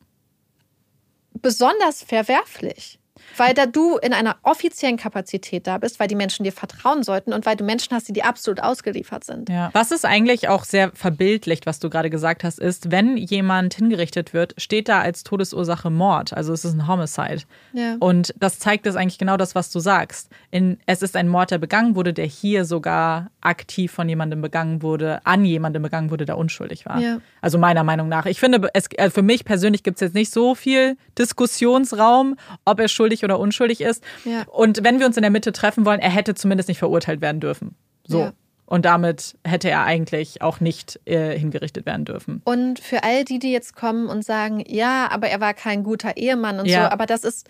[1.35, 2.99] besonders verwerflich.
[3.37, 7.33] Weil da du in einer offiziellen Kapazität da bist, weil die Menschen dir vertrauen sollten
[7.33, 9.49] und weil du Menschen hast, die dir absolut ausgeliefert sind.
[9.49, 9.71] Ja.
[9.73, 14.33] Was ist eigentlich auch sehr verbildlicht, was du gerade gesagt hast, ist, wenn jemand hingerichtet
[14.33, 16.33] wird, steht da als Todesursache Mord.
[16.33, 17.43] Also es ist ein Homicide.
[17.73, 17.97] Ja.
[17.99, 20.31] Und das zeigt es eigentlich genau das, was du sagst.
[20.51, 24.83] In, es ist ein Mord, der begangen wurde, der hier sogar aktiv von jemandem begangen
[24.83, 27.01] wurde, an jemandem begangen wurde, der unschuldig war.
[27.01, 27.19] Ja.
[27.41, 28.27] Also meiner Meinung nach.
[28.27, 32.81] Ich finde, es, äh, für mich persönlich gibt es jetzt nicht so viel Diskussionsraum, ob
[32.81, 34.03] er schuldig oder unschuldig ist.
[34.25, 34.45] Ja.
[34.49, 37.41] Und wenn wir uns in der Mitte treffen wollen, er hätte zumindest nicht verurteilt werden
[37.41, 37.75] dürfen.
[38.07, 38.21] So.
[38.21, 38.33] Ja.
[38.67, 42.43] Und damit hätte er eigentlich auch nicht äh, hingerichtet werden dürfen.
[42.45, 46.17] Und für all die, die jetzt kommen und sagen, ja, aber er war kein guter
[46.17, 46.85] Ehemann und Ja.
[46.85, 47.49] so, aber das ist,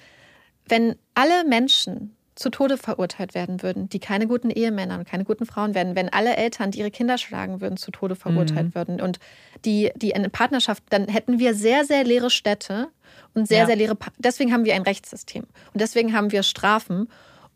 [0.69, 5.47] wenn alle Menschen zu Tode verurteilt werden würden, die keine guten Ehemänner und keine guten
[5.47, 9.19] Frauen werden, wenn alle Eltern, die ihre Kinder schlagen würden, zu Tode verurteilt würden und
[9.65, 12.89] die, die eine Partnerschaft, dann hätten wir sehr, sehr leere Städte
[13.37, 13.67] und sehr, Ja.
[13.67, 17.09] sehr leere, Pa- deswegen haben wir ein Rechtssystem und deswegen haben wir Strafen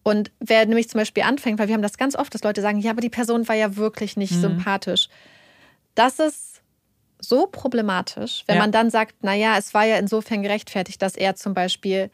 [0.03, 2.79] und wer nämlich zum Beispiel anfängt, weil wir haben das ganz oft, dass Leute sagen,
[2.79, 5.09] ja, aber die Person war ja wirklich nicht sympathisch.
[5.95, 6.63] Das ist
[7.19, 8.63] so problematisch, wenn Ja.
[8.63, 12.11] man dann sagt, naja, es war ja insofern gerechtfertigt, dass er zum Beispiel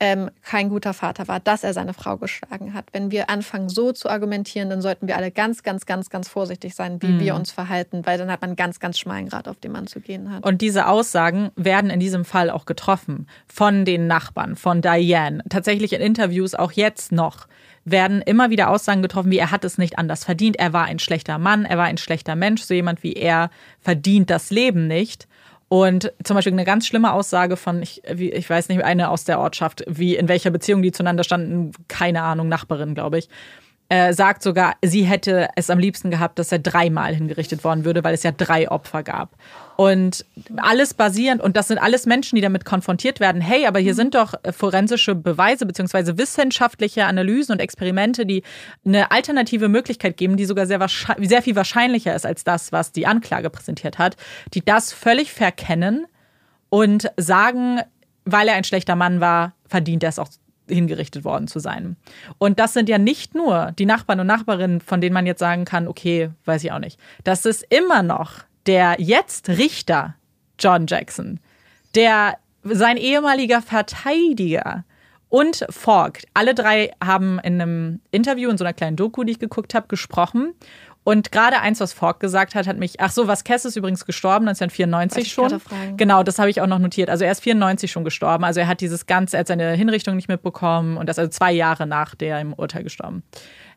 [0.00, 2.86] ähm, kein guter Vater war, dass er seine Frau geschlagen hat.
[2.92, 6.74] Wenn wir anfangen, so zu argumentieren, dann sollten wir alle ganz, ganz, ganz, ganz vorsichtig
[6.74, 7.20] sein, wie mhm.
[7.20, 9.86] wir uns verhalten, weil dann hat man einen ganz, ganz schmalen Grad, auf den man
[9.86, 10.44] zu gehen hat.
[10.44, 15.42] Und diese Aussagen werden in diesem Fall auch getroffen von den Nachbarn, von Diane.
[15.48, 17.46] Tatsächlich in Interviews auch jetzt noch
[17.84, 20.98] werden immer wieder Aussagen getroffen, wie er hat es nicht anders verdient, er war ein
[20.98, 23.50] schlechter Mann, er war ein schlechter Mensch, so jemand wie er
[23.80, 25.28] verdient das Leben nicht.
[25.68, 29.40] Und zum Beispiel eine ganz schlimme Aussage von, ich, ich weiß nicht, eine aus der
[29.40, 33.28] Ortschaft, wie in welcher Beziehung die zueinander standen, keine Ahnung, Nachbarin, glaube ich.
[33.90, 38.02] Äh, sagt sogar, sie hätte es am liebsten gehabt, dass er dreimal hingerichtet worden würde,
[38.02, 39.36] weil es ja drei Opfer gab.
[39.76, 40.24] Und
[40.56, 43.96] alles basierend, und das sind alles Menschen, die damit konfrontiert werden, hey, aber hier mhm.
[43.96, 48.42] sind doch forensische Beweise beziehungsweise wissenschaftliche Analysen und Experimente, die
[48.86, 50.80] eine alternative Möglichkeit geben, die sogar sehr,
[51.18, 54.16] sehr viel wahrscheinlicher ist als das, was die Anklage präsentiert hat,
[54.54, 56.06] die das völlig verkennen
[56.70, 57.80] und sagen,
[58.24, 60.28] weil er ein schlechter Mann war, verdient er es auch
[60.68, 61.96] hingerichtet worden zu sein.
[62.38, 65.64] Und das sind ja nicht nur die Nachbarn und Nachbarinnen, von denen man jetzt sagen
[65.64, 66.98] kann, okay, weiß ich auch nicht.
[67.24, 70.14] Das ist immer noch der jetzt Richter
[70.58, 71.40] John Jackson,
[71.94, 74.84] der sein ehemaliger Verteidiger
[75.28, 79.40] und Falk, alle drei haben in einem Interview in so einer kleinen Doku, die ich
[79.40, 80.54] geguckt habe, gesprochen.
[81.04, 84.06] Und gerade eins, was Falk gesagt hat, hat mich, ach so, was Kess ist übrigens
[84.06, 85.60] gestorben, 1994 schon.
[85.98, 87.10] Genau, das habe ich auch noch notiert.
[87.10, 88.42] Also er ist 94 schon gestorben.
[88.42, 91.52] Also er hat dieses ganze, er hat seine Hinrichtung nicht mitbekommen und das also zwei
[91.52, 93.22] Jahre nach der im Urteil gestorben.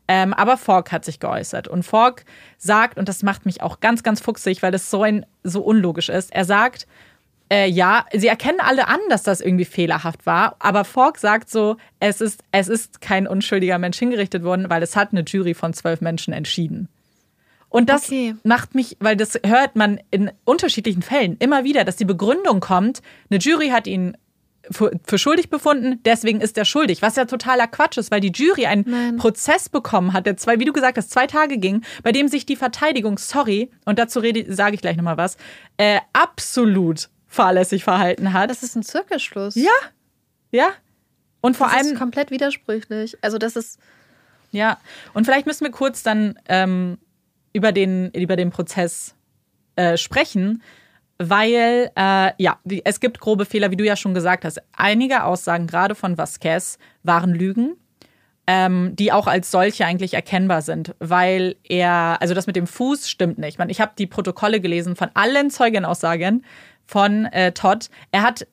[0.08, 1.68] Ähm, aber Fork hat sich geäußert.
[1.68, 2.24] Und Fork
[2.58, 6.08] sagt, und das macht mich auch ganz, ganz fuchsig, weil das so, ein, so unlogisch
[6.08, 6.88] ist, er sagt,
[7.52, 11.78] äh, ja, sie erkennen alle an, dass das irgendwie fehlerhaft war, aber Fork sagt so,
[12.00, 15.74] es ist, es ist kein unschuldiger Mensch hingerichtet worden, weil es hat eine Jury von
[15.74, 16.90] zwölf Menschen entschieden.
[17.70, 18.36] Und das okay.
[18.44, 23.02] macht mich, weil das hört man in unterschiedlichen Fällen immer wieder, dass die Begründung kommt,
[23.30, 24.18] eine Jury hat ihn
[24.72, 27.02] für, für, schuldig befunden, deswegen ist er schuldig.
[27.02, 29.18] Was ja totaler Quatsch ist, weil die Jury einen Nein.
[29.18, 32.46] Prozess bekommen hat, der zwei, wie du gesagt hast, zwei Tage ging, bei dem sich
[32.46, 35.38] die Verteidigung, sorry, und dazu rede, sage ich gleich nochmal was,
[35.78, 38.50] äh, absolut fahrlässig verhalten hat.
[38.50, 39.56] Das ist ein Zirkelschluss.
[39.56, 39.72] Ja.
[40.52, 40.70] Ja.
[41.42, 41.84] Und vor das allem.
[41.84, 43.18] Das ist komplett widersprüchlich.
[43.22, 43.80] Also, das ist.
[44.52, 44.80] Ja.
[45.14, 46.98] Und vielleicht müssen wir kurz dann ähm,
[47.58, 49.16] über, den, über den Prozess
[49.76, 50.62] äh, sprechen
[51.20, 54.62] weil äh, ja, es gibt grobe Fehler, wie du ja schon gesagt hast.
[54.76, 57.76] Einige Aussagen, gerade von Vasquez, waren Lügen,
[58.46, 63.10] ähm, die auch als solche eigentlich erkennbar sind, weil er, also das mit dem Fuß
[63.10, 63.60] stimmt nicht.
[63.60, 66.46] Ich, ich habe die Protokolle gelesen von allen Zeugenaussagen
[66.86, 67.90] von äh, Todd.
[68.12, 68.48] Er hat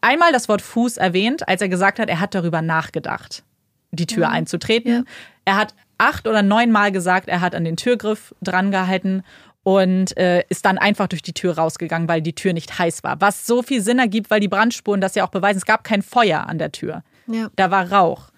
[0.00, 3.44] einmal das Wort Fuß erwähnt, als er gesagt hat, er hat darüber nachgedacht,
[3.92, 4.34] die Tür mhm.
[4.34, 4.92] einzutreten.
[4.92, 5.02] Ja.
[5.44, 9.22] Er hat acht oder neun Mal gesagt, er hat an den Türgriff dran gehalten
[9.62, 13.20] und äh, ist dann einfach durch die Tür rausgegangen, weil die Tür nicht heiß war.
[13.20, 15.58] Was so viel Sinn ergibt, weil die Brandspuren das ja auch beweisen.
[15.58, 17.02] Es gab kein Feuer an der Tür.
[17.26, 17.48] Ja.
[17.56, 18.28] Da war Rauch.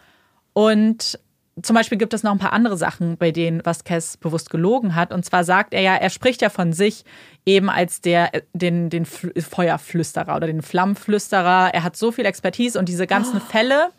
[0.53, 1.19] Und
[1.63, 5.13] zum Beispiel gibt es noch ein paar andere Sachen, bei denen Vasquez bewusst gelogen hat.
[5.13, 7.05] Und zwar sagt er ja, er spricht ja von sich
[7.45, 11.71] eben als der, äh, den, den Feuerflüsterer oder den Flammenflüsterer.
[11.73, 13.51] Er hat so viel Expertise und diese ganzen oh.
[13.51, 13.91] Fälle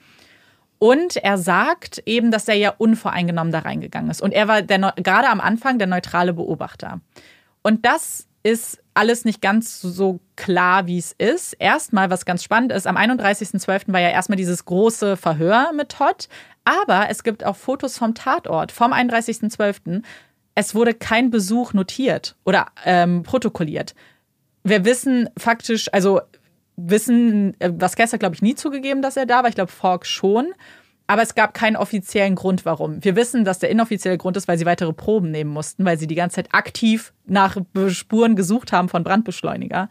[0.79, 4.21] und er sagt eben, dass er ja unvoreingenommen da reingegangen ist.
[4.21, 7.01] Und er war der, gerade am Anfang der neutrale Beobachter.
[7.63, 11.53] Und das ist alles nicht ganz so klar, wie es ist.
[11.53, 13.91] Erstmal, was ganz spannend ist, am 31.12.
[13.91, 16.29] war ja erstmal dieses große Verhör mit Todd.
[16.63, 20.01] Aber es gibt auch Fotos vom Tatort, vom 31.12.
[20.55, 23.95] Es wurde kein Besuch notiert oder ähm, protokolliert.
[24.63, 26.21] Wir wissen faktisch, also
[26.77, 29.49] wissen, äh, Vasquez hat, glaube ich, nie zugegeben, dass er da war.
[29.49, 30.53] Ich glaube, Falk schon.
[31.07, 33.03] Aber es gab keinen offiziellen Grund, warum.
[33.03, 36.07] Wir wissen, dass der inoffizielle Grund ist, weil sie weitere Proben nehmen mussten, weil sie
[36.07, 37.55] die ganze Zeit aktiv nach
[37.89, 39.87] Spuren gesucht haben von Brandbeschleuniger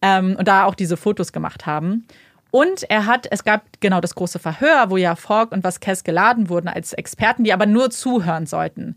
[0.00, 2.06] ähm, und da auch diese Fotos gemacht haben.
[2.52, 6.48] Und er hat, es gab genau das große Verhör, wo ja Falk und Vasquez geladen
[6.48, 8.96] wurden als Experten, die aber nur zuhören sollten.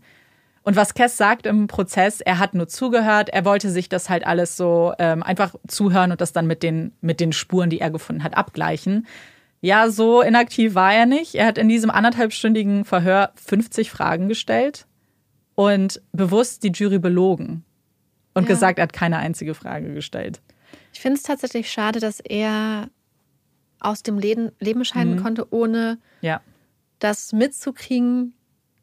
[0.68, 4.26] Und was Kess sagt im Prozess, er hat nur zugehört, er wollte sich das halt
[4.26, 7.90] alles so ähm, einfach zuhören und das dann mit den, mit den Spuren, die er
[7.90, 9.06] gefunden hat, abgleichen.
[9.62, 11.36] Ja, so inaktiv war er nicht.
[11.36, 14.86] Er hat in diesem anderthalbstündigen Verhör 50 Fragen gestellt
[15.54, 17.64] und bewusst die Jury belogen
[18.34, 18.48] und ja.
[18.48, 20.42] gesagt, er hat keine einzige Frage gestellt.
[20.92, 22.90] Ich finde es tatsächlich schade, dass er
[23.80, 25.22] aus dem Leben, Leben scheiden mhm.
[25.22, 26.42] konnte, ohne ja.
[26.98, 28.34] das mitzukriegen,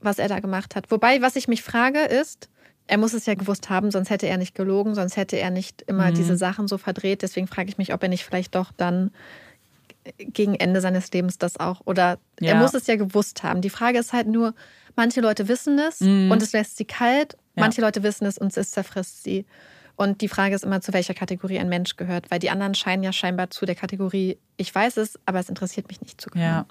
[0.05, 0.91] was er da gemacht hat.
[0.91, 2.49] Wobei, was ich mich frage, ist,
[2.87, 5.81] er muss es ja gewusst haben, sonst hätte er nicht gelogen, sonst hätte er nicht
[5.83, 6.15] immer mhm.
[6.15, 7.23] diese Sachen so verdreht.
[7.23, 9.11] Deswegen frage ich mich, ob er nicht vielleicht doch dann
[10.17, 12.51] gegen Ende seines Lebens das auch oder ja.
[12.51, 13.61] er muss es ja gewusst haben.
[13.61, 14.53] Die Frage ist halt nur,
[14.95, 16.31] manche Leute wissen es mhm.
[16.31, 19.45] und es lässt sie kalt, manche Leute wissen es und es zerfrisst sie.
[19.95, 23.01] Und die Frage ist immer, zu welcher Kategorie ein Mensch gehört, weil die anderen scheinen
[23.01, 26.49] ja scheinbar zu der Kategorie, ich weiß es, aber es interessiert mich nicht zu gehören.
[26.49, 26.65] Ja.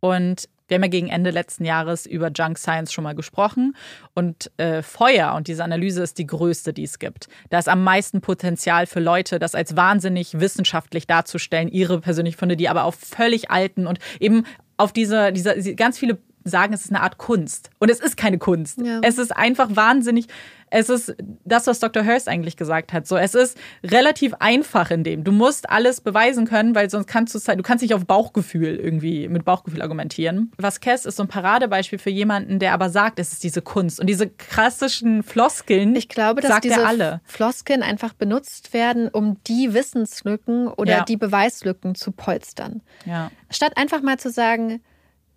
[0.00, 3.76] Und wir haben ja gegen Ende letzten Jahres über Junk Science schon mal gesprochen.
[4.14, 7.28] Und äh, Feuer und diese Analyse ist die größte, die es gibt.
[7.50, 12.56] Da ist am meisten Potenzial für Leute, das als wahnsinnig wissenschaftlich darzustellen, ihre persönliche Funde,
[12.56, 14.46] die aber auf völlig alten und eben
[14.78, 17.70] auf diese, diese ganz viele sagen, es ist eine Art Kunst.
[17.78, 18.80] Und es ist keine Kunst.
[18.80, 19.00] Ja.
[19.02, 20.26] Es ist einfach wahnsinnig.
[20.74, 21.14] Es ist
[21.44, 22.06] das, was Dr.
[22.06, 23.06] Hurst eigentlich gesagt hat.
[23.06, 25.22] So, es ist relativ einfach in dem.
[25.22, 29.28] Du musst alles beweisen können, weil sonst kannst du du kannst nicht auf Bauchgefühl irgendwie
[29.28, 30.50] mit Bauchgefühl argumentieren.
[30.56, 34.00] Was Kess ist so ein Paradebeispiel für jemanden, der aber sagt, es ist diese Kunst
[34.00, 35.94] und diese klassischen Floskeln.
[35.94, 37.20] Ich glaube, dass diese alle.
[37.24, 41.04] Floskeln einfach benutzt werden, um die Wissenslücken oder ja.
[41.04, 42.80] die Beweislücken zu polstern.
[43.04, 43.30] Ja.
[43.50, 44.80] Statt einfach mal zu sagen,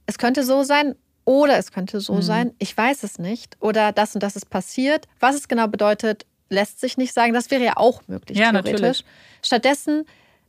[0.05, 0.95] es könnte so sein
[1.25, 2.21] oder es könnte so mhm.
[2.21, 5.07] sein, ich weiß es nicht oder das und das ist passiert.
[5.19, 7.33] Was es genau bedeutet, lässt sich nicht sagen.
[7.33, 8.81] Das wäre ja auch möglich, ja, theoretisch.
[8.81, 9.05] Natürlich.
[9.41, 10.05] Stattdessen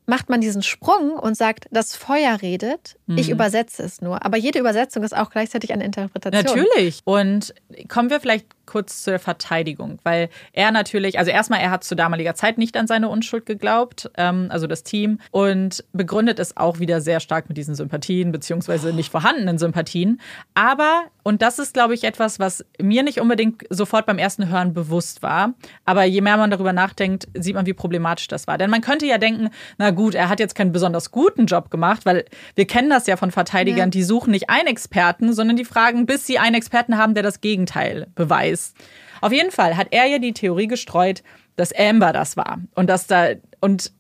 [0.07, 3.19] macht man diesen Sprung und sagt, das Feuer redet, mhm.
[3.19, 4.25] ich übersetze es nur.
[4.25, 6.45] Aber jede Übersetzung ist auch gleichzeitig eine Interpretation.
[6.45, 7.01] Natürlich.
[7.05, 7.55] Und
[7.89, 12.35] kommen wir vielleicht kurz zur Verteidigung, weil er natürlich, also erstmal, er hat zu damaliger
[12.35, 17.01] Zeit nicht an seine Unschuld geglaubt, ähm, also das Team, und begründet es auch wieder
[17.01, 20.21] sehr stark mit diesen Sympathien, beziehungsweise nicht vorhandenen Sympathien.
[20.55, 24.75] Aber, und das ist, glaube ich, etwas, was mir nicht unbedingt sofort beim ersten Hören
[24.75, 28.59] bewusst war, aber je mehr man darüber nachdenkt, sieht man, wie problematisch das war.
[28.59, 32.05] Denn man könnte ja denken, na gut, er hat jetzt keinen besonders guten Job gemacht,
[32.05, 32.25] weil
[32.55, 33.91] wir kennen das ja von Verteidigern, ja.
[33.91, 37.41] die suchen nicht einen Experten, sondern die fragen, bis sie einen Experten haben, der das
[37.41, 38.77] Gegenteil beweist ist.
[39.21, 41.23] Auf jeden Fall hat er ja die Theorie gestreut,
[41.57, 42.59] dass Amber das war.
[42.75, 43.29] Und dass da,
[43.61, 43.93] und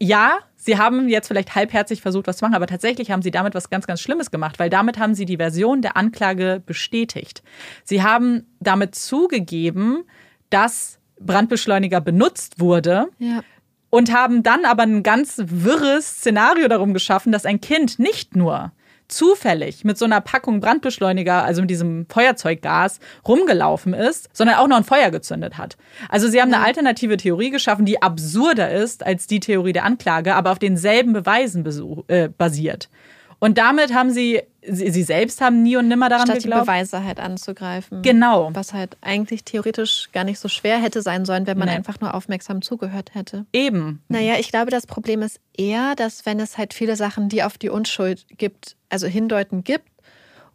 [0.00, 3.54] ja, sie haben jetzt vielleicht halbherzig versucht, was zu machen, aber tatsächlich haben sie damit
[3.54, 7.42] was ganz, ganz Schlimmes gemacht, weil damit haben sie die Version der Anklage bestätigt.
[7.84, 10.04] Sie haben damit zugegeben,
[10.50, 13.08] dass Brandbeschleuniger benutzt wurde.
[13.18, 13.42] Ja.
[13.90, 18.72] Und haben dann aber ein ganz wirres Szenario darum geschaffen, dass ein Kind nicht nur
[19.08, 24.76] zufällig mit so einer Packung Brandbeschleuniger, also mit diesem Feuerzeuggas, rumgelaufen ist, sondern auch noch
[24.76, 25.76] ein Feuer gezündet hat.
[26.08, 30.34] Also sie haben eine alternative Theorie geschaffen, die absurder ist als die Theorie der Anklage,
[30.34, 31.64] aber auf denselben Beweisen
[32.08, 32.88] äh, basiert.
[33.40, 36.62] Und damit haben sie, sie, sie selbst haben nie und nimmer daran Statt geglaubt.
[36.62, 38.02] die Beweise halt anzugreifen.
[38.02, 38.50] Genau.
[38.52, 41.74] Was halt eigentlich theoretisch gar nicht so schwer hätte sein sollen, wenn man nee.
[41.74, 43.46] einfach nur aufmerksam zugehört hätte.
[43.52, 44.02] Eben.
[44.08, 47.58] Naja, ich glaube, das Problem ist eher, dass wenn es halt viele Sachen, die auf
[47.58, 49.88] die Unschuld gibt, also hindeuten gibt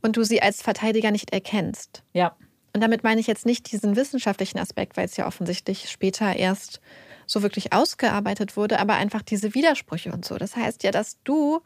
[0.01, 2.03] und du sie als Verteidiger nicht erkennst.
[2.11, 2.35] Ja.
[2.73, 6.81] Und damit meine ich jetzt nicht diesen wissenschaftlichen Aspekt, weil es ja offensichtlich später erst
[7.25, 10.37] so wirklich ausgearbeitet wurde, aber einfach diese Widersprüche und so.
[10.37, 11.61] Das heißt ja, dass du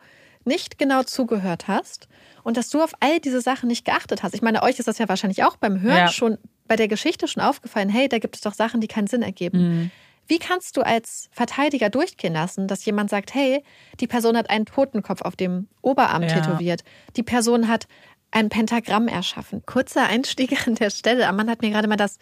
[0.48, 2.08] nicht genau zugehört hast
[2.44, 4.34] und dass du auf all diese Sachen nicht geachtet hast.
[4.34, 6.08] Ich meine, euch ist das ja wahrscheinlich auch beim Hören ja.
[6.08, 6.38] schon
[6.68, 9.60] bei der Geschichte schon aufgefallen, hey, da gibt es doch Sachen, die keinen Sinn ergeben.
[9.60, 9.92] Mhm.
[10.28, 13.64] Wie kannst du als Verteidiger durchgehen lassen, dass jemand sagt, hey,
[14.00, 16.30] die Person hat einen Totenkopf auf dem Oberarm ja.
[16.30, 16.84] tätowiert,
[17.16, 17.88] die Person hat
[18.32, 19.66] ein Pentagramm erschaffen.
[19.66, 21.28] Kurzer Einstieg an der Stelle.
[21.28, 22.18] Amanda hat mir gerade mal das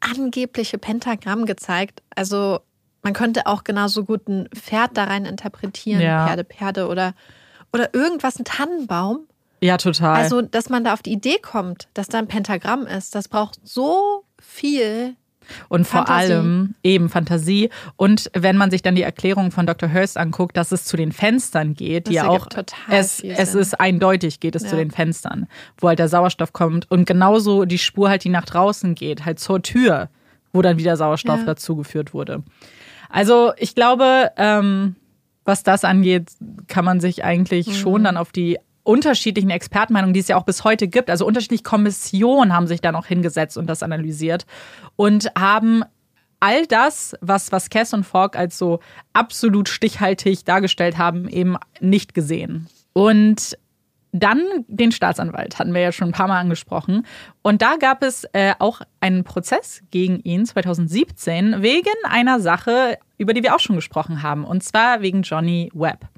[0.00, 2.02] angebliche Pentagramm gezeigt.
[2.14, 2.60] Also
[3.06, 6.26] man könnte auch genauso gut ein Pferd da rein interpretieren, ja.
[6.26, 7.14] Pferde, Pferde oder,
[7.72, 9.28] oder irgendwas, ein Tannenbaum.
[9.60, 10.16] Ja, total.
[10.16, 13.60] Also, dass man da auf die Idee kommt, dass da ein Pentagramm ist, das braucht
[13.62, 15.14] so viel
[15.68, 16.32] und vor Fantasie.
[16.32, 17.70] allem eben Fantasie.
[17.94, 19.92] Und wenn man sich dann die Erklärung von Dr.
[19.92, 22.48] Hurst anguckt, dass es zu den Fenstern geht, das die ja auch
[22.90, 24.70] es, es ist eindeutig, geht es ja.
[24.70, 25.46] zu den Fenstern,
[25.78, 26.90] wo halt der Sauerstoff kommt.
[26.90, 30.08] Und genauso die Spur halt, die nach draußen geht, halt zur Tür,
[30.52, 31.46] wo dann wieder Sauerstoff ja.
[31.46, 32.42] dazugeführt wurde.
[33.16, 34.94] Also ich glaube, ähm,
[35.46, 36.32] was das angeht,
[36.66, 37.72] kann man sich eigentlich mhm.
[37.72, 41.62] schon dann auf die unterschiedlichen Expertenmeinungen, die es ja auch bis heute gibt, also unterschiedliche
[41.62, 44.44] Kommissionen haben sich da noch hingesetzt und das analysiert
[44.96, 45.82] und haben
[46.40, 48.80] all das, was, was Cass und Falk als so
[49.14, 52.66] absolut stichhaltig dargestellt haben, eben nicht gesehen.
[52.92, 53.56] Und
[54.12, 57.06] dann den Staatsanwalt, hatten wir ja schon ein paar Mal angesprochen.
[57.42, 63.34] Und da gab es äh, auch einen Prozess gegen ihn 2017 wegen einer Sache, über
[63.34, 64.44] die wir auch schon gesprochen haben.
[64.44, 66.08] Und zwar wegen Johnny Webb.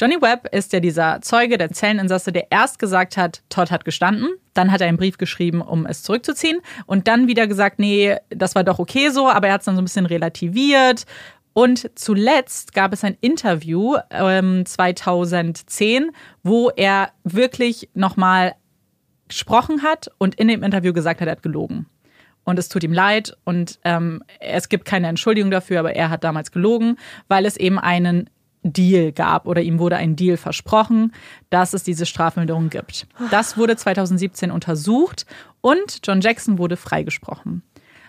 [0.00, 4.30] Johnny Webb ist ja dieser Zeuge, der Zelleninsasse, der erst gesagt hat, Todd hat gestanden,
[4.54, 8.54] dann hat er einen Brief geschrieben, um es zurückzuziehen und dann wieder gesagt, nee, das
[8.54, 11.04] war doch okay so, aber er hat es dann so ein bisschen relativiert.
[11.52, 16.10] Und zuletzt gab es ein Interview ähm, 2010,
[16.42, 18.54] wo er wirklich nochmal
[19.28, 21.86] gesprochen hat und in dem Interview gesagt hat, er hat gelogen.
[22.44, 26.24] Und es tut ihm leid und ähm, es gibt keine Entschuldigung dafür, aber er hat
[26.24, 26.96] damals gelogen,
[27.28, 28.30] weil es eben einen
[28.62, 31.12] Deal gab oder ihm wurde ein Deal versprochen,
[31.48, 33.06] dass es diese Strafmilderung gibt.
[33.30, 35.26] Das wurde 2017 untersucht
[35.60, 37.62] und John Jackson wurde freigesprochen,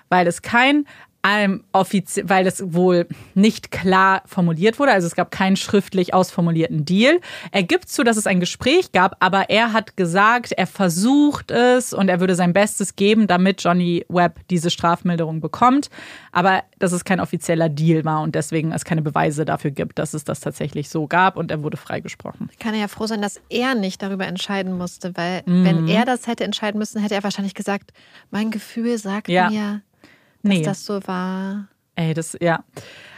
[0.10, 0.86] weil es kein
[1.24, 7.20] ähm, weil es wohl nicht klar formuliert wurde, also es gab keinen schriftlich ausformulierten Deal.
[7.52, 11.94] Er gibt zu, dass es ein Gespräch gab, aber er hat gesagt, er versucht es
[11.94, 15.90] und er würde sein Bestes geben, damit Johnny Webb diese Strafmilderung bekommt.
[16.32, 20.14] Aber dass es kein offizieller Deal war und deswegen es keine Beweise dafür gibt, dass
[20.14, 22.50] es das tatsächlich so gab und er wurde freigesprochen.
[22.60, 25.66] Kann er ja froh sein, dass er nicht darüber entscheiden musste, weil mhm.
[25.66, 27.92] wenn er das hätte entscheiden müssen, hätte er wahrscheinlich gesagt,
[28.32, 29.50] mein Gefühl sagt ja.
[29.50, 29.82] mir,
[30.44, 30.64] dass nee.
[30.64, 31.68] das so war.
[31.96, 32.64] Ey, das, ja.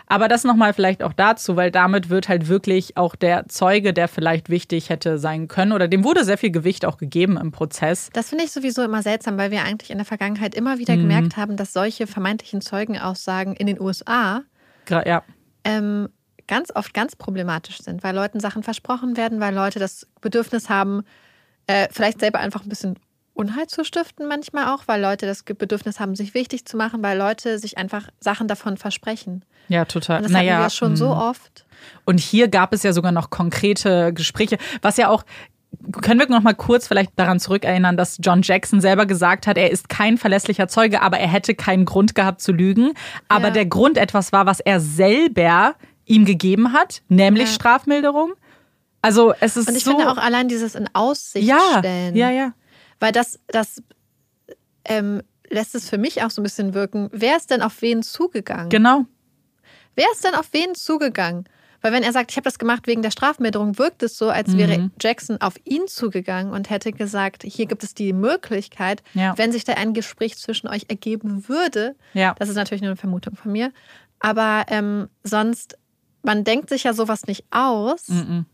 [0.07, 4.07] Aber das nochmal vielleicht auch dazu, weil damit wird halt wirklich auch der Zeuge, der
[4.07, 8.09] vielleicht wichtig hätte sein können, oder dem wurde sehr viel Gewicht auch gegeben im Prozess.
[8.13, 11.01] Das finde ich sowieso immer seltsam, weil wir eigentlich in der Vergangenheit immer wieder mhm.
[11.01, 14.43] gemerkt haben, dass solche vermeintlichen Zeugenaussagen in den USA
[14.89, 15.23] ja.
[15.63, 16.09] ähm,
[16.47, 21.03] ganz oft ganz problematisch sind, weil Leuten Sachen versprochen werden, weil Leute das Bedürfnis haben,
[21.67, 22.99] äh, vielleicht selber einfach ein bisschen
[23.33, 27.17] Unheil zu stiften manchmal auch, weil Leute das Bedürfnis haben, sich wichtig zu machen, weil
[27.17, 29.43] Leute sich einfach Sachen davon versprechen.
[29.69, 30.17] Ja, total.
[30.17, 31.19] Und das naja, hatten wir schon so mhm.
[31.19, 31.65] oft.
[32.05, 35.23] Und hier gab es ja sogar noch konkrete Gespräche, was ja auch
[36.01, 39.71] können wir noch mal kurz vielleicht daran zurückerinnern, dass John Jackson selber gesagt hat, er
[39.71, 42.93] ist kein verlässlicher Zeuge, aber er hätte keinen Grund gehabt zu lügen.
[43.27, 43.53] Aber ja.
[43.53, 47.53] der Grund etwas war, was er selber ihm gegeben hat, nämlich ja.
[47.53, 48.33] Strafmilderung.
[49.01, 52.15] Also es ist Und ich so finde auch allein dieses in Aussicht ja, stellen.
[52.15, 52.53] Ja, ja.
[53.03, 53.83] Weil das, das
[54.85, 57.09] ähm, lässt es für mich auch so ein bisschen wirken.
[57.11, 58.69] Wer ist denn auf wen zugegangen?
[58.69, 59.03] Genau.
[59.93, 61.43] Wer ist denn auf wen zugegangen?
[61.81, 64.51] Weil wenn er sagt, ich habe das gemacht wegen der Strafmilderung, wirkt es so, als
[64.51, 64.57] mhm.
[64.57, 69.37] wäre Jackson auf ihn zugegangen und hätte gesagt, hier gibt es die Möglichkeit, ja.
[69.37, 71.97] wenn sich da ein Gespräch zwischen euch ergeben würde.
[72.13, 72.33] Ja.
[72.39, 73.73] Das ist natürlich nur eine Vermutung von mir.
[74.21, 75.77] Aber ähm, sonst,
[76.21, 78.45] man denkt sich ja sowas nicht aus, mhm.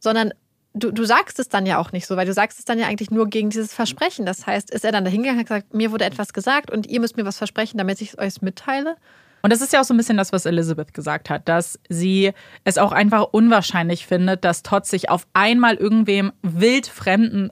[0.00, 0.32] sondern
[0.74, 2.86] du, du sagst es dann ja auch nicht so, weil du sagst es dann ja
[2.86, 4.26] eigentlich nur gegen dieses Versprechen.
[4.26, 7.00] Das heißt, ist er dann dahingegangen und hat gesagt, mir wurde etwas gesagt und ihr
[7.00, 8.96] müsst mir was versprechen, damit ich es euch mitteile?
[9.42, 12.32] Und das ist ja auch so ein bisschen das, was Elizabeth gesagt hat, dass sie
[12.64, 17.50] es auch einfach unwahrscheinlich findet, dass Todd sich auf einmal irgendwem wildfremden,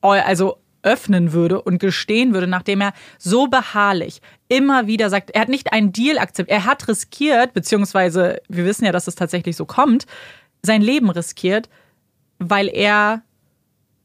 [0.00, 5.48] also öffnen würde und gestehen würde, nachdem er so beharrlich immer wieder sagt, er hat
[5.48, 9.64] nicht einen Deal akzeptiert, er hat riskiert, beziehungsweise wir wissen ja, dass es tatsächlich so
[9.64, 10.06] kommt,
[10.62, 11.68] sein Leben riskiert,
[12.38, 13.22] weil er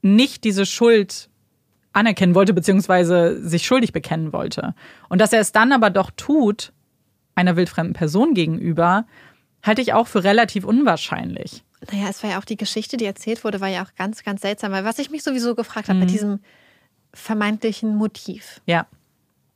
[0.01, 1.29] nicht diese Schuld
[1.93, 4.75] anerkennen wollte, beziehungsweise sich schuldig bekennen wollte.
[5.09, 6.71] Und dass er es dann aber doch tut,
[7.35, 9.05] einer wildfremden Person gegenüber,
[9.63, 11.63] halte ich auch für relativ unwahrscheinlich.
[11.91, 14.41] Naja, es war ja auch die Geschichte, die erzählt wurde, war ja auch ganz, ganz
[14.41, 14.71] seltsam.
[14.71, 16.03] Weil was ich mich sowieso gefragt habe, mhm.
[16.03, 16.39] bei diesem
[17.13, 18.61] vermeintlichen Motiv.
[18.65, 18.85] Ja.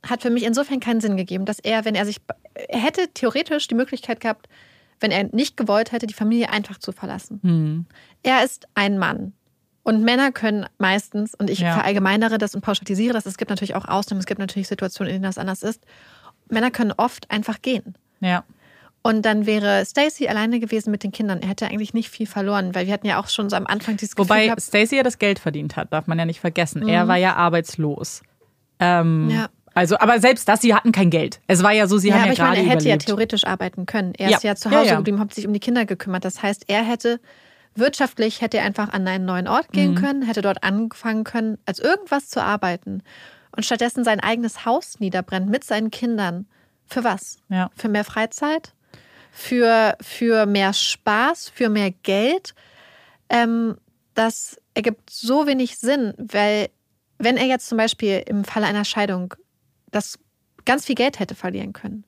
[0.06, 2.20] Hat für mich insofern keinen Sinn gegeben, dass er, wenn er sich,
[2.54, 4.48] er hätte theoretisch die Möglichkeit gehabt,
[5.00, 7.40] wenn er nicht gewollt hätte, die Familie einfach zu verlassen.
[7.42, 7.86] Mhm.
[8.22, 9.32] Er ist ein Mann.
[9.82, 11.74] Und Männer können meistens, und ich ja.
[11.74, 15.14] verallgemeinere das und pauschalisiere das, es gibt natürlich auch Ausnahmen, es gibt natürlich Situationen, in
[15.16, 15.84] denen das anders ist.
[16.48, 17.94] Männer können oft einfach gehen.
[18.20, 18.44] Ja.
[19.02, 21.42] Und dann wäre Stacy alleine gewesen mit den Kindern.
[21.42, 23.98] Er hätte eigentlich nicht viel verloren, weil wir hatten ja auch schon so am Anfang
[23.98, 26.82] dieses Gefühl Wobei Stacy ja das Geld verdient hat, darf man ja nicht vergessen.
[26.82, 26.88] Mhm.
[26.88, 28.22] Er war ja arbeitslos.
[28.78, 29.48] Ähm, ja.
[29.74, 31.40] Also, aber selbst das, sie hatten kein Geld.
[31.48, 33.02] Es war ja so, sie ja, haben ja aber ich meine, er hätte überlebt.
[33.02, 34.14] ja theoretisch arbeiten können.
[34.16, 34.36] Er ja.
[34.36, 36.24] ist ja zu Hause ja, geblieben, hat sich um die Kinder gekümmert.
[36.24, 37.20] Das heißt, er hätte
[37.74, 39.96] wirtschaftlich hätte er einfach an einen neuen Ort gehen mhm.
[39.96, 43.02] können, hätte dort angefangen können, als irgendwas zu arbeiten
[43.56, 46.46] und stattdessen sein eigenes Haus niederbrennt mit seinen Kindern.
[46.86, 47.38] Für was?
[47.48, 47.70] Ja.
[47.76, 48.72] Für mehr Freizeit?
[49.32, 51.48] Für, für mehr Spaß?
[51.48, 52.54] Für mehr Geld?
[53.28, 53.76] Ähm,
[54.14, 56.68] das ergibt so wenig Sinn, weil
[57.18, 59.34] wenn er jetzt zum Beispiel im Falle einer Scheidung
[59.94, 60.18] das
[60.64, 62.04] ganz viel Geld hätte verlieren können.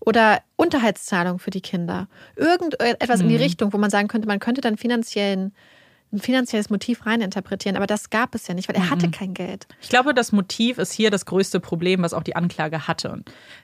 [0.00, 2.08] Oder Unterhaltszahlung für die Kinder.
[2.36, 3.24] Irgendetwas mhm.
[3.24, 3.42] in die mhm.
[3.42, 5.54] Richtung, wo man sagen könnte, man könnte dann finanziellen
[6.12, 9.12] ein finanzielles Motiv reininterpretieren, aber das gab es ja nicht, weil er hatte mhm.
[9.12, 9.66] kein Geld.
[9.80, 13.22] Ich glaube, das Motiv ist hier das größte Problem, was auch die Anklage hatte.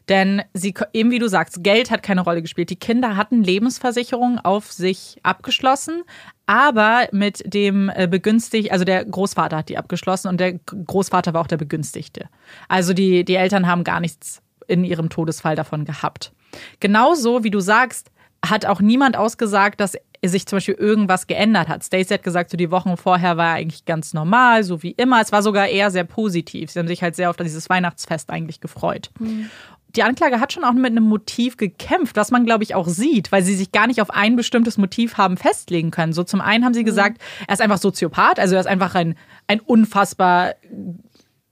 [0.08, 2.70] Denn sie, eben wie du sagst, Geld hat keine Rolle gespielt.
[2.70, 6.02] Die Kinder hatten Lebensversicherungen auf sich abgeschlossen,
[6.46, 11.42] aber mit dem äh, Begünstigten, also der Großvater hat die abgeschlossen und der Großvater war
[11.42, 12.28] auch der Begünstigte.
[12.68, 16.32] Also die, die Eltern haben gar nichts in ihrem Todesfall davon gehabt.
[16.80, 18.10] Genauso wie du sagst,
[18.44, 21.84] hat auch niemand ausgesagt, dass sich zum Beispiel irgendwas geändert hat.
[21.84, 25.20] Stacey hat gesagt, so die Wochen vorher war eigentlich ganz normal, so wie immer.
[25.20, 26.70] Es war sogar eher sehr positiv.
[26.70, 29.10] Sie haben sich halt sehr auf dieses Weihnachtsfest eigentlich gefreut.
[29.20, 29.50] Mhm.
[29.96, 33.32] Die Anklage hat schon auch mit einem Motiv gekämpft, was man, glaube ich, auch sieht,
[33.32, 36.12] weil sie sich gar nicht auf ein bestimmtes Motiv haben festlegen können.
[36.12, 36.86] So zum einen haben sie mhm.
[36.86, 39.14] gesagt, er ist einfach Soziopath, also er ist einfach ein,
[39.46, 40.54] ein unfassbar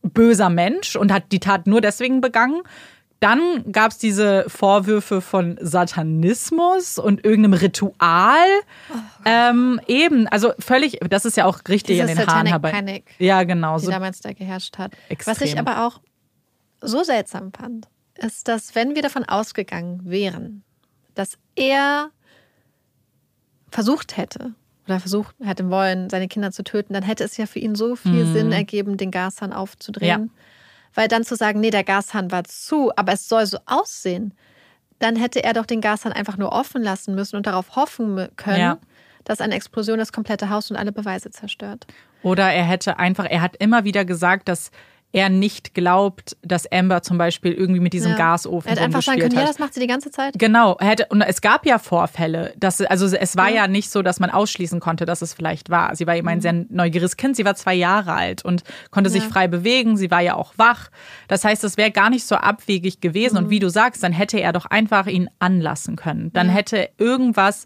[0.02, 2.62] böser Mensch und hat die Tat nur deswegen begangen.
[3.20, 8.46] Dann gab es diese Vorwürfe von Satanismus und irgendeinem Ritual.
[8.90, 12.72] Oh ähm, eben, also völlig, das ist ja auch richtig Diese in den Haaren herbei.
[12.72, 13.78] Panic, ja, genau.
[13.78, 14.92] Die so damals da geherrscht hat.
[15.08, 15.34] Extrem.
[15.34, 16.00] Was ich aber auch
[16.82, 17.88] so seltsam fand,
[18.18, 20.62] ist, dass wenn wir davon ausgegangen wären,
[21.14, 22.10] dass er
[23.70, 24.52] versucht hätte
[24.86, 27.96] oder versucht hätte wollen, seine Kinder zu töten, dann hätte es ja für ihn so
[27.96, 28.32] viel Mhm.
[28.32, 30.30] Sinn ergeben, den Gashahn aufzudrehen.
[30.96, 34.34] Weil dann zu sagen, nee, der Gashahn war zu, aber es soll so aussehen,
[34.98, 38.58] dann hätte er doch den Gashahn einfach nur offen lassen müssen und darauf hoffen können,
[38.58, 38.78] Ja.
[39.24, 41.86] dass eine Explosion das komplette Haus und alle Beweise zerstört.
[42.22, 44.70] Oder er hätte einfach, er hat immer wieder gesagt, dass
[45.12, 48.16] er nicht glaubt, dass Amber zum Beispiel irgendwie mit diesem Ja.
[48.18, 49.48] Gasofen Er hätte einfach sagen können, ja, hat.
[49.48, 50.34] das macht sie die ganze Zeit.
[50.38, 52.52] Genau, er hätte, und es gab ja Vorfälle.
[52.58, 53.66] Dass, also es war ja.
[53.66, 55.96] nicht so, dass man ausschließen konnte, dass es vielleicht war.
[55.96, 57.36] Sie war eben ein sehr neugieriges Kind.
[57.36, 59.28] Sie war zwei Jahre alt und konnte sich Mhm.
[59.28, 59.32] Ja.
[59.32, 59.96] frei bewegen.
[59.96, 60.90] Sie war ja auch wach.
[61.28, 63.36] Das heißt, es wäre gar nicht so abwegig gewesen.
[63.38, 63.44] Mhm.
[63.44, 66.30] Und wie du sagst, dann hätte er doch einfach ihn anlassen können.
[66.34, 66.52] Dann Ja.
[66.54, 67.64] hätte irgendwas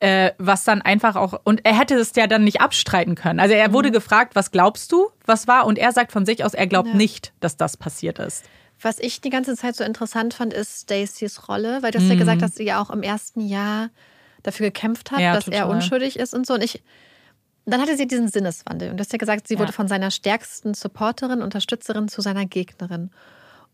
[0.00, 3.40] äh, was dann einfach auch, und er hätte es ja dann nicht abstreiten können.
[3.40, 5.66] Also er wurde gefragt, was glaubst du, was war?
[5.66, 6.92] Und er sagt von sich aus, er glaubt Mhm.
[6.94, 6.98] Ja.
[6.98, 8.44] nicht, dass das passiert ist.
[8.80, 12.14] Was ich die ganze Zeit so interessant fand, ist Stacys Rolle, weil du hast ja
[12.14, 12.18] Mhm.
[12.20, 13.90] gesagt, dass sie ja auch im ersten Jahr
[14.44, 16.54] dafür gekämpft hat, Ja, dass er unschuldig ist und so.
[16.54, 16.80] Und ich,
[17.66, 18.90] dann hatte sie diesen Sinneswandel.
[18.92, 19.60] Und du hast ja gesagt, sie Ja.
[19.60, 23.10] wurde von seiner stärksten Supporterin, Unterstützerin zu seiner Gegnerin.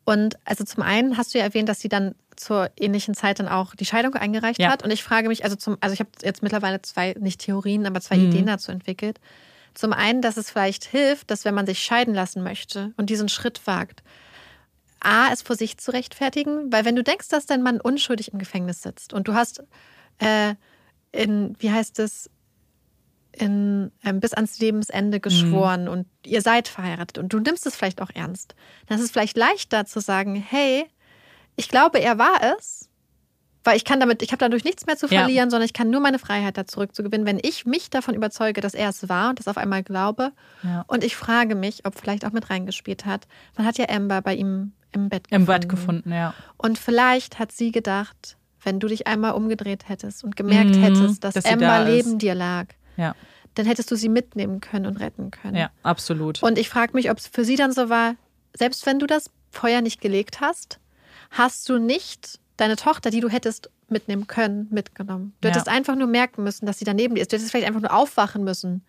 [0.06, 3.48] Und also zum einen hast du ja erwähnt, dass sie dann zur ähnlichen Zeit dann
[3.48, 4.70] auch die Scheidung eingereicht Ja.
[4.70, 4.82] hat.
[4.82, 8.00] Und ich frage mich, also zum, also ich habe jetzt mittlerweile zwei, nicht Theorien, aber
[8.00, 8.28] zwei Mhm.
[8.28, 9.20] Ideen dazu entwickelt.
[9.74, 13.28] Zum einen, dass es vielleicht hilft, dass wenn man sich scheiden lassen möchte und diesen
[13.28, 14.02] Schritt wagt,
[15.00, 18.38] A, es vor sich zu rechtfertigen, weil wenn du denkst, dass dein Mann unschuldig im
[18.38, 19.62] Gefängnis sitzt und du hast
[20.18, 20.54] äh,
[21.12, 22.30] in, wie heißt es,
[23.32, 28.00] in, ähm, bis ans Lebensende geschworen und ihr seid verheiratet und du nimmst es vielleicht
[28.00, 28.54] auch ernst,
[28.86, 30.86] dann ist es vielleicht leichter zu sagen, hey,
[31.56, 32.88] ich glaube, er war es,
[33.62, 35.20] weil ich kann damit, ich habe dadurch nichts mehr zu Ja.
[35.20, 38.74] verlieren, sondern ich kann nur meine Freiheit da zurückzugewinnen, wenn ich mich davon überzeuge, dass
[38.74, 40.32] er es war und das auf einmal glaube.
[40.62, 40.84] Ja.
[40.86, 43.26] Und ich frage mich, ob vielleicht auch mit reingespielt hat.
[43.56, 45.46] Man hat ja Amber bei ihm im Bett Im gefunden.
[45.60, 46.34] Bett gefunden, ja.
[46.58, 51.24] Und vielleicht hat sie gedacht, wenn du dich einmal umgedreht hättest und gemerkt Mhm, hättest,
[51.24, 52.06] dass, dass Amber da ist.
[52.06, 52.66] neben dir lag,
[52.96, 53.14] Ja,
[53.54, 55.56] dann hättest du sie mitnehmen können und retten können.
[55.56, 56.42] ja, absolut.
[56.42, 58.14] Und ich frage mich, ob es für sie dann so war,
[58.52, 60.78] selbst wenn du das Feuer nicht gelegt hast,
[61.34, 65.34] hast du nicht deine Tochter, die du hättest mitnehmen können, mitgenommen.
[65.40, 65.52] Du Ja.
[65.54, 67.32] hättest einfach nur merken müssen, dass sie daneben ist.
[67.32, 68.82] Du hättest vielleicht einfach nur aufwachen müssen,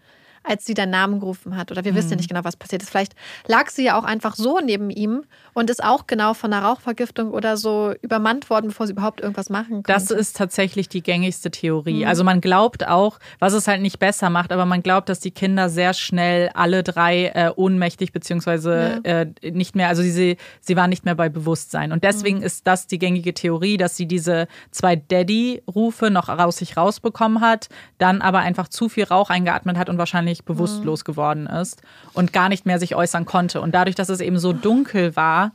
[0.48, 1.72] als sie deinen Namen gerufen hat.
[1.72, 2.20] Oder wir wissen ja Mhm.
[2.20, 2.90] nicht genau, was passiert ist.
[2.90, 3.14] Vielleicht
[3.48, 5.24] lag sie ja auch einfach so neben ihm
[5.54, 9.50] und ist auch genau von einer Rauchvergiftung oder so übermannt worden, bevor sie überhaupt irgendwas
[9.50, 9.92] machen konnte.
[9.92, 12.04] Das ist tatsächlich die gängigste Theorie.
[12.04, 12.08] Mhm.
[12.08, 15.32] Also man glaubt auch, was es halt nicht besser macht, aber man glaubt, dass die
[15.32, 20.90] Kinder sehr schnell alle drei äh, ohnmächtig beziehungsweise äh, nicht mehr, also sie, sie waren
[20.90, 21.92] nicht mehr bei Bewusstsein.
[21.92, 22.44] Und deswegen Mhm.
[22.44, 27.70] ist das die gängige Theorie, dass sie diese zwei Daddy-Rufe noch raus sich rausbekommen hat,
[27.98, 31.06] dann aber einfach zu viel Rauch eingeatmet hat und wahrscheinlich bewusstlos Mhm.
[31.06, 31.82] geworden ist
[32.14, 33.62] und gar nicht mehr sich äußern konnte.
[33.62, 35.52] Und dadurch, dass es eben so dunkel war,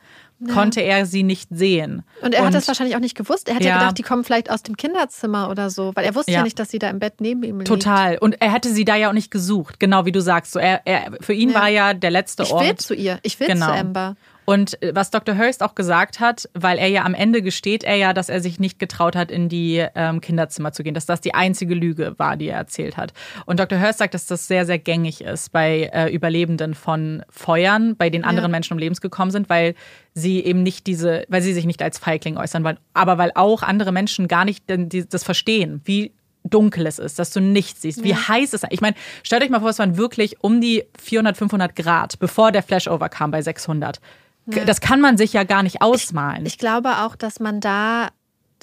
[0.55, 2.03] konnte er sie nicht sehen.
[2.23, 3.47] und er hat das wahrscheinlich auch nicht gewusst.
[3.51, 3.79] Er hat ja, Ja.
[3.79, 6.45] gedacht, die kommen vielleicht aus dem Kinderzimmer oder so, weil er wusste ja, Ja.
[6.45, 7.69] nicht, dass sie da im Bett neben ihm liegt.
[7.69, 8.17] Total.
[8.17, 10.53] Und er hätte sie da ja auch nicht gesucht, genau wie du sagst.
[10.53, 11.61] So, er, er, für ihn Ja.
[11.61, 12.65] war ja der letzte Ich Ort.
[12.65, 13.19] will zu ihr.
[13.23, 13.67] Ich will Genau.
[13.67, 14.17] zu Amber.
[14.51, 15.39] Und äh, was Dr.
[15.39, 18.59] Hurst auch gesagt hat, weil er ja am Ende gesteht er ja, dass er sich
[18.59, 22.37] nicht getraut hat, in die ähm, Kinderzimmer zu gehen, dass das die einzige Lüge war,
[22.37, 23.13] die er erzählt hat.
[23.47, 23.81] Und Dr.
[23.81, 28.25] Hurst sagt, dass das sehr, sehr gängig ist bei äh, Überlebenden von Feuern, bei denen
[28.25, 28.57] anderen Ja.
[28.57, 29.77] Menschen um Lebens gekommen sind, weil
[30.15, 33.63] sie eben nicht diese, weil sie sich nicht als Feigling äußern wollen, aber weil auch
[33.63, 36.13] andere Menschen gar nicht das verstehen, wie
[36.43, 38.73] dunkel es ist, dass du nichts siehst, wie heiß es ist.
[38.73, 42.51] Ich meine, stellt euch mal vor, es waren wirklich um die 400, 500 Grad, bevor
[42.51, 44.01] der Flashover kam bei 600.
[44.47, 44.65] Ja.
[44.65, 46.45] Das kann man sich ja gar nicht ausmalen.
[46.47, 48.09] Ich glaube auch, dass man da,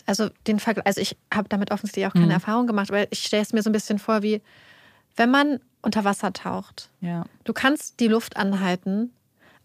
[0.05, 2.31] also den Vergleich, also ich habe damit offensichtlich auch keine Mhm.
[2.31, 4.41] Erfahrung gemacht, aber ich stelle es mir so ein bisschen vor, wie
[5.15, 6.89] wenn man unter Wasser taucht.
[7.01, 7.23] ja.
[7.45, 9.13] Du kannst die Luft anhalten,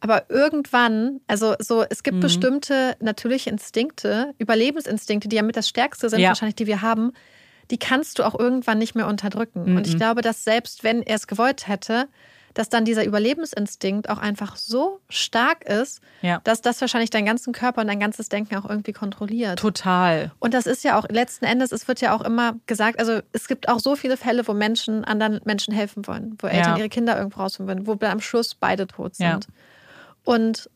[0.01, 2.03] aber irgendwann, also so, es Mhm.
[2.05, 6.29] gibt bestimmte natürliche Instinkte, Überlebensinstinkte, die ja mit das Stärkste sind, Ja.
[6.29, 7.13] wahrscheinlich, die wir haben,
[7.71, 9.77] die kannst du auch irgendwann nicht mehr unterdrücken.
[9.77, 9.99] Und ich Mhm.
[9.99, 12.09] glaube, dass selbst wenn er es gewollt hätte,
[12.55, 16.41] dass dann dieser Überlebensinstinkt auch einfach so stark ist, Ja.
[16.45, 19.59] dass das wahrscheinlich deinen ganzen Körper und dein ganzes Denken auch irgendwie kontrolliert.
[19.59, 20.33] Total.
[20.39, 23.49] Und das ist ja auch letzten Endes, es wird ja auch immer gesagt, also es
[23.49, 26.79] gibt auch so viele Fälle, wo Menschen anderen Menschen helfen wollen, wo Eltern Ja.
[26.79, 29.27] ihre Kinder irgendwo rausholen wollen, wo am Schluss beide tot sind.
[29.27, 29.41] Ja.
[30.25, 30.69] Und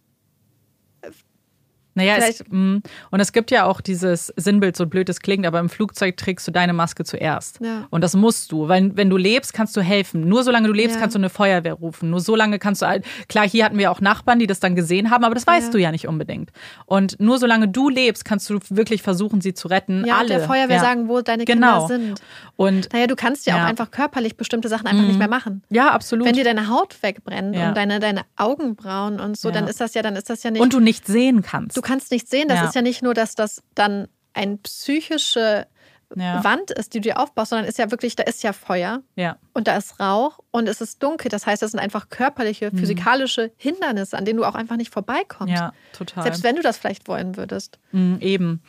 [1.96, 2.82] Naja, es, und
[3.20, 6.52] es gibt ja auch dieses Sinnbild, so blöd es klingt, aber im Flugzeug trägst du
[6.52, 7.58] deine Maske zuerst.
[7.60, 7.86] Ja.
[7.90, 10.28] Und das musst du, weil wenn du lebst, kannst du helfen.
[10.28, 11.00] Nur solange du lebst, Ja.
[11.00, 12.10] kannst du eine Feuerwehr rufen.
[12.10, 15.24] Nur solange kannst du, klar, hier hatten wir auch Nachbarn, die das dann gesehen haben,
[15.24, 15.72] aber das weißt Ja.
[15.72, 16.50] du ja nicht unbedingt.
[16.84, 20.04] Und nur solange du lebst, kannst du wirklich versuchen, sie zu retten.
[20.06, 20.28] ja, Alle.
[20.28, 21.86] der Feuerwehr sagen, wo deine Genau.
[21.86, 22.20] Kinder sind.
[22.56, 25.62] Und Naja, du kannst ja, auch einfach körperlich bestimmte Sachen einfach nicht mehr machen.
[25.70, 26.26] ja, absolut.
[26.26, 30.02] Wenn dir deine Haut wegbrennt und deine, deine Augenbrauen und so, dann ist das ja,
[30.02, 30.60] dann ist das ja nicht.
[30.60, 31.76] und du nicht sehen kannst.
[31.76, 32.64] Du kannst nicht sehen, das Ja.
[32.66, 35.66] ist ja nicht nur, dass das dann ein psychische
[36.14, 36.44] Ja.
[36.44, 39.38] Wand ist, die du dir aufbaust, sondern ist ja wirklich, da ist ja Feuer Ja.
[39.54, 41.28] und da ist Rauch und es ist dunkel.
[41.30, 45.50] Das heißt, das sind einfach körperliche, physikalische Hindernisse, an denen du auch einfach nicht vorbeikommst.
[45.52, 45.56] Mhm.
[45.58, 46.22] Ja, total.
[46.22, 47.80] Selbst wenn du das vielleicht wollen würdest.
[47.90, 48.62] Mm, Eben.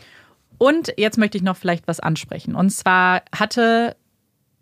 [0.58, 2.56] Und jetzt möchte ich noch vielleicht was ansprechen.
[2.56, 3.96] Und zwar hatte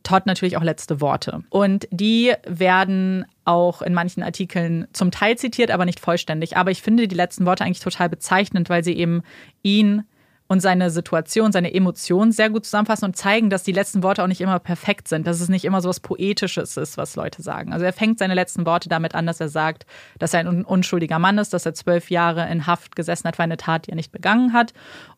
[0.05, 1.43] Todd natürlich auch letzte Worte.
[1.49, 6.55] Und die werden auch in manchen Artikeln zum Teil zitiert, aber nicht vollständig.
[6.55, 9.21] Aber ich finde die letzten Worte eigentlich total bezeichnend, weil sie eben
[9.61, 10.03] ihn
[10.47, 14.27] und seine Situation, seine Emotionen sehr gut zusammenfassen und zeigen, dass die letzten Worte auch
[14.27, 17.73] nicht immer perfekt sind, dass es nicht immer so was Poetisches ist, was Leute sagen.
[17.73, 19.87] Also er fängt seine letzten Worte damit an, dass er sagt,
[20.19, 23.37] dass er ein un- unschuldiger Mann ist, dass er zwölf Jahre in Haft gesessen hat
[23.37, 24.73] für eine Tat, die er nicht begangen hat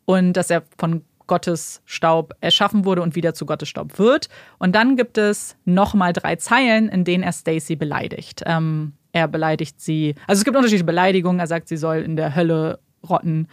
[0.05, 4.29] und dass er von Gottes Staub erschaffen wurde und wieder zu Gottes Staub wird.
[4.57, 8.43] Und dann gibt es nochmal drei Zeilen, in denen er Stacy beleidigt.
[8.45, 11.39] Ähm, er beleidigt sie, also es gibt unterschiedliche Beleidigungen.
[11.39, 13.47] Er sagt, sie soll in der Hölle rotten.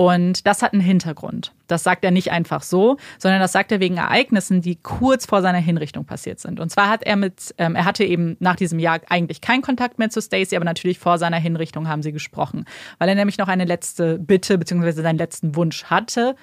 [0.00, 1.52] Und das hat einen Hintergrund.
[1.66, 5.42] Das sagt er nicht einfach so, sondern das sagt er wegen Ereignissen, die kurz vor
[5.42, 6.60] seiner Hinrichtung passiert sind.
[6.60, 9.98] Und zwar hat er mit, ähm, er hatte eben nach diesem Jahr eigentlich keinen Kontakt
[9.98, 12.64] mehr zu Stacy, aber natürlich vor seiner Hinrichtung haben sie gesprochen,
[13.00, 14.92] weil er nämlich noch eine letzte Bitte bzw.
[14.92, 16.36] seinen letzten Wunsch hatte.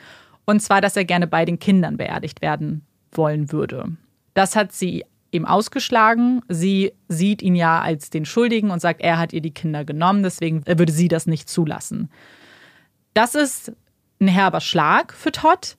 [0.46, 3.98] Und zwar, dass er gerne bei den Kindern beerdigt werden wollen würde.
[4.34, 6.42] Das hat sie ihm ausgeschlagen.
[6.48, 10.24] Sie sieht ihn ja als den Schuldigen und sagt, er hat ihr die Kinder genommen,
[10.24, 12.10] deswegen würde sie das nicht zulassen.
[13.14, 13.74] Das ist
[14.20, 15.78] ein herber Schlag für Todd,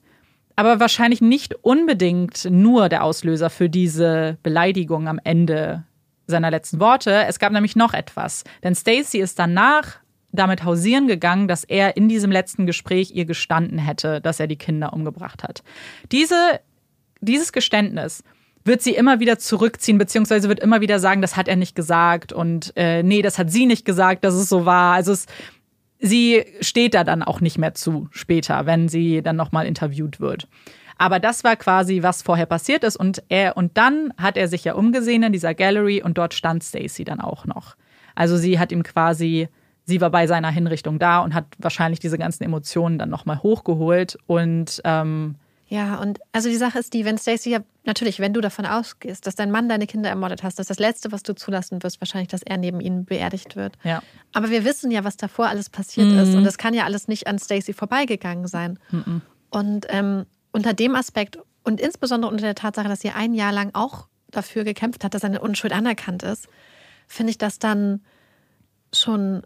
[0.55, 5.83] aber wahrscheinlich nicht unbedingt nur der Auslöser für diese Beleidigung am Ende
[6.27, 7.25] seiner letzten Worte.
[7.25, 9.99] Es gab nämlich noch etwas, denn Stacy ist danach
[10.37, 14.55] damit hausieren gegangen, dass er in diesem letzten Gespräch ihr gestanden hätte, dass er die
[14.57, 15.63] Kinder umgebracht hat.
[16.11, 16.59] Diese,
[17.21, 18.23] dieses Geständnis
[18.63, 22.33] wird sie immer wieder zurückziehen, beziehungsweise wird immer wieder sagen, das hat er nicht gesagt
[22.33, 24.93] und äh, nee, das hat sie nicht gesagt, dass es so war.
[24.93, 25.25] Also es,
[25.99, 30.47] sie steht da dann auch nicht mehr zu später, wenn sie dann nochmal interviewt wird.
[30.97, 32.97] Aber das war quasi, was vorher passiert ist.
[32.97, 36.63] Und er, und dann hat er sich ja umgesehen in dieser Gallery und dort stand
[36.63, 37.75] Stacy dann auch noch.
[38.15, 39.47] Also sie hat ihm quasi,
[39.87, 44.17] sie war bei seiner Hinrichtung da und hat wahrscheinlich diese ganzen Emotionen dann nochmal hochgeholt.
[44.27, 45.35] Und ähm,
[45.69, 49.25] Ja, und also die Sache ist die, wenn Stacey ja, natürlich, wenn du davon ausgehst,
[49.25, 52.27] dass dein Mann deine Kinder ermordet hast, dass das Letzte, was du zulassen wirst, wahrscheinlich,
[52.27, 53.77] dass er neben ihnen beerdigt wird.
[53.83, 54.03] ja.
[54.33, 56.35] Aber wir wissen ja, was davor alles passiert ist.
[56.35, 58.77] Und das kann ja alles nicht an Stacey vorbeigegangen sein.
[59.49, 63.71] Und ähm, unter dem Aspekt und insbesondere unter der Tatsache, dass sie ein Jahr lang
[63.73, 66.49] auch dafür gekämpft hat, dass seine Unschuld anerkannt ist,
[67.07, 68.01] finde ich das dann
[68.93, 69.43] schon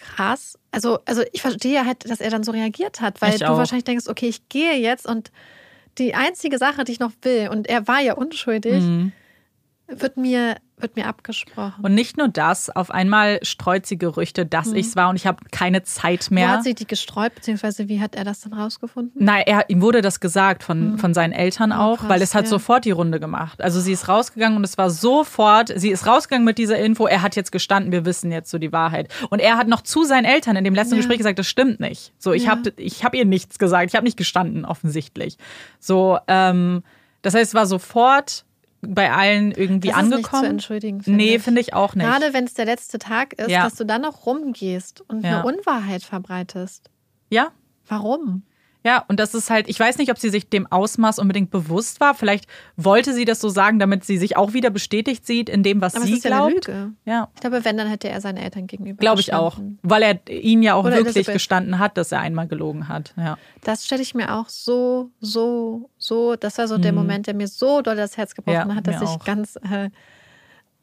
[0.00, 0.58] krass.
[0.72, 3.56] Also, also ich verstehe halt, dass er dann so reagiert hat, weil Ich du auch.
[3.58, 5.30] wahrscheinlich denkst, okay, ich gehe jetzt und
[5.98, 9.12] die einzige Sache, die ich noch will, und er war ja unschuldig, Mhm.
[9.96, 11.82] Wird mir, wird mir abgesprochen.
[11.84, 15.26] Und nicht nur das, auf einmal streut sie Gerüchte, dass ich es war und ich
[15.26, 16.48] habe keine Zeit Wo mehr.
[16.50, 19.12] hat sie die gestreut, beziehungsweise wie hat er das dann rausgefunden?
[19.22, 21.96] Nein, er, ihm wurde das gesagt von, von seinen Eltern auch, Mhm.
[22.00, 22.50] krass, weil es hat ja.
[22.50, 23.60] sofort die Runde gemacht.
[23.62, 27.22] Also sie ist rausgegangen und es war sofort, sie ist rausgegangen mit dieser Info, er
[27.22, 29.08] hat jetzt gestanden, wir wissen jetzt so die Wahrheit.
[29.28, 30.98] Und er hat noch zu seinen Eltern in dem letzten Ja.
[31.00, 32.12] Gespräch gesagt, das stimmt nicht.
[32.18, 32.50] So, ich Ja.
[32.52, 35.36] habe ich hab ihr nichts gesagt, ich habe nicht gestanden, offensichtlich.
[35.78, 36.82] So, ähm,
[37.22, 38.44] das heißt, es war sofort
[38.82, 40.42] bei allen irgendwie Das ist nicht angekommen.
[40.44, 41.42] zu entschuldigen, finde nee, ich.
[41.42, 42.06] finde ich auch nicht.
[42.06, 43.64] Gerade wenn es der letzte Tag ist, Ja.
[43.64, 45.40] dass du dann noch rumgehst und Ja.
[45.40, 46.90] eine Unwahrheit verbreitest.
[47.28, 47.52] Ja,
[47.88, 48.42] Warum?
[48.82, 52.00] Ja, und das ist halt, ich weiß nicht, ob sie sich dem Ausmaß unbedingt bewusst
[52.00, 52.14] war.
[52.14, 52.46] Vielleicht
[52.78, 55.94] wollte sie das so sagen, damit sie sich auch wieder bestätigt sieht in dem, was
[55.96, 56.66] Aber sie ist ja eine glaubt.
[56.66, 56.92] Lüge.
[57.04, 58.98] Ja, Ich glaube, wenn, dann hätte er seinen Eltern gegenüber.
[58.98, 59.58] glaube ich auch.
[59.82, 61.34] Weil er ihn ja auch Oder wirklich Elizabeth.
[61.34, 63.12] gestanden hat, dass er einmal gelogen hat.
[63.18, 63.36] Ja.
[63.64, 66.36] Das stelle ich mir auch so, so, so.
[66.36, 68.70] Das war so der Moment, der mir so doll das Herz gebrochen Mhm.
[68.70, 69.24] Ja, hat, dass ich auch.
[69.24, 69.56] ganz.
[69.56, 69.90] Äh,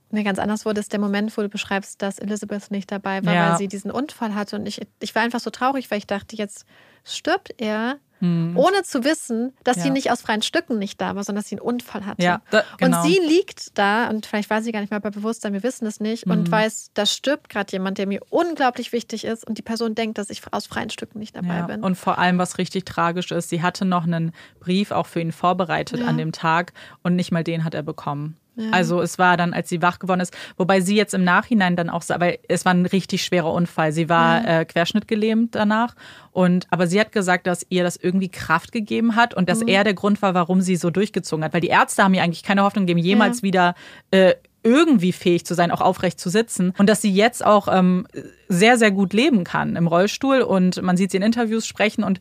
[0.10, 3.34] mir ganz anders wurde, ist der Moment, wo du beschreibst, dass Elizabeth nicht dabei war,
[3.34, 3.50] Ja.
[3.52, 4.56] weil sie diesen Unfall hatte.
[4.58, 6.66] Und ich, ich war einfach so traurig, weil ich dachte, jetzt
[7.04, 9.90] stirbt er, ohne zu wissen, dass sie.
[9.90, 9.94] Ja.
[9.94, 12.24] nicht aus freien Stücken nicht da war, sondern dass sie einen Unfall hatte.
[12.24, 12.98] Ja, da- genau.
[12.98, 15.86] Und sie liegt da, und vielleicht war sie gar nicht mal bei Bewusstsein, wir wissen
[15.86, 16.32] es nicht, Mhm.
[16.32, 20.18] und weiß, da stirbt gerade jemand, der mir unglaublich wichtig ist, und die Person denkt,
[20.18, 21.84] dass ich aus freien Stücken nicht dabei Ja, bin.
[21.84, 25.32] und vor allem, was richtig tragisch ist, sie hatte noch einen Brief auch für ihn
[25.32, 26.74] vorbereitet an dem Tag
[27.04, 28.36] und nicht mal den hat er bekommen.
[28.58, 28.72] Ja.
[28.72, 31.90] Also es war dann, als sie wach geworden ist, wobei sie jetzt im Nachhinein dann
[31.90, 33.92] auch, weil es war ein richtig schwerer Unfall.
[33.92, 35.96] Sie war äh, querschnittgelähmt danach
[36.32, 39.46] und aber sie hat gesagt, dass ihr das irgendwie Kraft gegeben hat und Mhm.
[39.48, 42.24] dass er der Grund war, warum sie so durchgezogen hat, weil die Ärzte haben ihr
[42.24, 43.76] eigentlich keine Hoffnung gegeben, jemals wieder
[44.12, 46.74] äh, irgendwie fähig zu sein, auch aufrecht zu sitzen.
[46.78, 48.06] Und dass sie jetzt auch ähm,
[48.50, 50.42] sehr, sehr gut leben kann im Rollstuhl.
[50.42, 52.20] Und man sieht sie in Interviews sprechen und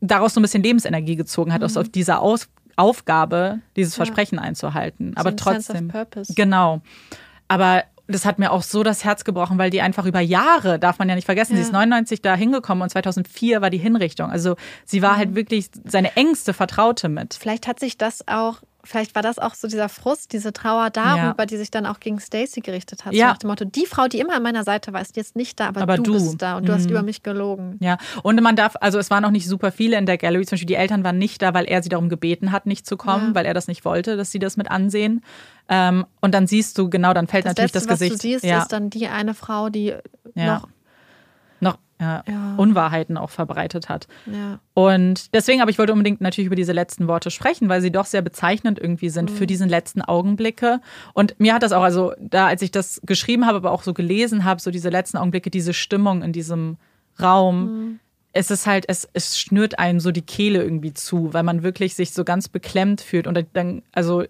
[0.00, 4.00] daraus so ein bisschen Lebensenergie gezogen hat, aus auf dieser Aus Aufgabe, dieses Mhm.
[4.02, 4.04] Ja.
[4.06, 5.12] Versprechen einzuhalten.
[5.14, 5.88] So Aber trotzdem.
[5.88, 6.32] Purpose.
[6.34, 6.80] Genau.
[7.48, 10.98] Aber das hat mir auch so das Herz gebrochen, weil die einfach über Jahre, darf
[10.98, 11.58] man ja nicht vergessen, Ja.
[11.58, 14.30] sie ist 99 da hingekommen und 2004 war die Hinrichtung.
[14.30, 17.34] Also sie war halt wirklich seine engste Vertraute mit.
[17.34, 21.46] Vielleicht hat sich das auch, vielleicht war das auch so dieser Frust, diese Trauer darüber,
[21.46, 23.12] die sich dann auch gegen Stacy gerichtet hat.
[23.12, 23.28] So Ja.
[23.28, 25.68] nach dem Motto, die Frau, die immer an meiner Seite war, ist jetzt nicht da,
[25.68, 26.12] aber, Aber du, du.
[26.14, 26.90] bist da und du hast Mhm.
[26.90, 27.76] über mich gelogen.
[27.80, 30.44] Ja, und man darf, also es waren auch nicht super viele in der Gallery.
[30.46, 32.96] Zum Beispiel die Eltern waren nicht da, weil er sie darum gebeten hat, nicht zu
[32.96, 33.34] kommen, Ja.
[33.34, 35.22] weil er das nicht wollte, dass sie das mit ansehen.
[35.68, 38.12] Ähm, und dann siehst du, genau, dann fällt Das natürlich Letzte, das was Gesicht.
[38.24, 39.94] du siehst, ja, ist dann die eine Frau, die
[40.34, 40.54] Ja.
[40.58, 40.68] noch.
[42.00, 42.24] Ja.
[42.56, 44.08] Unwahrheiten auch verbreitet hat.
[44.24, 44.58] Ja.
[44.74, 48.06] Und deswegen, aber ich wollte unbedingt natürlich über diese letzten Worte sprechen, weil sie doch
[48.06, 49.34] sehr bezeichnend irgendwie sind Mhm.
[49.36, 50.80] für diesen letzten Augenblicke.
[51.12, 53.92] Und mir hat das auch, also da, als ich das geschrieben habe, aber auch so
[53.92, 56.78] gelesen habe, so diese letzten Augenblicke, diese Stimmung in diesem
[57.20, 57.64] Raum.
[57.64, 58.00] Mhm.
[58.32, 61.94] Es ist halt, es, es schnürt einem so die Kehle irgendwie zu, weil man wirklich
[61.96, 64.24] sich so ganz beklemmt fühlt und dann, also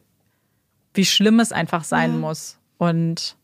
[0.94, 2.18] wie schlimm es einfach sein Ja.
[2.18, 2.58] muss.
[2.78, 3.36] Und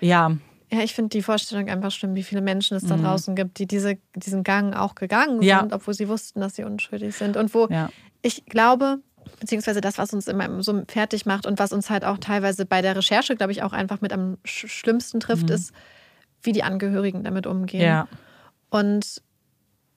[0.00, 0.32] ja,
[0.70, 3.66] Ja, ich finde die Vorstellung einfach schlimm, wie viele Menschen es da draußen gibt, die
[3.66, 5.42] diese, diesen Gang auch gegangen Mhm.
[5.42, 5.60] Ja.
[5.60, 7.36] sind, obwohl sie wussten, dass sie unschuldig sind.
[7.38, 7.88] Und wo ja.
[8.20, 8.98] ich glaube,
[9.40, 12.82] beziehungsweise das, was uns immer so fertig macht und was uns halt auch teilweise bei
[12.82, 15.72] der Recherche, glaube ich, auch einfach mit am sch schlimmsten trifft, ist,
[16.42, 17.80] wie die Angehörigen damit umgehen.
[17.80, 17.86] Mhm.
[17.86, 18.08] Ja.
[18.70, 19.22] Und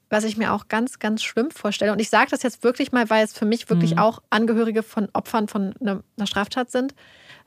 [0.09, 3.09] was ich mir auch ganz, ganz schlimm vorstelle, und ich sage das jetzt wirklich mal,
[3.09, 3.99] weil es für mich wirklich Mhm.
[3.99, 6.93] auch Angehörige von Opfern von einer einer Straftat sind,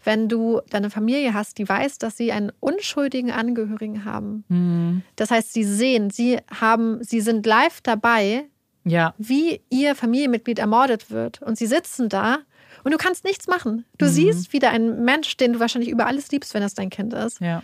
[0.05, 4.45] wenn du deine Familie hast, die weiß, dass sie einen unschuldigen Angehörigen haben.
[4.49, 5.03] Mhm.
[5.17, 8.45] Das heißt, sie sehen, sie haben, sie sind live dabei,
[8.85, 9.15] Ja.
[9.19, 11.41] wie ihr Familienmitglied ermordet wird.
[11.41, 12.39] Und sie sitzen da
[12.85, 13.77] und du kannst nichts machen.
[13.77, 13.85] Mhm.
[13.99, 17.15] Du siehst wieder einen Mensch, den du wahrscheinlich über alles liebst, wenn das dein Kind
[17.15, 17.41] ist.
[17.41, 17.63] Ja.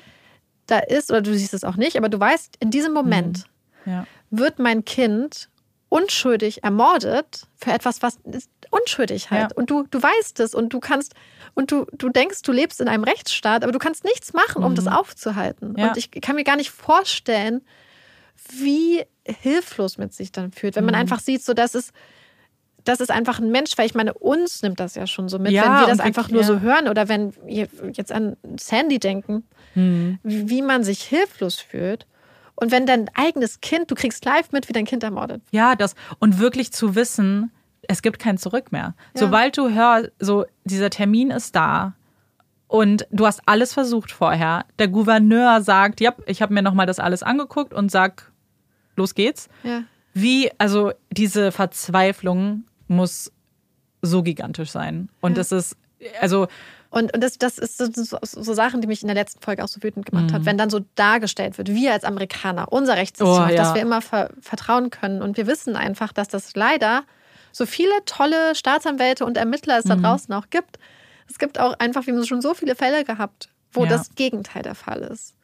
[0.66, 3.44] Da ist, oder du siehst es auch nicht, aber du weißt, in diesem Moment
[3.84, 4.06] Ja.
[4.30, 5.49] wird mein Kind
[5.90, 9.50] unschuldig ermordet für etwas, was ist unschuldig halt.
[9.50, 9.56] Ja.
[9.56, 11.14] Und du, du weißt es und du kannst,
[11.54, 14.74] und du, du denkst, du lebst in einem Rechtsstaat, aber du kannst nichts machen, um
[14.74, 15.72] das aufzuhalten.
[15.72, 15.78] Mhm.
[15.78, 15.88] Ja.
[15.88, 17.60] Und ich kann mir gar nicht vorstellen,
[18.52, 21.00] wie hilflos mit sich dann fühlt, wenn man Mhm.
[21.00, 21.90] einfach sieht, so dass es
[22.84, 25.52] das ist einfach ein Mensch, weil ich meine, uns nimmt das ja schon so mit,
[25.52, 28.98] Ja, wenn wir das einfach wir- nur so hören oder wenn wir jetzt an Sandy
[28.98, 30.18] denken, Mhm.
[30.22, 32.06] wie man sich hilflos fühlt.
[32.60, 35.42] Und wenn dein eigenes Kind, du kriegst live mit, wie dein Kind ermordet.
[35.50, 37.50] Ja, das und wirklich zu wissen,
[37.88, 38.94] es gibt kein Zurück mehr.
[39.14, 41.94] Sobald du hörst, so dieser Termin ist da
[42.68, 44.66] und du hast alles versucht vorher.
[44.78, 48.30] Der Gouverneur sagt, ja, ich habe mir noch mal das alles angeguckt und sag,
[48.94, 49.48] los geht's.
[49.64, 49.82] Ja.
[50.12, 53.32] Wie also diese Verzweiflung muss
[54.02, 55.76] so gigantisch sein und das ist
[56.20, 56.48] also
[56.90, 59.68] Und, und das, das ist so, so, Sachen, die mich in der letzten Folge auch
[59.68, 60.32] so wütend gemacht Mhm.
[60.32, 63.54] hat, wenn dann so dargestellt wird, wir als Amerikaner, unser Rechtssystem, Oh, ja.
[63.54, 65.22] das wir immer ver vertrauen können.
[65.22, 67.04] Und wir wissen einfach, dass das leider
[67.52, 70.02] so viele tolle Staatsanwälte und Ermittler es da Mhm.
[70.02, 70.78] draußen auch gibt.
[71.28, 73.90] Es gibt auch einfach, wir haben schon so viele Fälle gehabt, wo Ja.
[73.90, 75.34] das Gegenteil der Fall ist.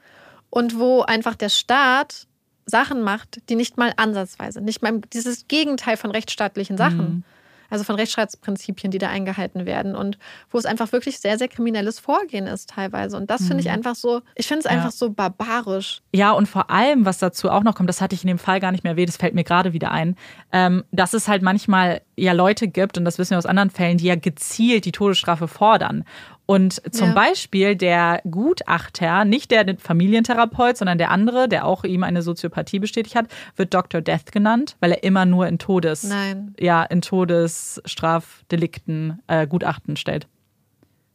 [0.51, 2.27] Und wo einfach der Staat
[2.65, 6.99] Sachen macht, die nicht mal ansatzweise, nicht mal dieses Gegenteil von rechtsstaatlichen Sachen.
[7.09, 7.25] Mhm.
[7.71, 10.19] Also von Rechtsstaatsprinzipien, die da eingehalten werden und
[10.51, 13.17] wo es einfach wirklich sehr, sehr kriminelles Vorgehen ist teilweise.
[13.17, 16.03] Und das finde ich einfach so, ich finde es einfach so barbarisch.
[16.13, 18.61] Ja, und vor allem, was dazu auch noch kommt, das hatte ich in dem Fall
[18.61, 20.17] gar nicht mehr erwähnt, das fällt mir gerade wieder ein,
[20.53, 23.99] ähm, dass es halt manchmal ja Leute gibt, und das wissen wir aus anderen Fällen,
[23.99, 26.05] die ja gezielt die Todesstrafe fordern.
[26.49, 27.15] Und zum Ja.
[27.15, 33.17] Beispiel der Gutachter, nicht der Familientherapeut, sondern der andere, der auch ihm eine Soziopathie bestätigt
[33.17, 34.01] hat, wird Dr.
[34.01, 36.55] Death genannt, weil er immer nur in Todes, Nein.
[36.61, 40.29] ja, in Todesstrafdelikten äh, Gutachten stellt.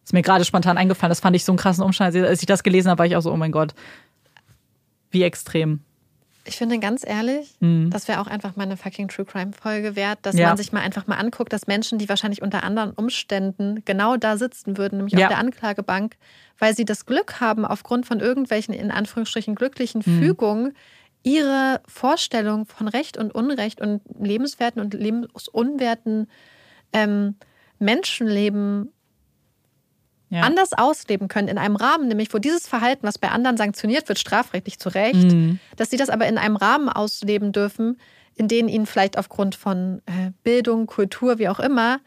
[0.03, 2.13] Ist mir gerade spontan eingefallen, das fand ich so einen krassen Umstand.
[2.15, 3.73] Als ich das gelesen habe, war ich auch so, oh mein Gott,
[5.11, 5.79] wie extrem.
[6.43, 10.19] Ich finde ganz ehrlich, das wäre auch einfach mal eine fucking True Crime Folge wert,
[10.23, 10.47] dass Ja.
[10.47, 14.37] man sich mal einfach mal anguckt, dass Menschen, die wahrscheinlich unter anderen Umständen genau da
[14.37, 15.27] sitzen würden, nämlich Ja.
[15.27, 16.15] auf der Anklagebank,
[16.57, 20.19] weil sie das Glück haben, aufgrund von irgendwelchen in Anführungsstrichen glücklichen Mhm.
[20.19, 20.73] Fügungen,
[21.23, 26.27] ihre Vorstellung von Recht und Unrecht und lebenswerten und lebensunwerten
[26.93, 27.35] ähm,
[27.77, 28.91] Menschenleben
[30.31, 30.41] Ja.
[30.41, 34.17] anders ausleben können in einem Rahmen, nämlich wo dieses Verhalten, was bei anderen sanktioniert wird,
[34.17, 35.59] strafrechtlich zu Recht, Mhm.
[35.75, 37.99] dass sie das aber in einem Rahmen ausleben dürfen,
[38.35, 41.99] in denen ihnen vielleicht aufgrund von äh, Bildung, Kultur, wie auch immer,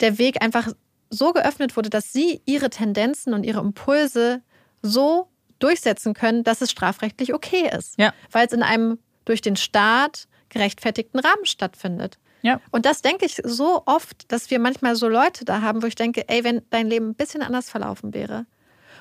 [0.00, 0.68] der Weg einfach
[1.10, 4.40] so geöffnet wurde, dass sie ihre Tendenzen und ihre Impulse
[4.80, 5.28] so
[5.58, 7.98] durchsetzen können, dass es strafrechtlich okay ist.
[7.98, 8.14] Ja.
[8.30, 12.18] Weil es in einem durch den Staat gerechtfertigten Rahmen stattfindet.
[12.42, 12.60] Ja.
[12.70, 15.94] Und das denke ich so oft, dass wir manchmal so Leute da haben, wo ich
[15.94, 18.46] denke, ey, wenn dein Leben ein bisschen anders verlaufen wäre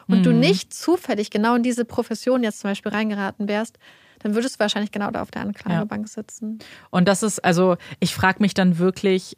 [0.08, 3.78] und du nicht zufällig genau in diese Profession jetzt zum Beispiel reingeraten wärst,
[4.20, 6.60] dann würdest du wahrscheinlich genau da auf der Anklagebank sitzen.
[6.90, 9.38] Und das ist, also ich frage mich dann wirklich,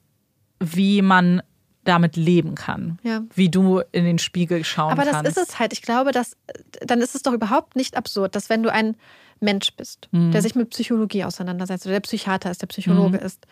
[0.59, 1.41] wie man
[1.83, 2.99] damit leben kann.
[3.03, 3.23] Ja.
[3.33, 5.37] Wie du in den Spiegel schauen Aber das kannst.
[5.37, 5.73] ist es halt.
[5.73, 6.37] Ich glaube, dass
[6.81, 8.95] dann ist es doch überhaupt nicht absurd, dass wenn du ein
[9.39, 13.47] Mensch bist, der sich mit Psychologie auseinandersetzt oder der Psychiater ist, der Psychologe ist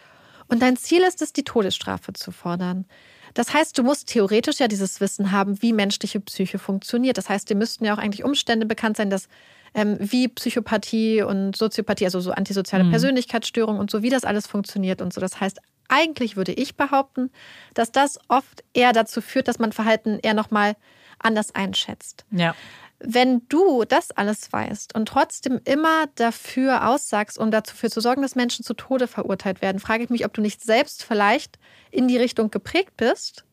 [0.49, 2.85] und dein Ziel ist es, die Todesstrafe zu fordern.
[3.33, 7.17] Das heißt, du musst theoretisch ja dieses Wissen haben, wie menschliche Psyche funktioniert.
[7.17, 9.27] Das heißt, dir müssten ja auch eigentlich Umstände bekannt sein, dass
[9.75, 15.01] ähm, wie Psychopathie und Soziopathie, also so antisoziale Persönlichkeitsstörungen und so, wie das alles funktioniert
[15.01, 15.21] und so.
[15.21, 17.31] Das heißt, eigentlich würde ich behaupten,
[17.75, 20.75] dass das oft eher dazu führt, dass man Verhalten eher nochmal
[21.19, 22.25] anders einschätzt.
[22.31, 22.55] ja.
[23.01, 28.35] Wenn du das alles weißt und trotzdem immer dafür aussagst, um dafür zu sorgen, dass
[28.35, 31.59] Menschen zu Tode verurteilt werden, frage ich mich, ob du nicht selbst vielleicht
[31.91, 33.45] in die Richtung geprägt bist,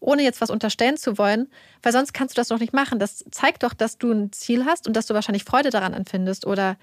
[0.00, 1.48] ohne jetzt was unterstellen zu wollen,
[1.82, 2.98] weil sonst kannst du das doch nicht machen.
[2.98, 6.46] Das zeigt doch, dass du ein Ziel hast und dass du wahrscheinlich Freude daran empfindest
[6.46, 6.76] oder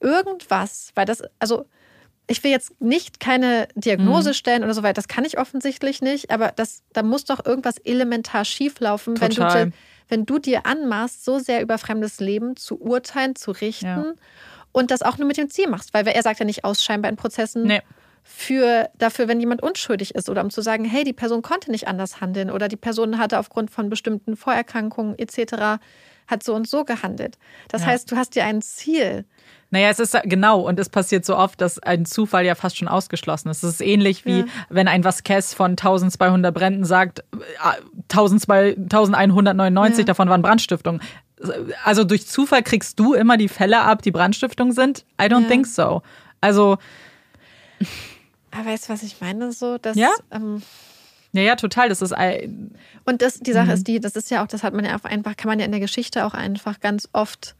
[0.00, 1.66] irgendwas, weil das, also
[2.28, 6.30] ich will jetzt nicht keine Diagnose stellen oder so weiter, das kann ich offensichtlich nicht,
[6.30, 9.72] aber das, da muss doch irgendwas elementar schieflaufen, wenn du,
[10.08, 14.12] wenn du dir anmaßt, so sehr über fremdes Leben zu urteilen, zu richten Ja.
[14.72, 17.10] und das auch nur mit dem Ziel machst, weil er sagt ja nicht aus scheinbar
[17.10, 17.80] in Prozessen Nee.
[18.24, 21.86] für dafür, wenn jemand unschuldig ist oder um zu sagen, hey, die Person konnte nicht
[21.86, 25.80] anders handeln oder die Person hatte aufgrund von bestimmten Vorerkrankungen etc.
[26.26, 27.38] hat so und so gehandelt.
[27.68, 27.88] Das Ja.
[27.88, 29.24] heißt, du hast dir ein Ziel.
[29.70, 32.86] Naja, es ist genau und es passiert so oft, dass ein Zufall ja fast schon
[32.88, 33.64] ausgeschlossen ist.
[33.64, 34.44] Es ist ähnlich wie, Ja.
[34.68, 37.24] wenn ein Vasquez von 1200 Bränden sagt, äh,
[38.08, 40.04] 1200 1199 Ja.
[40.04, 41.00] davon waren Brandstiftungen.
[41.84, 45.04] Also durch Zufall kriegst du immer die Fälle ab, die Brandstiftungen sind?
[45.20, 45.48] I don't Ja.
[45.48, 46.02] think so.
[46.40, 46.78] Also,
[48.52, 49.52] Aber weißt du, was ich meine?
[49.52, 50.10] So, dass, Ja?
[50.30, 50.62] ähm,
[51.36, 51.88] ja, ja, total.
[51.88, 54.74] Das ist ein- Und das, die Sache ist die, das ist ja auch, das hat
[54.74, 57.54] man ja einfach, kann man ja in der Geschichte auch einfach ganz oft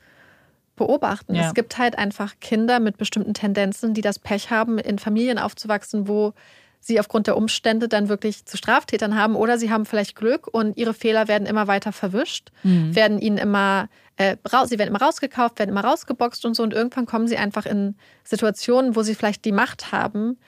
[0.77, 1.35] beobachten.
[1.35, 1.47] Ja.
[1.49, 6.07] Es gibt halt einfach Kinder mit bestimmten Tendenzen, die das Pech haben, in Familien aufzuwachsen,
[6.09, 6.35] wo
[6.81, 10.77] sie aufgrund der Umstände dann wirklich zu Straftätern haben oder sie haben vielleicht Glück und
[10.77, 12.51] ihre Fehler werden immer weiter verwischt,
[12.95, 13.89] werden ihnen immer
[14.19, 17.37] äh, raus, sie werden immer rausgekauft, werden immer rausgeboxt und so und irgendwann kommen sie
[17.39, 20.39] einfach in Situationen, wo sie vielleicht die Macht haben,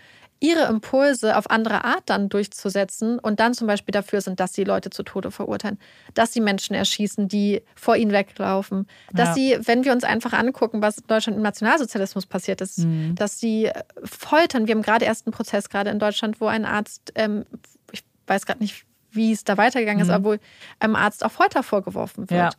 [0.40, 4.64] ihre Impulse auf andere Art dann durchzusetzen und dann zum Beispiel dafür sind, dass sie
[4.64, 5.78] Leute zu Tode verurteilen,
[6.14, 9.34] dass sie Menschen erschießen, die vor ihnen weglaufen, dass Ja.
[9.34, 12.86] sie, wenn wir uns einfach angucken, was in Deutschland im Nationalsozialismus passiert ist,
[13.16, 14.66] dass sie äh, foltern.
[14.68, 17.44] Wir haben gerade erst einen Prozess gerade in Deutschland, wo ein Arzt, ähm,
[17.92, 20.36] ich weiß gerade nicht, wie es da weitergegangen ist, aber wo
[20.80, 22.38] einem Arzt auch Folter vorgeworfen wird.
[22.40, 22.50] Ja.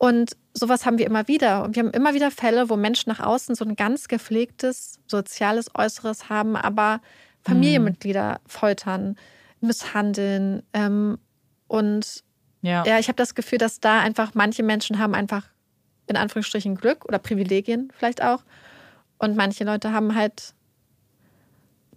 [0.00, 1.62] Und sowas haben wir immer wieder.
[1.62, 5.74] Und wir haben immer wieder Fälle, wo Menschen nach außen so ein ganz gepflegtes soziales
[5.74, 7.02] Äußeres haben, aber
[7.42, 9.16] Familienmitglieder foltern,
[9.60, 10.62] misshandeln.
[10.72, 11.18] Ähm,
[11.68, 12.24] und
[12.62, 12.82] ja.
[12.86, 15.44] ja, ich habe das Gefühl, dass da einfach manche Menschen haben einfach
[16.06, 18.42] in Anführungsstrichen Glück oder Privilegien vielleicht auch.
[19.18, 20.54] Und manche Leute haben halt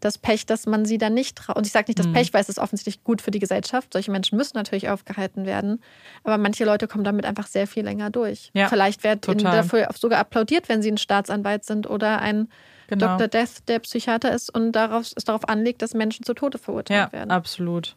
[0.03, 1.55] das Pech, dass man sie dann nicht traut.
[1.57, 2.13] Und ich sage nicht das Mhm.
[2.13, 3.93] Pech, weil es ist offensichtlich gut für die Gesellschaft.
[3.93, 5.81] Solche Menschen müssen natürlich aufgehalten werden.
[6.23, 8.51] Aber manche Leute kommen damit einfach sehr viel länger durch.
[8.53, 12.49] Ja, Vielleicht wird ihnen dafür sogar applaudiert, wenn sie ein Staatsanwalt sind oder ein
[12.87, 13.17] Genau.
[13.17, 13.27] Dr.
[13.29, 17.17] Death, der Psychiater ist und darauf, es darauf anlegt, dass Menschen zu Tode verurteilt Ja,
[17.17, 17.31] werden.
[17.31, 17.95] absolut.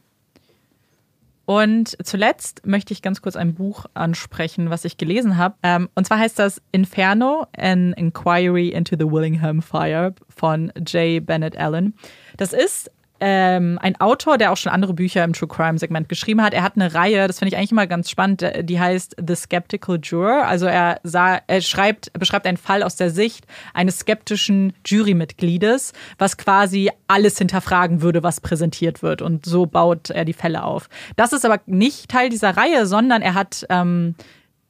[1.47, 5.55] Und zuletzt möchte ich ganz kurz ein Buch ansprechen, was ich gelesen habe.
[5.62, 11.24] Ähm, und zwar heißt das Inferno, an Inquiry into the Willingham Fire von J.
[11.24, 11.94] Bennett Allen.
[12.36, 12.90] Das ist
[13.20, 16.55] ähm, ein Autor, der auch schon andere Bücher im True Crime Segment geschrieben hat.
[16.55, 19.34] Er hat eine Reihe, das finde ich eigentlich immer ganz spannend, äh, die heißt The
[19.34, 20.44] Skeptical Juror.
[20.47, 26.36] Also er, sah, er schreibt, beschreibt einen Fall aus der Sicht eines skeptischen Jurymitgliedes, was
[26.36, 29.22] quasi alles hinterfragen würde, was präsentiert wird.
[29.22, 30.88] Und so baut er die Fälle auf.
[31.16, 34.14] Das ist aber nicht Teil dieser Reihe, sondern er hat ähm,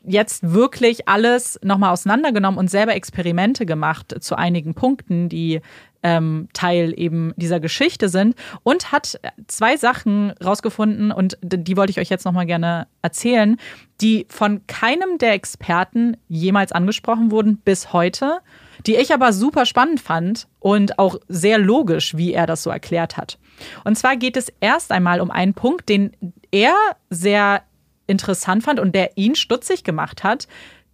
[0.07, 5.61] jetzt wirklich alles nochmal auseinandergenommen und selber Experimente gemacht zu einigen Punkten, die
[6.07, 9.19] ähm, Teil eben dieser Geschichte sind und hat
[9.49, 13.57] zwei Sachen rausgefunden und die wollte ich euch jetzt nochmal gerne erzählen,
[14.01, 18.39] die von keinem der Experten jemals angesprochen wurden bis heute,
[18.87, 23.17] die ich aber super spannend fand und auch sehr logisch, wie er das so erklärt
[23.17, 23.37] hat.
[23.83, 26.13] Und zwar geht es erst einmal um einen Punkt, den
[26.53, 26.77] er
[27.11, 27.63] sehr
[28.07, 30.47] interessant fand und der ihn stutzig gemacht hat,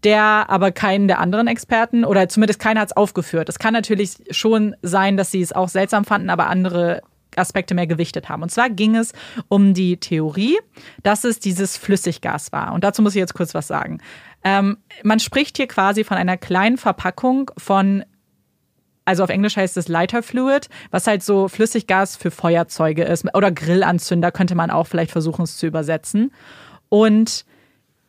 [0.04, 3.48] der aber keinen der anderen Experten oder zumindest keiner hat es aufgeführt.
[3.48, 7.02] Es kann natürlich schon sein, dass sie es auch seltsam fanden, aber andere
[7.36, 8.42] Aspekte mehr gewichtet haben.
[8.42, 9.12] Und zwar ging es
[9.48, 10.58] um die Theorie,
[11.02, 12.72] dass es dieses Flüssiggas war.
[12.74, 13.98] Und dazu muss ich jetzt kurz was sagen.
[14.44, 18.04] Ähm, man spricht hier quasi von einer kleinen Verpackung von
[19.04, 23.50] also auf Englisch heißt es Lighter Fluid, was halt so Flüssiggas für Feuerzeuge ist oder
[23.50, 26.32] Grillanzünder könnte man auch vielleicht versuchen es zu übersetzen.
[26.88, 27.44] Und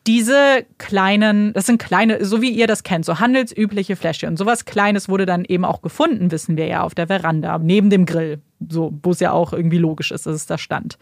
[0.06, 4.28] diese kleinen, das sind kleine, so wie ihr das kennt, so handelsübliche Fläschchen.
[4.28, 7.90] Und sowas Kleines wurde dann eben auch gefunden, wissen wir ja, auf der Veranda, neben
[7.90, 8.40] dem Grill.
[8.68, 10.98] So, wo es ja auch irgendwie logisch ist, dass es da stand.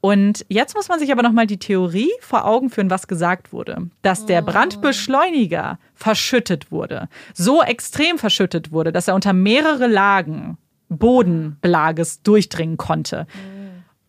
[0.00, 3.88] Und jetzt muss man sich aber nochmal die Theorie vor Augen führen, was gesagt wurde.
[4.02, 7.08] Dass der Brandbeschleuniger verschüttet wurde.
[7.34, 10.56] So extrem verschüttet wurde, dass er unter mehrere Lagen
[10.88, 13.26] Bodenbelages durchdringen konnte.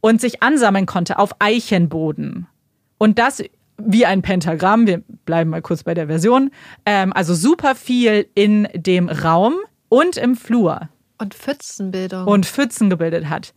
[0.02, 2.48] Und sich ansammeln konnte auf Eichenboden.
[2.99, 3.44] Und das
[3.80, 6.51] wie ein Pentagramm, wir bleiben mal kurz bei der Version,
[6.85, 9.56] ähm, also super viel in dem Raum
[9.89, 12.27] und im Flur Und Pfützenbildung.
[12.27, 13.53] und Pfützen gebildet hat.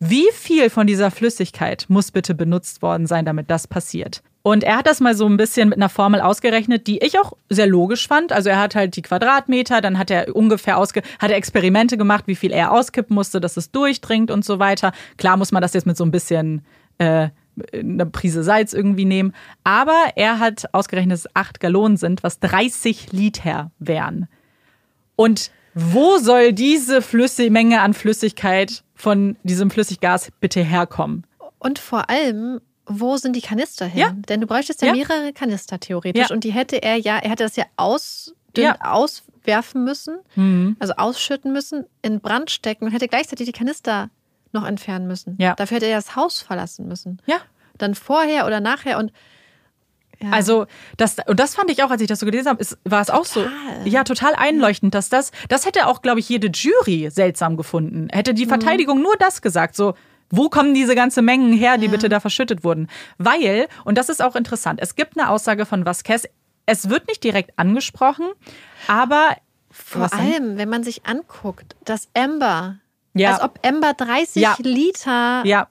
[0.00, 4.22] Wie viel von dieser Flüssigkeit muss bitte benutzt worden sein, damit das passiert?
[4.42, 7.32] Und er hat das mal so ein bisschen mit einer Formel ausgerechnet, die ich auch
[7.50, 8.32] sehr logisch fand.
[8.32, 12.24] Also er hat halt die Quadratmeter, dann hat er ungefähr ausge hat er Experimente gemacht,
[12.28, 14.92] wie viel er auskippen musste, dass es durchdringt und so weiter.
[15.18, 16.64] Klar muss man das jetzt mit so ein bisschen
[16.98, 17.28] äh,
[17.72, 19.34] eine Prise Salz irgendwie nehmen.
[19.64, 24.28] Aber er hat ausgerechnet, dass es acht Gallonen sind, was 30 Liter wären.
[25.16, 31.24] Und wo soll diese Flüssig Menge an Flüssigkeit von diesem Flüssiggas bitte herkommen?
[31.58, 34.00] Und vor allem, wo sind die Kanister hin?
[34.00, 34.12] Ja.
[34.28, 34.94] Denn du bräuchtest ja, Ja.
[34.94, 36.28] mehrere Kanister theoretisch.
[36.30, 36.34] Ja.
[36.34, 37.64] Und die hätte er ja, er hätte das ja
[38.56, 38.76] Ja.
[38.80, 40.76] auswerfen müssen, Mhm.
[40.78, 44.10] also ausschütten müssen, in Brand stecken und hätte gleichzeitig die Kanister
[44.52, 45.36] noch entfernen müssen.
[45.38, 45.54] Ja.
[45.54, 47.20] Dafür hätte er das Haus verlassen müssen.
[47.26, 47.36] Ja.
[47.76, 49.12] Dann vorher oder nachher und
[50.20, 50.30] ja.
[50.30, 50.66] Also,
[50.96, 53.08] das, und das fand ich auch, als ich das so gelesen habe, ist, war es
[53.08, 53.44] auch so.
[53.44, 53.86] Total.
[53.86, 58.08] Ja, total einleuchtend, dass das, das hätte auch, glaube ich, jede Jury seltsam gefunden.
[58.10, 59.94] Hätte die Verteidigung nur das gesagt, so,
[60.30, 62.88] wo kommen diese ganze Mengen her, die bitte da verschüttet wurden?
[63.16, 66.24] Weil, und das ist auch interessant, es gibt eine Aussage von Vasquez,
[66.66, 68.26] es wird nicht direkt angesprochen,
[68.88, 69.36] aber
[69.70, 72.78] vor allem, wenn man sich anguckt, dass Amber,
[73.18, 73.34] Ja.
[73.34, 74.56] als ob Amber 30 Ja.
[74.58, 75.68] Liter Ja.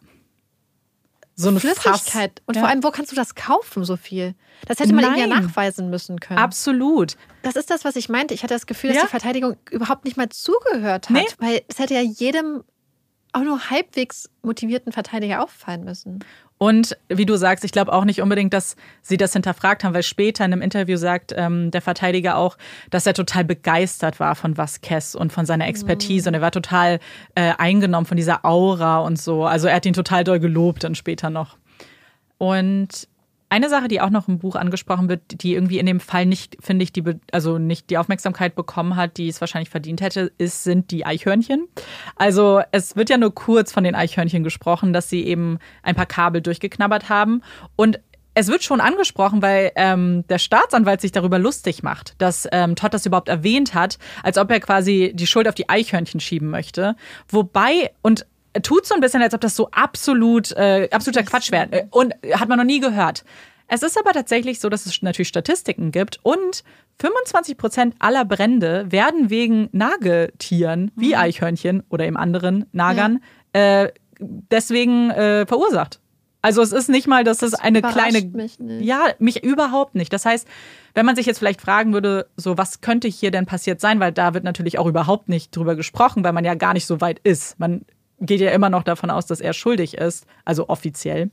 [1.39, 1.93] So eine Flüssigkeit.
[2.39, 2.43] Fass.
[2.47, 2.61] Und ja.
[2.61, 4.33] vor allem, wo kannst du das kaufen, so viel?
[4.65, 6.39] Das hätte man ja nachweisen müssen können.
[6.39, 7.15] Absolut.
[7.43, 8.33] Das ist das, was ich meinte.
[8.33, 11.15] Ich hatte das Gefühl, dass die Verteidigung überhaupt nicht mal zugehört hat.
[11.15, 11.27] Nee.
[11.37, 12.63] Weil es hätte ja jedem
[13.33, 16.25] auch nur halbwegs motivierten Verteidiger auffallen müssen.
[16.57, 20.03] Und wie du sagst, ich glaube auch nicht unbedingt, dass sie das hinterfragt haben, weil
[20.03, 22.57] später in einem Interview sagt ähm, der Verteidiger auch,
[22.89, 26.99] dass er total begeistert war von Vasquez und von seiner Expertise und er war total
[27.35, 29.45] äh, eingenommen von dieser Aura und so.
[29.45, 31.57] Also er hat ihn total doll gelobt dann später noch.
[32.39, 33.07] Und
[33.49, 36.57] eine Sache, die auch noch im Buch angesprochen wird, die irgendwie in dem Fall nicht,
[36.59, 40.63] finde ich, die, also nicht die Aufmerksamkeit bekommen hat, die es wahrscheinlich verdient hätte, ist,
[40.63, 41.67] sind die Eichhörnchen.
[42.15, 46.05] Also es wird ja nur kurz von den Eichhörnchen gesprochen, dass sie eben ein paar
[46.05, 47.41] Kabel durchgeknabbert haben.
[47.75, 47.99] Und
[48.33, 52.93] es wird schon angesprochen, weil ähm, der Staatsanwalt sich darüber lustig macht, dass ähm, Todd
[52.93, 56.95] das überhaupt erwähnt hat, als ob er quasi die Schuld auf die Eichhörnchen schieben möchte.
[57.29, 58.27] Wobei, und
[58.61, 61.71] tut so ein bisschen, als ob das so absolut, äh, absoluter Quatsch wäre.
[61.71, 63.23] Äh, Und hat man noch nie gehört.
[63.67, 66.63] Es ist aber tatsächlich so, dass es natürlich Statistiken gibt und
[66.99, 73.19] 25 Prozent aller Brände werden wegen Nagetieren wie Eichhörnchen oder eben anderen Nagern
[73.53, 73.89] äh,
[74.19, 75.99] deswegen äh, verursacht.
[76.41, 78.85] Also es ist nicht mal, dass es eine kleine, mich nicht.
[78.85, 80.13] ja, mich überhaupt nicht.
[80.13, 80.47] Das heißt,
[80.93, 84.13] wenn man sich jetzt vielleicht fragen würde, so was könnte hier denn passiert sein, weil
[84.13, 87.19] da wird natürlich auch überhaupt nicht drüber gesprochen, weil man ja gar nicht so weit
[87.19, 87.59] ist.
[87.59, 87.81] Man
[88.19, 91.29] geht ja immer noch davon aus, dass er schuldig ist, also offiziell.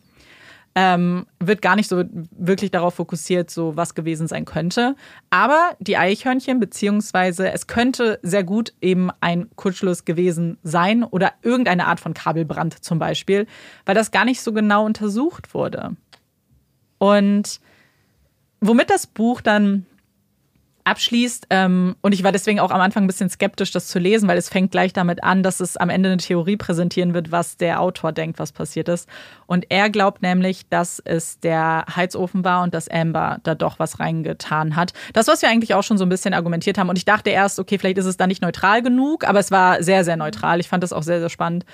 [0.76, 2.02] Ähm, wird gar nicht so
[2.32, 4.96] wirklich darauf fokussiert, so was gewesen sein könnte.
[5.30, 11.86] Aber die Eichhörnchen, beziehungsweise es könnte sehr gut eben ein Kurzschluss gewesen sein oder irgendeine
[11.86, 13.46] Art von Kabelbrand zum Beispiel,
[13.86, 15.94] weil das gar nicht so genau untersucht wurde.
[16.98, 17.60] Und
[18.60, 19.86] womit das Buch dann
[20.84, 24.28] abschließt, ähm, und ich war deswegen auch am Anfang ein bisschen skeptisch, das zu lesen,
[24.28, 27.56] weil es fängt gleich damit an, dass es am Ende eine Theorie präsentieren wird, was
[27.56, 29.08] der Autor denkt, was passiert ist.
[29.46, 33.98] Und er glaubt nämlich, dass es der Heizofen war und dass Amber da doch was
[33.98, 34.92] reingetan hat.
[35.14, 36.90] Das, was wir eigentlich auch schon so ein bisschen argumentiert haben.
[36.90, 39.82] Und ich dachte erst, okay, vielleicht ist es da nicht neutral genug, aber es war
[39.82, 40.60] sehr, sehr neutral.
[40.60, 41.64] Ich fand das auch sehr, sehr spannend.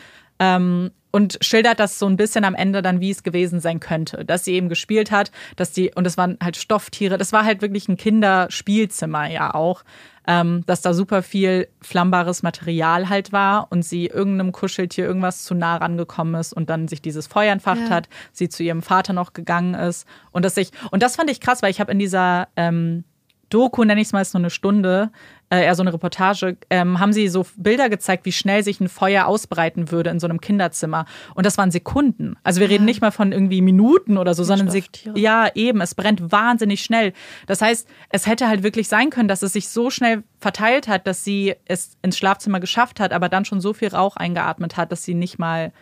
[0.41, 4.25] Ähm, und schildert das so ein bisschen am Ende dann, wie es gewesen sein könnte.
[4.25, 7.63] Dass sie eben gespielt hat, dass die, und es waren halt Stofftiere, das war halt
[7.63, 9.83] wirklich ein Kinderspielzimmer ja auch,
[10.27, 15.55] ähm, dass da super viel flammbares Material halt war und sie irgendeinem Kuscheltier irgendwas zu
[15.55, 17.91] nah rangekommen ist und dann sich dieses Feuer entfacht Ja.
[17.91, 21.41] hat, sie zu ihrem Vater noch gegangen ist und dass ich, und das fand ich
[21.41, 23.05] krass, weil ich habe in dieser ähm,
[23.49, 25.11] Doku, nenne ich es mal, ist nur eine Stunde,
[25.51, 28.89] äh, eher so eine Reportage, ähm, haben sie so Bilder gezeigt, wie schnell sich ein
[28.89, 31.07] Feuer ausbreiten würde in so einem Kinderzimmer.
[31.35, 32.37] Und das waren Sekunden.
[32.45, 35.19] Also wir reden nicht mal von irgendwie Minuten oder so, sondern Stofftiere.
[35.19, 37.13] ja, eben, es brennt wahnsinnig schnell.
[37.47, 41.07] Das heißt, es hätte halt wirklich sein können, dass es sich so schnell verteilt hat,
[41.07, 44.93] dass sie es ins Schlafzimmer geschafft hat, aber dann schon so viel Rauch eingeatmet hat,
[44.93, 45.73] dass sie nicht mal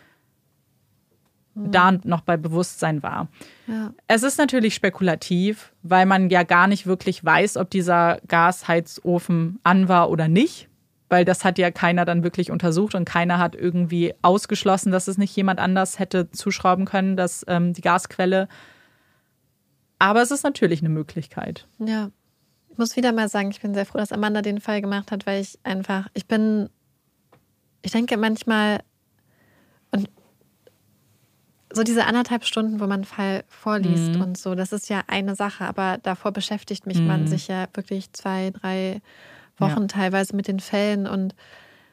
[1.66, 3.28] da noch bei Bewusstsein war.
[3.66, 3.92] Ja.
[4.06, 9.88] Es ist natürlich spekulativ, weil man ja gar nicht wirklich weiß, ob dieser Gasheizofen an
[9.88, 10.68] war oder nicht.
[11.08, 15.18] weil das hat ja keiner dann wirklich untersucht und keiner hat irgendwie ausgeschlossen, dass es
[15.18, 18.48] nicht jemand anders hätte zuschrauben können, dass ähm, die Gasquelle.
[19.98, 21.66] Aber es ist natürlich eine Möglichkeit.
[21.78, 22.10] Ja.
[22.70, 25.26] Ich muss wieder mal sagen, ich bin sehr froh, dass Amanda den Fall gemacht hat,
[25.26, 26.68] weil ich einfach, ich bin,
[27.82, 28.80] ich denke manchmal,
[31.72, 34.22] so diese anderthalb Stunden, wo man einen Fall vorliest Mhm.
[34.22, 37.26] und so, das ist ja eine Sache, aber davor beschäftigt mich man Mhm.
[37.26, 39.00] sich ja wirklich zwei, drei
[39.58, 41.34] Wochen teilweise mit den Fällen und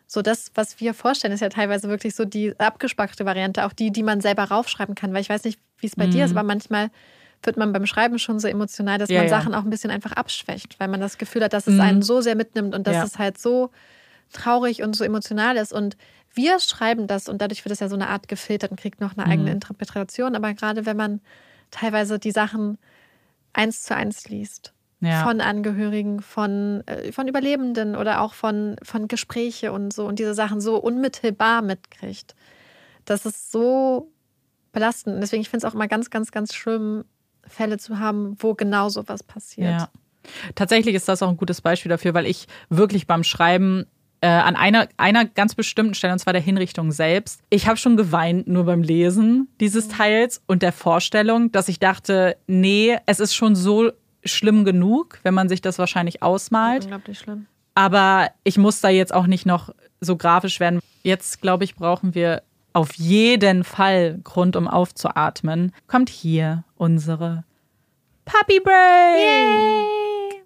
[0.08, 3.92] so das, was wir vorstellen, ist ja teilweise wirklich so die abgespackte Variante, auch die,
[3.92, 6.38] die man selber raufschreiben kann, weil ich weiß nicht, wie es bei dir ist, Mhm.
[6.38, 6.90] aber manchmal
[7.44, 9.30] wird man beim Schreiben schon so emotional, dass Ja, man ja.
[9.30, 11.82] Sachen auch ein bisschen einfach abschwächt, weil man das Gefühl hat, dass es Mhm.
[11.82, 13.04] einen so sehr mitnimmt und dass Ja.
[13.04, 13.72] es halt so
[14.32, 15.74] traurig und so emotional ist.
[15.74, 15.98] Und
[16.36, 19.18] wir schreiben das und dadurch wird es ja so eine Art gefiltert und kriegt noch
[19.18, 19.56] eine eigene Mhm.
[19.56, 20.36] Interpretation.
[20.36, 21.22] Aber gerade wenn man
[21.72, 22.78] teilweise die Sachen
[23.54, 25.24] eins zu eins liest, Ja.
[25.24, 30.34] von Angehörigen, von, äh, von Überlebenden oder auch von, von Gespräche und so und diese
[30.34, 32.36] Sachen so unmittelbar mitkriegt,
[33.06, 34.12] das ist so
[34.72, 35.16] belastend.
[35.16, 37.06] Und deswegen, ich finde es auch immer ganz, ganz, ganz schlimm,
[37.48, 39.70] Fälle zu haben, wo genau sowas passiert.
[39.82, 39.90] Ja.
[40.56, 43.86] Tatsächlich ist das auch ein gutes Beispiel dafür, weil ich wirklich beim Schreiben
[44.26, 47.96] äh, an einer, einer ganz bestimmten Stelle, und zwar der Hinrichtung selbst, ich habe schon
[47.96, 53.36] geweint nur beim Lesen dieses Teils und der Vorstellung, dass ich dachte, nee, es ist
[53.36, 53.92] schon so
[54.24, 56.86] schlimm genug, wenn man sich das wahrscheinlich ausmalt.
[56.86, 57.46] Unglaublich schlimm.
[57.76, 59.70] Aber ich muss da jetzt auch nicht noch
[60.02, 60.80] so grafisch werden.
[61.04, 62.42] Jetzt, glaube ich, brauchen wir
[62.74, 65.72] auf jeden Fall Grund, um aufzuatmen.
[65.86, 67.44] Kommt hier unsere
[68.26, 70.46] Puppy Break.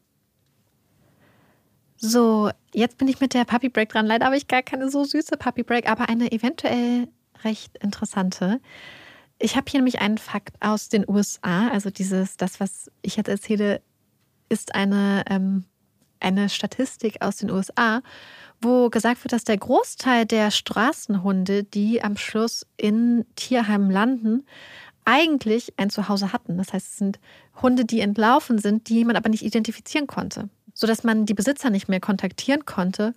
[1.95, 4.05] So, jetzt bin ich mit der Puppy Break dran.
[4.05, 7.07] Leider habe ich gar keine so süße Puppy Break, aber eine eventuell
[7.43, 8.59] recht interessante.
[9.39, 11.69] Ich habe hier nämlich einen Fakt aus den USA.
[11.69, 13.81] Also dieses, das, was ich jetzt erzähle,
[14.49, 15.63] ist eine, ähm,
[16.19, 18.01] eine Statistik aus den USA,
[18.61, 24.45] wo gesagt wird, dass der Großteil der Straßenhunde, die am Schluss in Tierheimen landen,
[25.05, 26.57] eigentlich ein Zuhause hatten.
[26.57, 27.19] Das heißt, es sind
[27.61, 31.89] Hunde, die entlaufen sind, die man aber nicht identifizieren konnte, sodass man die Besitzer nicht
[31.89, 33.13] mehr kontaktieren konnte.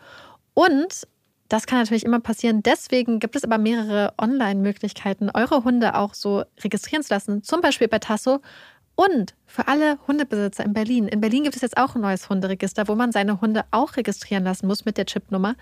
[0.52, 1.06] Und
[1.48, 2.62] das kann natürlich immer passieren.
[2.62, 7.44] Deswegen gibt es aber mehrere Online-Möglichkeiten, eure Hunde auch so registrieren zu lassen.
[7.44, 8.40] Zum Beispiel bei Tasso.
[8.94, 11.08] Und für alle Hundebesitzer in Berlin.
[11.08, 14.44] In Berlin gibt es jetzt auch ein neues Hunderegister, wo man seine Hunde auch registrieren
[14.44, 15.54] lassen muss mit der Chipnummer.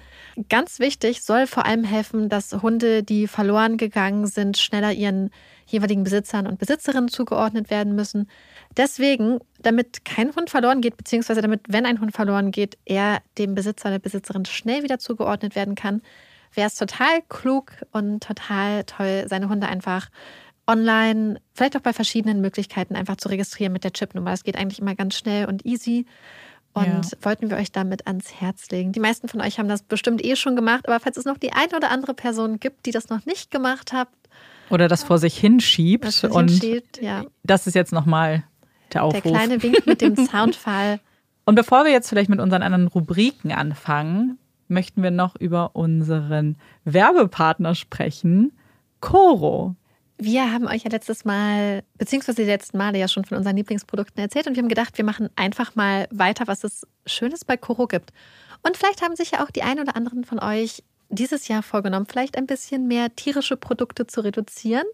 [0.48, 5.30] Ganz wichtig, soll vor allem helfen, dass Hunde, die verloren gegangen sind, schneller ihren
[5.66, 8.28] jeweiligen Besitzern und Besitzerinnen zugeordnet werden müssen.
[8.76, 13.54] Deswegen, damit kein Hund verloren geht, beziehungsweise damit, wenn ein Hund verloren geht, er dem
[13.54, 16.02] Besitzer oder Besitzerin schnell wieder zugeordnet werden kann,
[16.54, 20.08] wäre es total klug und total toll, seine Hunde einfach
[20.66, 24.30] online, vielleicht auch bei verschiedenen Möglichkeiten einfach zu registrieren mit der Chipnummer.
[24.30, 26.06] Das geht eigentlich immer ganz schnell und easy.
[26.72, 27.00] Und Ja.
[27.22, 28.92] wollten wir euch damit ans Herz legen.
[28.92, 31.52] Die meisten von euch haben das bestimmt eh schon gemacht, aber falls es noch die
[31.52, 34.08] eine oder andere Person gibt, die das noch nicht gemacht hat,
[34.70, 36.04] Oder das vor sich hinschiebt.
[36.04, 38.44] das und hinschiebt, ja, das ist jetzt nochmal
[38.90, 39.22] der Aufruf.
[39.22, 41.00] der kleine Wink mit dem Soundfall.
[41.44, 44.38] Und bevor wir jetzt vielleicht mit unseren anderen Rubriken anfangen,
[44.68, 48.52] möchten wir noch über unseren Werbepartner sprechen,
[49.00, 49.74] Coro.
[50.18, 54.22] Wir haben euch ja letztes Mal, beziehungsweise die letzten Male ja schon von unseren Lieblingsprodukten
[54.22, 57.86] erzählt und wir haben gedacht, wir machen einfach mal weiter, was es Schönes bei Koro
[57.86, 58.12] gibt.
[58.62, 62.06] Und vielleicht haben sich ja auch die ein oder anderen von euch dieses Jahr vorgenommen,
[62.06, 64.84] vielleicht ein bisschen mehr tierische Produkte zu reduzieren.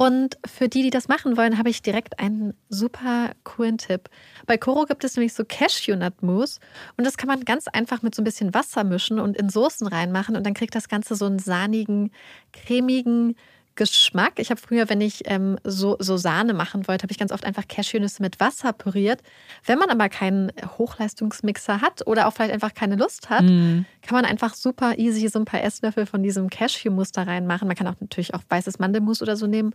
[0.00, 4.08] Und für die, die das machen wollen, habe ich direkt einen super coolen Tipp.
[4.46, 6.58] Bei Koro gibt es nämlich so Cashew-Nut-Mousse
[6.96, 9.86] und das kann man ganz einfach mit so ein bisschen Wasser mischen und in Soßen
[9.86, 12.12] reinmachen und dann kriegt das Ganze so einen sahnigen,
[12.54, 13.36] cremigen
[13.76, 14.34] Geschmack.
[14.36, 17.44] Ich habe früher, wenn ich ähm, so, so Sahne machen wollte, habe ich ganz oft
[17.44, 19.22] einfach Cashewnüsse mit Wasser püriert.
[19.64, 23.84] Wenn man aber keinen Hochleistungsmixer hat oder auch vielleicht einfach keine Lust hat, Mm.
[24.02, 27.66] kann man einfach super easy so ein paar Esslöffel von diesem Cashew-Mousse da reinmachen.
[27.68, 29.74] Man kann auch natürlich auch weißes Mandelmus oder so nehmen.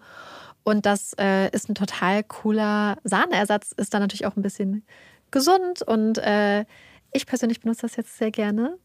[0.63, 3.71] Und das äh, ist ein total cooler Sahneersatz.
[3.71, 4.83] Ist dann natürlich auch ein bisschen
[5.31, 5.81] gesund.
[5.81, 6.65] Und äh,
[7.11, 8.77] ich persönlich benutze das jetzt sehr gerne.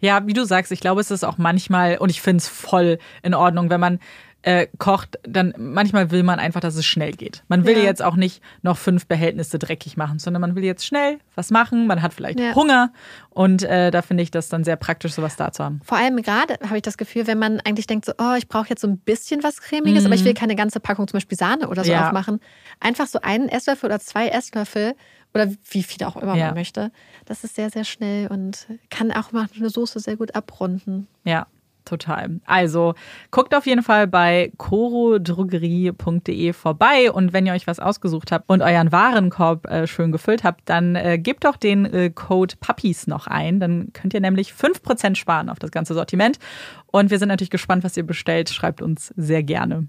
[0.00, 2.98] Ja, wie du sagst, ich glaube, es ist auch manchmal, und ich finde es voll
[3.22, 4.00] in Ordnung, wenn man
[4.42, 7.42] äh, kocht, dann manchmal will man einfach, dass es schnell geht.
[7.48, 7.82] Man will Ja.
[7.82, 11.88] jetzt auch nicht noch fünf Behältnisse dreckig machen, sondern man will jetzt schnell was machen.
[11.88, 12.54] Man hat vielleicht Ja.
[12.54, 12.92] Hunger
[13.30, 15.80] und äh, da finde ich das dann sehr praktisch, sowas da zu haben.
[15.84, 18.68] Vor allem gerade habe ich das Gefühl, wenn man eigentlich denkt, so, oh, ich brauche
[18.68, 21.68] jetzt so ein bisschen was Cremiges, aber ich will keine ganze Packung zum Beispiel Sahne
[21.68, 22.06] oder so Ja.
[22.06, 22.38] aufmachen.
[22.78, 24.94] Einfach so einen Esslöffel oder zwei Esslöffel
[25.34, 26.46] oder wie viel auch immer Ja.
[26.46, 26.92] man möchte.
[27.24, 31.08] Das ist sehr, sehr schnell und kann auch mal eine Soße sehr gut abrunden.
[31.24, 31.46] Ja.
[31.86, 32.40] Total.
[32.44, 32.94] Also
[33.30, 38.60] guckt auf jeden Fall bei corodrogerie.de vorbei und wenn ihr euch was ausgesucht habt und
[38.62, 43.26] euren Warenkorb äh, schön gefüllt habt, dann äh, gebt doch den äh, Code Puppies noch
[43.26, 43.60] ein.
[43.60, 46.38] Dann könnt ihr nämlich 5% sparen auf das ganze Sortiment.
[46.86, 48.50] Und wir sind natürlich gespannt, was ihr bestellt.
[48.50, 49.86] Schreibt uns sehr gerne.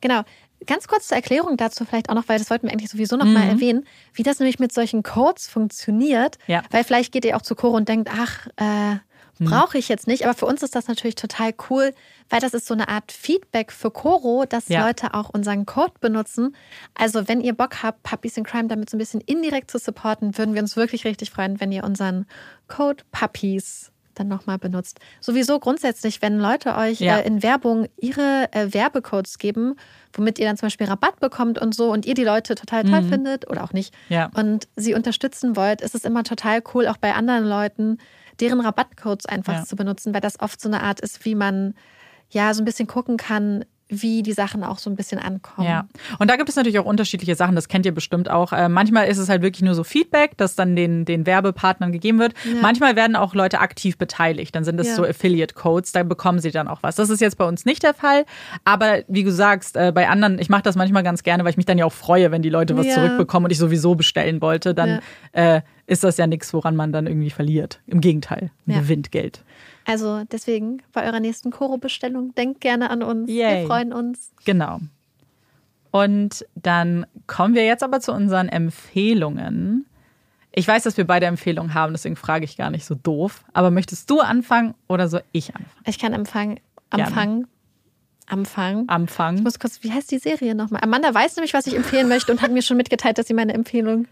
[0.00, 0.22] Genau.
[0.66, 3.26] Ganz kurz zur Erklärung dazu vielleicht auch noch, weil das wollten wir eigentlich sowieso noch
[3.26, 3.34] mhm.
[3.34, 3.84] mal erwähnen,
[4.14, 6.38] wie das nämlich mit solchen Codes funktioniert.
[6.46, 6.62] Ja.
[6.70, 8.96] Weil vielleicht geht ihr auch zu Coro und denkt, ach, äh.
[9.38, 10.24] Brauche ich jetzt nicht.
[10.24, 11.92] Aber für uns ist das natürlich total cool,
[12.30, 14.86] weil das ist so eine Art Feedback für Coro, dass ja.
[14.86, 16.56] Leute auch unseren Code benutzen.
[16.94, 20.38] Also wenn ihr Bock habt, Puppies in Crime damit so ein bisschen indirekt zu supporten,
[20.38, 22.26] würden wir uns wirklich richtig freuen, wenn ihr unseren
[22.68, 24.98] Code Puppies dann nochmal benutzt.
[25.20, 27.18] Sowieso grundsätzlich, wenn Leute euch ja.
[27.18, 29.76] äh, in Werbung ihre äh, Werbecodes geben,
[30.12, 33.02] womit ihr dann zum Beispiel Rabatt bekommt und so und ihr die Leute total toll
[33.02, 33.08] mhm.
[33.08, 34.30] findet oder auch nicht ja.
[34.34, 37.98] und sie unterstützen wollt, ist es immer total cool, auch bei anderen Leuten
[38.40, 39.64] deren Rabattcodes einfach ja.
[39.64, 41.74] zu benutzen, weil das oft so eine Art ist, wie man
[42.30, 45.68] ja so ein bisschen gucken kann, wie die Sachen auch so ein bisschen ankommen.
[45.68, 45.86] Ja,
[46.18, 48.52] und da gibt es natürlich auch unterschiedliche Sachen, das kennt ihr bestimmt auch.
[48.52, 52.18] Äh, manchmal ist es halt wirklich nur so Feedback, das dann den, den Werbepartnern gegeben
[52.18, 52.34] wird.
[52.44, 52.60] Ja.
[52.60, 54.94] Manchmal werden auch Leute aktiv beteiligt, dann sind es ja.
[54.96, 56.96] so Affiliate-Codes, da bekommen sie dann auch was.
[56.96, 58.24] Das ist jetzt bei uns nicht der Fall,
[58.64, 61.56] aber wie du sagst, äh, bei anderen, ich mache das manchmal ganz gerne, weil ich
[61.56, 62.94] mich dann ja auch freue, wenn die Leute was ja.
[62.94, 65.00] zurückbekommen und ich sowieso bestellen wollte, dann
[65.32, 67.80] äh, ist das ja nichts, woran man dann irgendwie verliert.
[67.86, 69.44] Im Gegenteil, man gewinnt Geld.
[69.86, 73.30] Also deswegen bei eurer nächsten Koro-Bestellung denkt gerne an uns.
[73.30, 73.60] Yay.
[73.60, 74.32] Wir freuen uns.
[74.44, 74.80] Genau.
[75.92, 79.86] Und dann kommen wir jetzt aber zu unseren Empfehlungen.
[80.52, 83.44] Ich weiß, dass wir beide Empfehlungen haben, deswegen frage ich gar nicht so doof.
[83.52, 85.84] Aber möchtest du anfangen oder soll ich anfangen?
[85.86, 86.60] Ich kann anfangen.
[86.90, 87.46] Anfangen.
[88.26, 88.88] Anfangen.
[88.88, 89.38] Anfangen.
[89.38, 90.80] Ich muss kurz, wie heißt die Serie nochmal?
[90.82, 93.54] Amanda weiß nämlich, was ich empfehlen möchte und hat mir schon mitgeteilt, dass sie meine
[93.54, 94.08] Empfehlung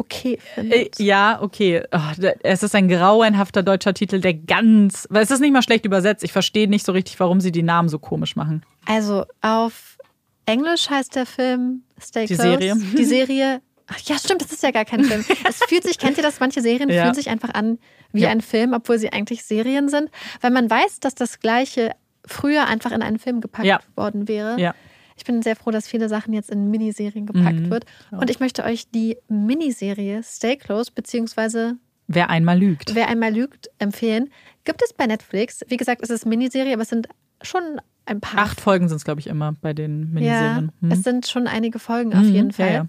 [0.00, 0.98] okay findet.
[0.98, 1.82] Äh, ja, okay.
[1.92, 5.06] Oh, es ist ein grauenhafter deutscher Titel, der ganz.
[5.10, 6.24] Weil es ist nicht mal schlecht übersetzt.
[6.24, 8.62] Ich verstehe nicht so richtig, warum sie die Namen so komisch machen.
[8.86, 9.98] Also auf
[10.46, 12.48] Englisch heißt der Film Stay Die Close.
[12.48, 12.76] Serie.
[12.76, 13.62] Die Serie.
[13.86, 15.24] Ach, ja, stimmt, das ist ja gar kein Film.
[15.48, 16.40] Es fühlt sich, kennt ihr das?
[16.40, 17.02] Manche Serien ja.
[17.02, 17.78] fühlen sich einfach an
[18.12, 18.30] wie ja.
[18.30, 20.10] ein Film, obwohl sie eigentlich Serien sind.
[20.40, 21.92] Weil man weiß, dass das Gleiche
[22.24, 23.80] früher einfach in einen Film gepackt ja.
[23.96, 24.60] worden wäre.
[24.60, 24.74] Ja.
[25.20, 27.70] Ich bin sehr froh, dass viele Sachen jetzt in Miniserien gepackt mhm.
[27.70, 27.84] wird.
[28.10, 31.76] Und ich möchte euch die Miniserie Stay Close beziehungsweise
[32.06, 32.94] Wer einmal lügt.
[32.94, 34.30] Wer einmal lügt empfehlen.
[34.64, 35.60] Gibt es bei Netflix.
[35.68, 37.06] Wie gesagt, es ist Miniserie, aber es sind
[37.42, 37.62] schon
[38.06, 38.46] ein paar.
[38.46, 40.72] Acht Folgen sind es, glaube ich, immer bei den Miniserien.
[40.80, 40.90] Ja, hm.
[40.90, 42.66] es sind schon einige Folgen auf mhm, jeden Fall.
[42.66, 42.86] Ja, ja.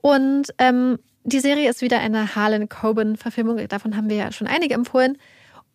[0.00, 3.68] Und ähm, die Serie ist wieder eine Harlan Coben-Verfilmung.
[3.68, 5.18] Davon haben wir ja schon einige empfohlen.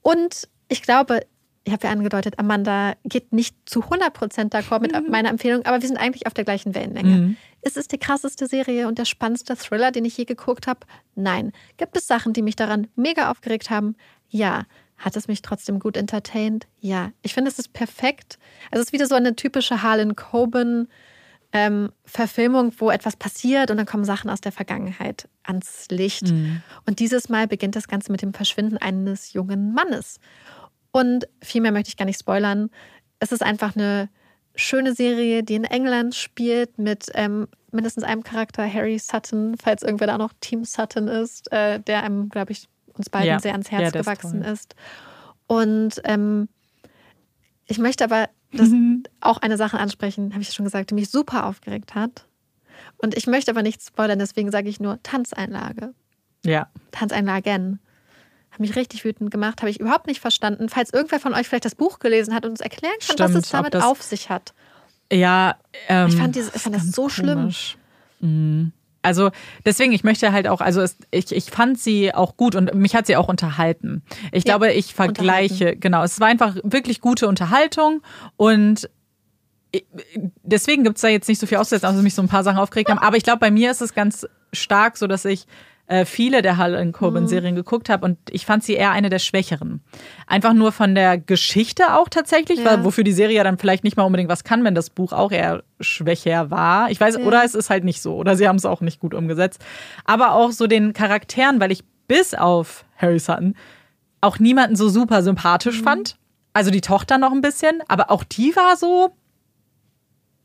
[0.02, 1.22] Und ich glaube,
[1.66, 5.10] ich habe ja angedeutet, Amanda geht nicht zu 100% d'accord mit mhm.
[5.10, 7.16] meiner Empfehlung, aber wir sind eigentlich auf der gleichen Wellenlänge.
[7.16, 7.38] Mhm.
[7.62, 10.82] Ist es die krasseste Serie und der spannendste Thriller, den ich je geguckt habe?
[11.16, 11.54] Nein.
[11.78, 13.96] Gibt es Sachen, die mich daran mega aufgeregt haben?
[14.28, 14.66] Ja.
[14.98, 16.68] Hat es mich trotzdem gut entertained?
[16.80, 17.12] Ja.
[17.22, 18.38] Ich finde, es ist perfekt.
[18.70, 20.90] Also es ist wieder so eine typische Harlan Coben
[21.54, 26.32] ähm, Verfilmung, wo etwas passiert und dann kommen Sachen aus der Vergangenheit ans Licht.
[26.32, 26.62] Mhm.
[26.86, 30.20] Und dieses Mal beginnt das Ganze mit dem Verschwinden eines jungen Mannes.
[30.94, 32.70] Und viel mehr möchte ich gar nicht spoilern.
[33.20, 34.10] Es ist einfach eine
[34.56, 40.08] schöne Serie, die in England spielt mit ähm, mindestens einem Charakter, Harry Sutton, falls irgendwer
[40.08, 43.40] da noch Team Sutton ist, äh, der einem, glaube ich, uns beiden ja.
[43.40, 44.76] sehr ans Herz ja, gewachsen ist, ist.
[45.48, 46.48] Und ähm,
[47.66, 49.04] ich möchte aber das mhm.
[49.20, 52.28] auch eine Sache ansprechen, habe ich schon gesagt, die mich super aufgeregt hat.
[52.98, 55.94] Und ich möchte aber nichts spoilern, deswegen sage ich nur Tanzeinlage.
[56.46, 56.70] Ja.
[56.92, 57.80] Tanzeinlagen.
[58.54, 60.70] Hat mich richtig wütend gemacht, habe ich überhaupt nicht verstanden.
[60.70, 63.36] Falls irgendwer von euch vielleicht das Buch gelesen hat und uns erklären kann, Stimmt, was
[63.36, 64.54] es damit auf sich hat.
[65.12, 65.56] Ja,
[65.88, 67.52] ähm, ich fand, dieses, ich fand das so schlimm.
[68.20, 68.72] Mhm.
[69.02, 69.32] Also
[69.66, 72.96] deswegen, ich möchte halt auch, also es, ich, ich fand sie auch gut und mich
[72.96, 74.04] hat sie auch unterhalten.
[74.32, 78.04] Ich ja, glaube, ich vergleiche, genau, es war einfach wirklich gute Unterhaltung
[78.38, 78.88] und
[80.44, 82.60] deswegen gibt es da jetzt nicht so viel auszusetzen, also mich so ein paar Sachen
[82.60, 83.00] aufgeregt haben.
[83.00, 85.48] Aber ich glaube, bei mir ist es ganz stark so, dass ich
[85.88, 87.58] äh, viele der Hall Coben-Serien mhm.
[87.58, 89.82] geguckt habe und ich fand sie eher eine der schwächeren.
[90.28, 92.66] Einfach nur von der Geschichte auch tatsächlich, ja.
[92.66, 95.12] weil, wofür die Serie ja dann vielleicht nicht mal unbedingt was kann, wenn das Buch
[95.12, 96.90] auch eher schwächer war.
[96.90, 97.22] Ich weiß, ja.
[97.22, 99.64] oder es ist halt nicht so, oder sie haben es auch nicht gut umgesetzt.
[100.06, 103.56] Aber auch so den Charakteren, weil ich bis auf Harry Sutton
[104.22, 105.84] auch niemanden so super sympathisch mhm.
[105.84, 106.18] fand.
[106.54, 109.10] Also die Tochter noch ein bisschen, aber auch die war so,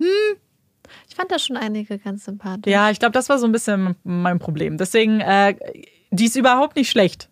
[0.01, 0.37] hm,
[1.09, 2.73] ich fand da schon einige ganz sympathisch.
[2.73, 4.77] Ja, ich glaube, das war so ein bisschen mein Problem.
[4.79, 5.57] Deswegen, äh,
[6.11, 7.29] die ist überhaupt nicht schlecht.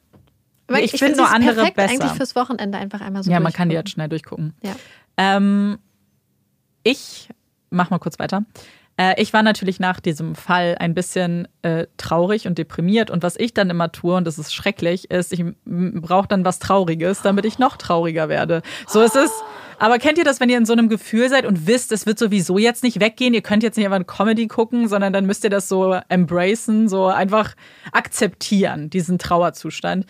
[0.68, 1.90] Aber ich, ich finde nur andere perfekt besser.
[1.92, 4.54] eigentlich fürs Wochenende einfach einmal so Ja, man kann die jetzt schnell durchgucken.
[4.62, 4.74] Ja.
[5.16, 5.78] Ähm,
[6.82, 7.28] ich
[7.70, 8.44] mach mal kurz weiter.
[8.96, 13.10] Äh, ich war natürlich nach diesem Fall ein bisschen äh, traurig und deprimiert.
[13.10, 16.58] Und was ich dann immer tue, und das ist schrecklich, ist, ich brauche dann was
[16.58, 18.62] Trauriges, damit ich noch trauriger werde.
[18.86, 19.30] So ist es.
[19.78, 22.18] Aber kennt ihr das, wenn ihr in so einem Gefühl seid und wisst, es wird
[22.18, 25.44] sowieso jetzt nicht weggehen, ihr könnt jetzt nicht einfach eine Comedy gucken, sondern dann müsst
[25.44, 27.54] ihr das so embracen, so einfach
[27.92, 30.06] akzeptieren, diesen Trauerzustand.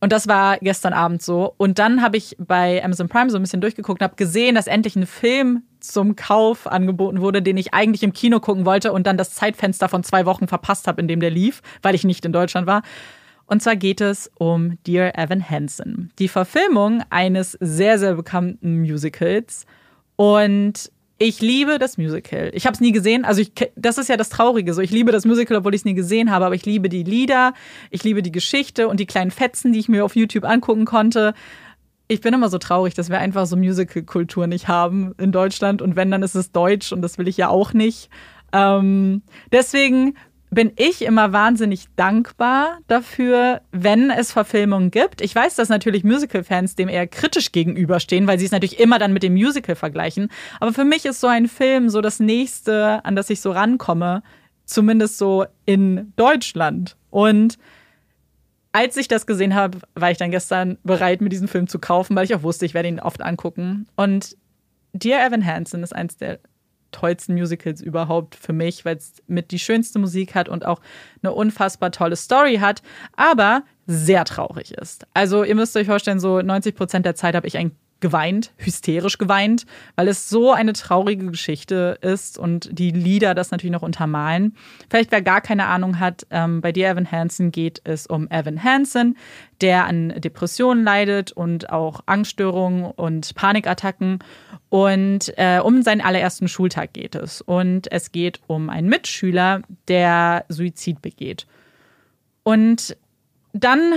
[0.00, 1.52] Und das war gestern Abend so.
[1.58, 4.66] Und dann habe ich bei Amazon Prime so ein bisschen durchgeguckt und habe gesehen, dass
[4.66, 9.06] endlich ein Film zum Kauf angeboten wurde, den ich eigentlich im Kino gucken wollte und
[9.06, 12.24] dann das Zeitfenster von zwei Wochen verpasst habe, in dem der lief, weil ich nicht
[12.24, 12.82] in Deutschland war.
[13.46, 19.66] Und zwar geht es um Dear Evan Hansen, die Verfilmung eines sehr, sehr bekannten Musicals.
[20.14, 22.50] Und ich liebe das Musical.
[22.54, 23.26] Ich habe es nie gesehen.
[23.26, 24.72] Also ich, das ist ja das Traurige.
[24.72, 26.46] So, ich liebe das Musical, obwohl ich es nie gesehen habe.
[26.46, 27.52] Aber ich liebe die Lieder,
[27.90, 31.34] ich liebe die Geschichte und die kleinen Fetzen, die ich mir auf YouTube angucken konnte.
[32.10, 35.80] Ich bin immer so traurig, dass wir einfach so Musical-Kultur nicht haben in Deutschland.
[35.80, 38.10] Und wenn, dann ist es Deutsch und das will ich ja auch nicht.
[38.52, 39.22] Ähm,
[39.52, 40.16] deswegen
[40.50, 45.20] bin ich immer wahnsinnig dankbar dafür, wenn es Verfilmungen gibt.
[45.20, 49.12] Ich weiß, dass natürlich Musical-Fans dem eher kritisch gegenüberstehen, weil sie es natürlich immer dann
[49.12, 50.30] mit dem Musical vergleichen.
[50.58, 54.24] Aber für mich ist so ein Film so das nächste, an das ich so rankomme,
[54.64, 56.96] zumindest so in Deutschland.
[57.10, 57.56] Und
[58.72, 62.14] als ich das gesehen habe, war ich dann gestern bereit, mir diesen Film zu kaufen,
[62.16, 63.86] weil ich auch wusste, ich werde ihn oft angucken.
[63.96, 64.36] Und
[64.92, 66.40] Dear Evan Hansen ist eins der
[66.92, 70.80] tollsten Musicals überhaupt für mich, weil es mit die schönste Musik hat und auch
[71.22, 72.82] eine unfassbar tolle Story hat,
[73.16, 75.06] aber sehr traurig ist.
[75.14, 79.18] Also ihr müsst euch vorstellen, so 90 Prozent der Zeit habe ich ein geweint, hysterisch
[79.18, 79.66] geweint,
[79.96, 84.56] weil es so eine traurige Geschichte ist und die Lieder das natürlich noch untermalen.
[84.88, 88.62] Vielleicht wer gar keine Ahnung hat, ähm, bei dir Evan Hansen geht es um Evan
[88.62, 89.16] Hansen,
[89.60, 94.20] der an Depressionen leidet und auch Angststörungen und Panikattacken.
[94.68, 97.40] Und äh, um seinen allerersten Schultag geht es.
[97.40, 101.46] Und es geht um einen Mitschüler, der Suizid begeht.
[102.42, 102.96] Und
[103.52, 103.92] dann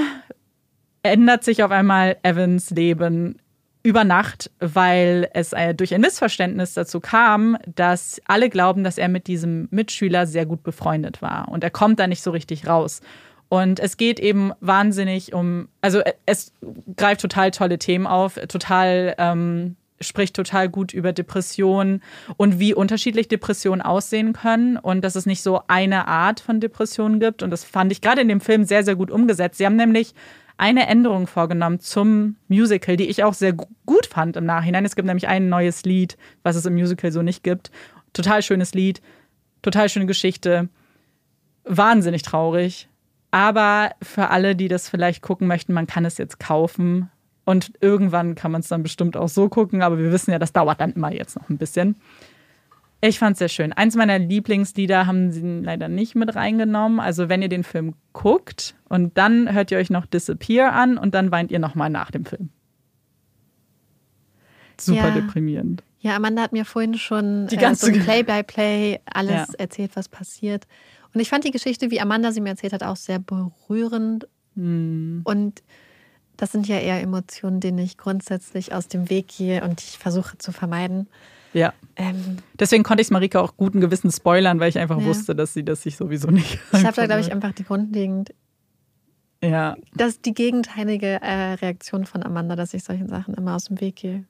[1.03, 3.37] ändert sich auf einmal Evans Leben
[3.83, 9.09] über Nacht, weil es äh, durch ein Missverständnis dazu kam, dass alle glauben, dass er
[9.09, 11.49] mit diesem Mitschüler sehr gut befreundet war.
[11.49, 13.01] Und er kommt da nicht so richtig raus.
[13.49, 16.53] Und es geht eben wahnsinnig um, also äh, es
[16.95, 22.01] greift total tolle Themen auf, total, ähm, spricht total gut über Depressionen
[22.37, 27.19] und wie unterschiedlich Depressionen aussehen können und dass es nicht so eine Art von Depressionen
[27.19, 27.43] gibt.
[27.43, 29.57] Und das fand ich gerade in dem Film sehr, sehr gut umgesetzt.
[29.57, 30.13] Sie haben nämlich
[30.63, 34.85] eine Änderung vorgenommen zum Musical, die ich auch sehr gut fand im Nachhinein.
[34.85, 37.69] Es gibt nämlich ein neues Lied, was es im Musical so nicht gibt.
[38.13, 39.01] Total schönes Lied,
[39.61, 40.69] total schöne Geschichte,
[41.65, 42.87] wahnsinnig traurig.
[43.29, 47.09] Aber für alle, die das vielleicht gucken möchten, man kann es jetzt kaufen.
[47.43, 50.53] Und irgendwann kann man es dann bestimmt auch so gucken, aber wir wissen ja, das
[50.53, 51.97] dauert dann immer jetzt noch ein bisschen.
[53.01, 53.73] Ich fand es sehr schön.
[53.73, 57.01] Eins meiner Lieblingslieder haben sie leider nicht mit reingenommen.
[57.01, 61.15] Also wenn ihr den Film guckt und dann hört ihr euch noch Disappear an und
[61.15, 62.49] dann weint ihr nochmal nach dem Film.
[64.79, 65.15] Super ja.
[65.15, 65.81] deprimierend.
[65.99, 69.53] Ja, Amanda hat mir vorhin schon die ganze äh, so Play-by-Play alles ja.
[69.57, 70.67] erzählt, was passiert.
[71.11, 74.27] Und ich fand die Geschichte, wie Amanda sie mir erzählt hat, auch sehr berührend.
[74.55, 75.21] Hm.
[75.23, 75.63] Und
[76.37, 80.37] das sind ja eher Emotionen, denen ich grundsätzlich aus dem Weg gehe und ich versuche
[80.37, 81.07] zu vermeiden.
[81.53, 81.73] Ja.
[81.95, 85.05] Ähm, Deswegen konnte ich es Marika auch guten Gewissen spoilern, weil ich einfach ja.
[85.05, 86.59] wusste, dass sie das sich sowieso nicht.
[86.73, 88.35] Ich habe da, glaube ich, einfach die grundlegend.
[89.43, 89.75] Ja.
[89.93, 93.81] Das ist die gegenteilige äh, Reaktion von Amanda, dass ich solchen Sachen immer aus dem
[93.81, 94.23] Weg gehe.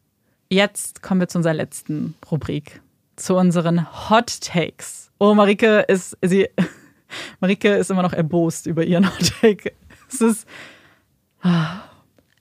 [0.49, 2.81] Jetzt kommen wir zu unserer letzten Rubrik.
[3.15, 5.11] Zu unseren Hot Takes.
[5.19, 6.49] Oh, Marike ist, sie,
[7.39, 9.73] Marike ist immer noch erbost über ihren Hot Take.
[10.09, 10.47] Es ist.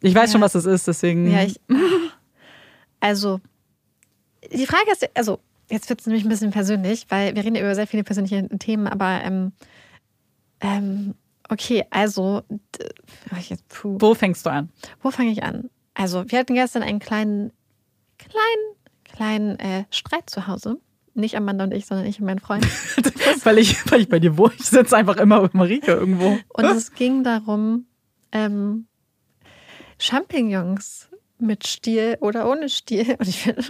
[0.00, 0.32] Ich weiß ja.
[0.32, 1.30] schon, was es ist, deswegen.
[1.30, 1.60] Ja, ich.
[3.00, 3.40] Also,
[4.52, 7.74] die Frage ist, also jetzt wird es nämlich ein bisschen persönlich, weil wir reden über
[7.74, 9.52] sehr viele persönliche Themen, aber ähm,
[10.60, 11.14] ähm,
[11.52, 12.42] okay, also
[13.48, 14.70] jetzt, wo fängst du an?
[15.02, 15.70] Wo fange ich an?
[15.94, 17.52] Also wir hatten gestern einen kleinen,
[18.18, 18.74] kleinen,
[19.04, 20.78] kleinen äh, Streit zu Hause.
[21.14, 22.64] Nicht Amanda und ich, sondern ich und mein Freund.
[23.44, 24.54] weil, ich, weil ich bei dir wohne.
[24.58, 26.38] Ich sitze einfach immer mit Marike irgendwo.
[26.48, 27.84] Und es ging darum,
[28.32, 28.86] ähm,
[29.98, 33.16] Champignons mit Stiel oder ohne Stiel.
[33.18, 33.62] Und ich finde,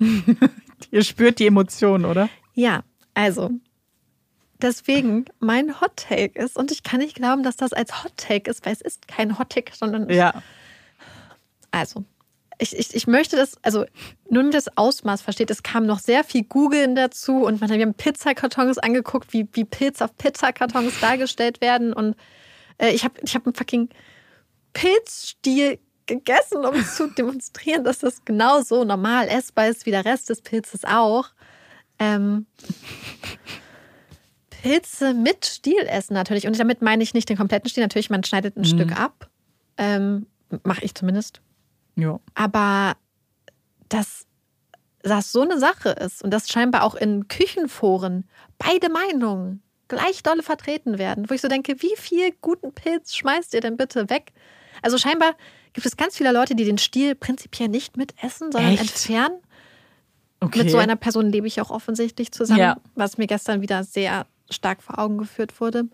[0.90, 2.28] Ihr spürt die Emotionen, oder?
[2.54, 2.82] Ja,
[3.14, 3.50] also
[4.62, 8.50] deswegen mein Hot Take ist, und ich kann nicht glauben, dass das als Hot Take
[8.50, 10.08] ist, weil es ist kein Hot Take, sondern.
[10.10, 10.42] Ja.
[11.70, 12.04] Also,
[12.58, 13.84] ich, ich, ich möchte das, also
[14.30, 17.94] nun das Ausmaß versteht, es kam noch sehr viel Googeln dazu und man, wir haben
[17.94, 22.16] Pizzakartons angeguckt, wie, wie Pilz auf Pizzakartons dargestellt werden und
[22.78, 23.88] äh, ich habe ich hab einen fucking
[24.72, 30.40] Pilzstiel gegessen, um zu demonstrieren, dass das genauso normal essbar ist wie der Rest des
[30.40, 31.28] Pilzes auch.
[31.98, 32.46] Ähm,
[34.66, 36.46] Pilze mit Stiel essen natürlich.
[36.46, 37.82] Und damit meine ich nicht den kompletten Stiel.
[37.84, 38.64] Natürlich, man schneidet ein Mhm.
[38.64, 39.28] Stück ab.
[39.76, 40.26] Ähm,
[40.62, 41.40] Mache ich zumindest.
[41.96, 42.20] Ja.
[42.34, 42.94] Aber
[43.88, 44.26] dass
[45.02, 48.24] das so eine Sache ist und dass scheinbar auch in Küchenforen
[48.58, 53.54] beide Meinungen gleich dolle vertreten werden, wo ich so denke, wie viel guten Pilz schmeißt
[53.54, 54.32] ihr denn bitte weg?
[54.82, 55.34] Also scheinbar
[55.72, 58.82] gibt es ganz viele Leute, die den Stiel prinzipiell nicht mitessen, sondern Echt?
[58.82, 59.38] entfernen.
[60.40, 60.64] Okay.
[60.64, 62.76] Mit so einer Person lebe ich auch offensichtlich zusammen, Ja.
[62.94, 65.84] was mir gestern wieder sehr stark vor Augen geführt wurde.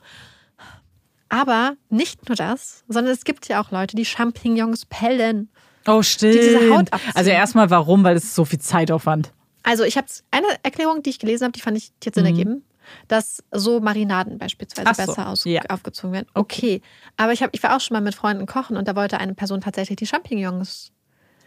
[1.28, 5.48] Aber nicht nur das, sondern es gibt ja auch Leute, die Champignons pellen.
[5.86, 6.34] oh, stimmt.
[6.34, 7.12] die diese Haut abziehen.
[7.14, 8.04] also erstmal warum?
[8.04, 9.32] Weil es so viel Zeitaufwand.
[9.62, 12.64] Also ich habe eine Erklärung, die ich gelesen habe, die fand ich hat Sinn ergeben,
[13.08, 14.94] dass so Marinaden beispielsweise Mhm.
[14.94, 15.62] So, besser aus, ja.
[15.70, 16.26] aufgezogen werden.
[16.34, 16.82] Okay,
[17.16, 19.34] aber ich, hab, ich war auch schon mal mit Freunden kochen und da wollte eine
[19.34, 20.92] Person tatsächlich die Champignons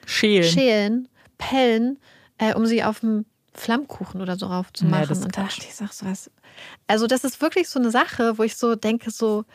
[0.06, 0.50] Schälen.
[0.50, 2.00] schälen, pellen,
[2.38, 3.26] äh, um sie auf dem
[3.56, 5.12] Flammkuchen oder so rauf zu machen.
[5.12, 6.30] ist und da ich, sag so was.
[6.88, 9.46] Also das ist wirklich so eine Sache, wo ich so denke, so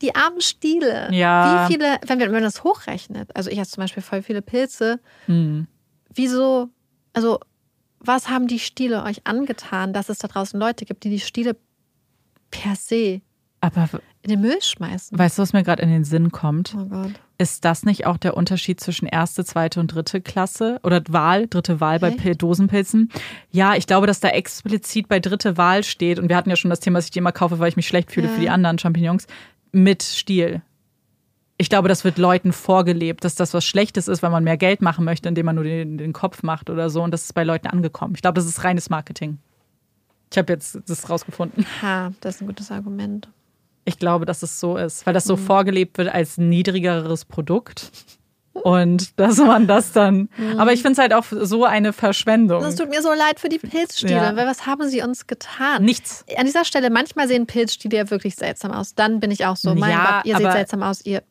[0.00, 1.08] die armen Stiele.
[1.12, 1.68] Ja.
[1.68, 5.66] Wie viele, wenn, man das hochrechnet, also ich esse zum Beispiel voll viele Pilze, Hm.
[6.14, 6.70] wieso,
[7.12, 7.38] also
[8.00, 11.56] was haben die Stiele euch angetan, dass es da draußen Leute gibt, die die Stiele
[12.50, 13.20] per se
[13.60, 13.88] Aber
[14.22, 15.16] in den Müll schmeißen?
[15.16, 16.74] weißt du, was mir gerade in den Sinn kommt?
[16.76, 17.12] Oh Gott.
[17.42, 21.80] Ist das nicht auch der Unterschied zwischen erste, zweite und dritte Klasse oder Wahl, dritte
[21.80, 22.18] Wahl bei Echt?
[22.18, 23.10] Pil Dosenpilzen?
[23.50, 26.70] Ja, ich glaube, dass da explizit bei dritte Wahl steht und wir hatten ja schon
[26.70, 28.32] das Thema, dass ich die immer kaufe, weil ich mich schlecht fühle Ja.
[28.34, 29.26] für die anderen Champignons
[29.72, 30.62] mit Stiel.
[31.58, 34.80] Ich glaube, das wird Leuten vorgelebt, dass das was Schlechtes ist, weil man mehr Geld
[34.80, 37.02] machen möchte, indem man nur den, den Kopf macht oder so.
[37.02, 38.14] Und das ist bei Leuten angekommen.
[38.14, 39.38] Ich glaube, das ist reines Marketing.
[40.30, 41.66] Ich habe jetzt das rausgefunden.
[41.82, 43.28] Ha, das ist ein gutes Argument.
[43.84, 45.28] Ich glaube, dass es so ist, weil das Mhm.
[45.28, 47.90] so vorgelebt wird als niedrigeres Produkt.
[48.52, 50.28] Und dass man das dann.
[50.58, 52.62] Aber ich finde es halt auch so eine Verschwendung.
[52.62, 54.36] Das tut mir so leid für die Pilzstiele, Ja.
[54.36, 55.82] weil was haben sie uns getan?
[55.84, 56.24] Nichts.
[56.36, 58.94] An dieser Stelle, manchmal sehen Pilzstiele ja wirklich seltsam aus.
[58.94, 61.22] Dann bin ich auch so, mein Ja, Gott, ihr seht seltsam aus, ihr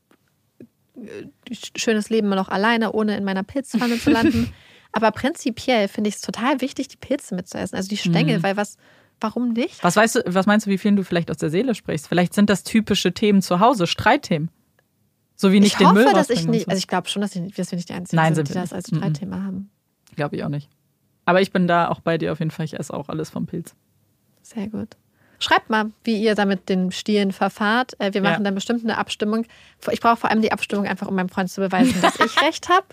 [0.98, 4.52] äh, schönes Leben noch alleine, ohne in meiner Pilzpfanne zu landen.
[4.92, 8.44] Aber prinzipiell finde ich es total wichtig, die Pilze mitzuessen, also die Stängel, Mhm.
[8.44, 8.78] weil was,
[9.22, 9.84] warum nicht?
[9.84, 12.08] Was weißt du, was meinst du, wie vielen du vielleicht aus der Seele sprichst?
[12.08, 14.50] Vielleicht sind das typische Themen zu Hause, Streitthemen.
[15.36, 16.70] So wie nicht ich den hoffe, Müll dass ich nicht, so.
[16.72, 18.62] also ich glaube schon, dass, ich, dass wir nicht die Einzigen Nein, sind, sind die
[18.62, 19.72] das als Streitthema haben.
[20.16, 20.70] Glaube ich auch nicht.
[21.26, 22.66] Aber ich bin da auch bei dir auf jeden Fall.
[22.66, 23.74] Ich esse auch alles vom Pilz.
[24.44, 24.90] Sehr gut.
[25.40, 28.00] Schreibt mal, wie ihr da mit den Stielen verfahrt.
[28.00, 28.30] Äh, Wir Ja.
[28.30, 29.46] machen dann bestimmt eine Abstimmung.
[29.92, 32.70] Ich brauche vor allem die Abstimmung einfach, um meinem Freund zu beweisen, dass ich recht
[32.70, 32.86] habe.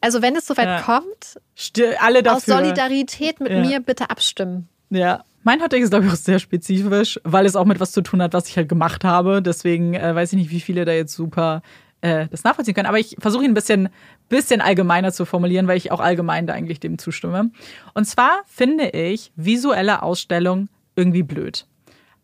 [0.00, 0.80] Also wenn es soweit Ja.
[0.82, 2.36] kommt, Sti- alle dafür.
[2.38, 3.60] aus Solidarität mit Ja.
[3.60, 4.68] mir bitte abstimmen.
[4.90, 5.22] Ja.
[5.44, 8.22] Mein Hotdog ist, glaube ich, auch sehr spezifisch, weil es auch mit was zu tun
[8.22, 9.42] hat, was ich halt gemacht habe.
[9.42, 11.60] Deswegen äh, weiß ich nicht, wie viele da jetzt super
[12.00, 12.86] äh, das nachvollziehen können.
[12.86, 13.90] Aber ich versuche ihn ein bisschen,
[14.30, 17.50] bisschen allgemeiner zu formulieren, weil ich auch allgemein da eigentlich dem zustimme.
[17.92, 21.66] Und zwar finde ich visuelle Ausstellung irgendwie blöd.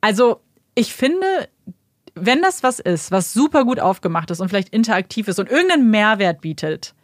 [0.00, 0.40] Also,
[0.74, 1.26] ich finde,
[2.14, 5.90] wenn das was ist, was super gut aufgemacht ist und vielleicht interaktiv ist und irgendeinen
[5.90, 6.94] Mehrwert bietet,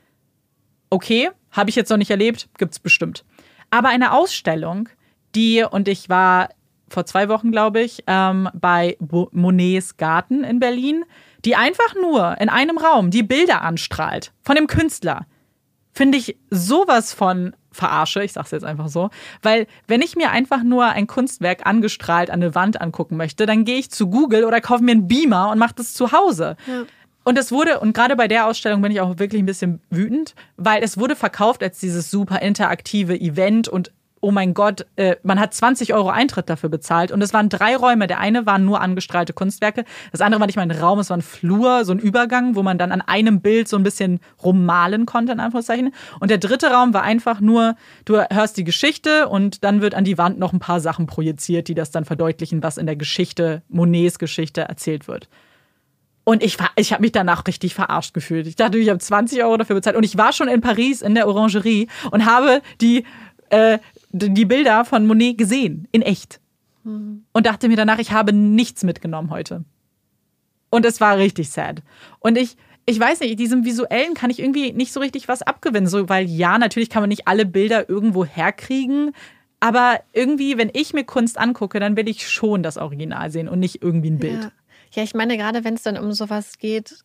[0.88, 3.24] okay, habe ich jetzt noch nicht erlebt, gibt's bestimmt.
[3.70, 4.88] Aber eine Ausstellung,
[5.36, 6.48] die, und ich war
[6.88, 11.04] vor zwei Wochen, glaube ich, ähm, bei Bo- Monets Garten in Berlin,
[11.44, 15.26] die einfach nur in einem Raum die Bilder anstrahlt von dem Künstler,
[15.92, 19.10] finde ich sowas von verarsche, ich sag's jetzt einfach so,
[19.42, 23.64] weil wenn ich mir einfach nur ein Kunstwerk angestrahlt an eine Wand angucken möchte, dann
[23.64, 26.56] gehe ich zu Google oder kaufe mir einen Beamer und mache das zu Hause.
[27.24, 30.34] Und es wurde, und gerade bei der Ausstellung bin ich auch wirklich ein bisschen wütend,
[30.56, 33.92] weil es wurde verkauft als dieses super interaktive Event und
[34.26, 37.76] oh mein Gott, äh, man hat 20 Euro Eintritt dafür bezahlt und es waren drei
[37.76, 38.08] Räume.
[38.08, 41.16] Der eine waren nur angestrahlte Kunstwerke, das andere war nicht mal ein Raum, es war
[41.16, 45.06] ein Flur, so ein Übergang, wo man dann an einem Bild so ein bisschen rummalen
[45.06, 45.94] konnte, in Anführungszeichen.
[46.18, 50.02] Und der dritte Raum war einfach nur, du hörst die Geschichte und dann wird an
[50.02, 53.62] die Wand noch ein paar Sachen projiziert, die das dann verdeutlichen, was in der Geschichte,
[53.68, 55.28] Monets Geschichte erzählt wird.
[56.24, 58.48] Und ich, ich habe mich danach richtig verarscht gefühlt.
[58.48, 59.94] Ich dachte, ich habe 20 Euro dafür bezahlt.
[59.94, 63.04] Und ich war schon in Paris in der Orangerie und habe die,
[63.50, 63.78] äh,
[64.10, 66.40] die Bilder von Monet gesehen, in echt.
[67.32, 69.64] Und dachte mir danach, ich habe nichts mitgenommen heute.
[70.70, 71.82] Und es war richtig sad.
[72.20, 75.88] Und ich, ich weiß nicht, diesem Visuellen kann ich irgendwie nicht so richtig was abgewinnen.
[75.88, 79.12] So, weil ja, natürlich kann man nicht alle Bilder irgendwo herkriegen.
[79.58, 83.58] Aber irgendwie, wenn ich mir Kunst angucke, dann will ich schon das Original sehen und
[83.58, 84.44] nicht irgendwie ein Bild.
[84.44, 84.52] Ja.
[84.92, 87.04] ja, ich meine, gerade wenn es dann um sowas geht,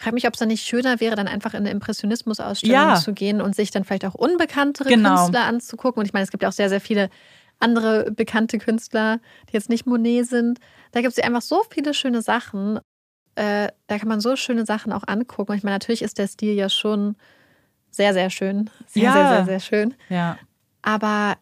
[0.00, 2.94] ich frage mich, ob es dann nicht schöner wäre, dann einfach in eine Impressionismus-Ausstellung Ja.
[2.94, 5.16] zu gehen und sich dann vielleicht auch unbekanntere Genau.
[5.16, 6.00] Künstler anzugucken.
[6.00, 7.10] Und ich meine, es gibt ja auch sehr, sehr viele
[7.58, 9.20] andere bekannte Künstler,
[9.50, 10.58] die jetzt nicht Monet sind.
[10.92, 12.80] Da gibt es ja einfach so viele schöne Sachen.
[13.34, 15.52] Äh, da kann man so schöne Sachen auch angucken.
[15.52, 17.16] Und ich meine, natürlich ist der Stil ja schon
[17.90, 18.70] sehr, sehr schön.
[18.86, 19.12] Sehr, Ja.
[19.12, 19.94] sehr, sehr, sehr schön.
[20.08, 20.38] Ja.
[20.80, 21.36] Aber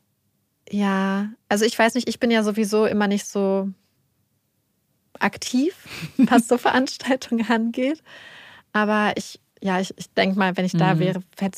[0.71, 3.69] Ja, also ich weiß nicht, ich bin ja sowieso immer nicht so
[5.21, 5.75] aktiv,
[6.19, 8.03] was so Veranstaltungen angeht.
[8.73, 10.99] Aber ich, ja, ich, ich denke mal, wenn ich da Mhm.
[11.01, 11.51] wäre, wäre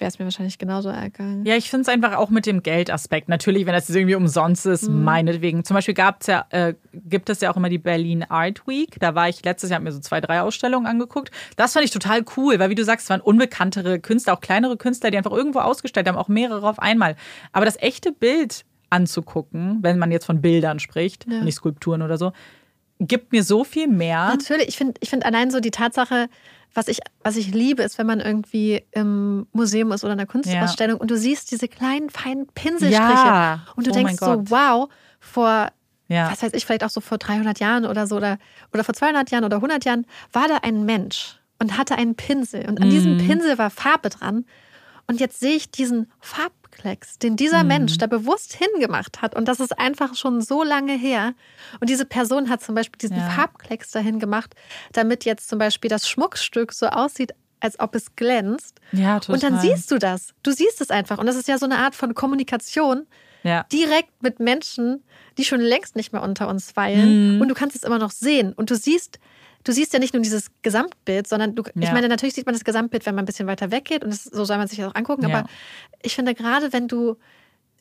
[0.00, 1.44] es mir wahrscheinlich genauso ergangen.
[1.44, 3.28] Ja, ich finde es einfach auch mit dem Geldaspekt.
[3.28, 5.62] Natürlich, wenn das jetzt irgendwie umsonst ist, meinetwegen.
[5.64, 8.96] Zum Beispiel gab's ja, äh, gibt es ja auch immer die Berlin Art Week.
[9.00, 11.30] Da war ich letztes Jahr, habe mir so zwei, drei Ausstellungen angeguckt.
[11.56, 14.78] Das fand ich total cool, weil wie du sagst, es waren unbekanntere Künstler, auch kleinere
[14.78, 17.16] Künstler, die einfach irgendwo ausgestellt haben, auch mehrere auf einmal.
[17.52, 21.42] Aber das echte Bild anzugucken, wenn man jetzt von Bildern spricht, Ja.
[21.42, 22.32] nicht Skulpturen oder so,
[23.06, 24.26] gibt mir so viel mehr.
[24.28, 26.28] Natürlich, ich finde ich find allein so die Tatsache,
[26.74, 30.26] was ich, was ich liebe, ist, wenn man irgendwie im Museum ist oder in einer
[30.26, 33.60] Kunstausstellung und du siehst diese kleinen, feinen Pinselstriche Ja.
[33.76, 34.88] und du Oh denkst so, wow,
[35.20, 35.70] vor,
[36.08, 36.30] Ja.
[36.30, 38.38] was weiß ich, vielleicht auch so vor 300 Jahren oder so oder,
[38.72, 42.66] oder vor 200 Jahren oder 100 Jahren war da ein Mensch und hatte einen Pinsel
[42.68, 43.18] und an diesem Mhm.
[43.18, 44.46] Pinsel war Farbe dran
[45.06, 46.10] und jetzt sehe ich diesen
[46.72, 47.68] Farbklecks, den dieser Mhm.
[47.68, 49.34] Mensch da bewusst hingemacht hat.
[49.34, 51.34] Und das ist einfach schon so lange her.
[51.80, 53.30] Und diese Person hat zum Beispiel diesen Ja.
[53.30, 54.54] Farbklecks dahin gemacht,
[54.92, 58.80] damit jetzt zum Beispiel das Schmuckstück so aussieht, als ob es glänzt.
[58.92, 59.34] Ja, total.
[59.34, 60.34] Und dann siehst du das.
[60.42, 61.18] Du siehst es einfach.
[61.18, 63.06] Und das ist ja so eine Art von Kommunikation
[63.44, 63.64] ja.
[63.72, 65.04] direkt mit Menschen,
[65.38, 67.36] die schon längst nicht mehr unter uns weilen.
[67.36, 67.40] Mhm.
[67.40, 68.52] Und du kannst es immer noch sehen.
[68.52, 69.18] Und du siehst,
[69.64, 71.92] du siehst ja nicht nur dieses Gesamtbild, sondern du, ich Ja.
[71.92, 74.04] meine, natürlich sieht man das Gesamtbild, wenn man ein bisschen weiter weggeht.
[74.04, 75.28] Und das, so soll man sich das auch angucken.
[75.28, 75.38] Ja.
[75.38, 75.48] Aber
[76.02, 77.16] ich finde gerade, wenn du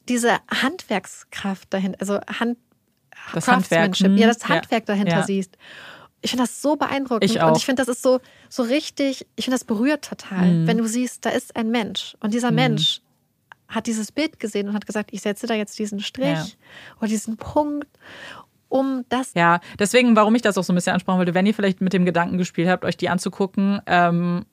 [0.10, 2.58] diese Handwerkskraft dahinter, also Hand,
[3.34, 5.24] Das Handwerk, hm, ja, das ja, Handwerk dahinter ja.
[5.24, 5.58] siehst.
[6.24, 7.24] Ich finde das so beeindruckend.
[7.30, 7.42] Ich.
[7.42, 8.20] Und ich finde, das ist so,
[8.50, 10.68] so richtig, ich finde, das berührt total, Mhm.
[10.68, 12.16] wenn du siehst, da ist ein Mensch.
[12.20, 13.02] Und dieser Mensch
[13.68, 16.46] hat dieses Bild gesehen und hat gesagt, ich setze da jetzt diesen Strich Ja.
[17.00, 17.88] oder diesen Punkt,
[18.72, 19.34] um das.
[19.36, 21.94] Ja, deswegen, warum ich das auch so ein bisschen ansprechen wollte, wenn ihr vielleicht mit
[21.94, 24.46] dem Gedanken gespielt habt, euch die anzugucken, ähm,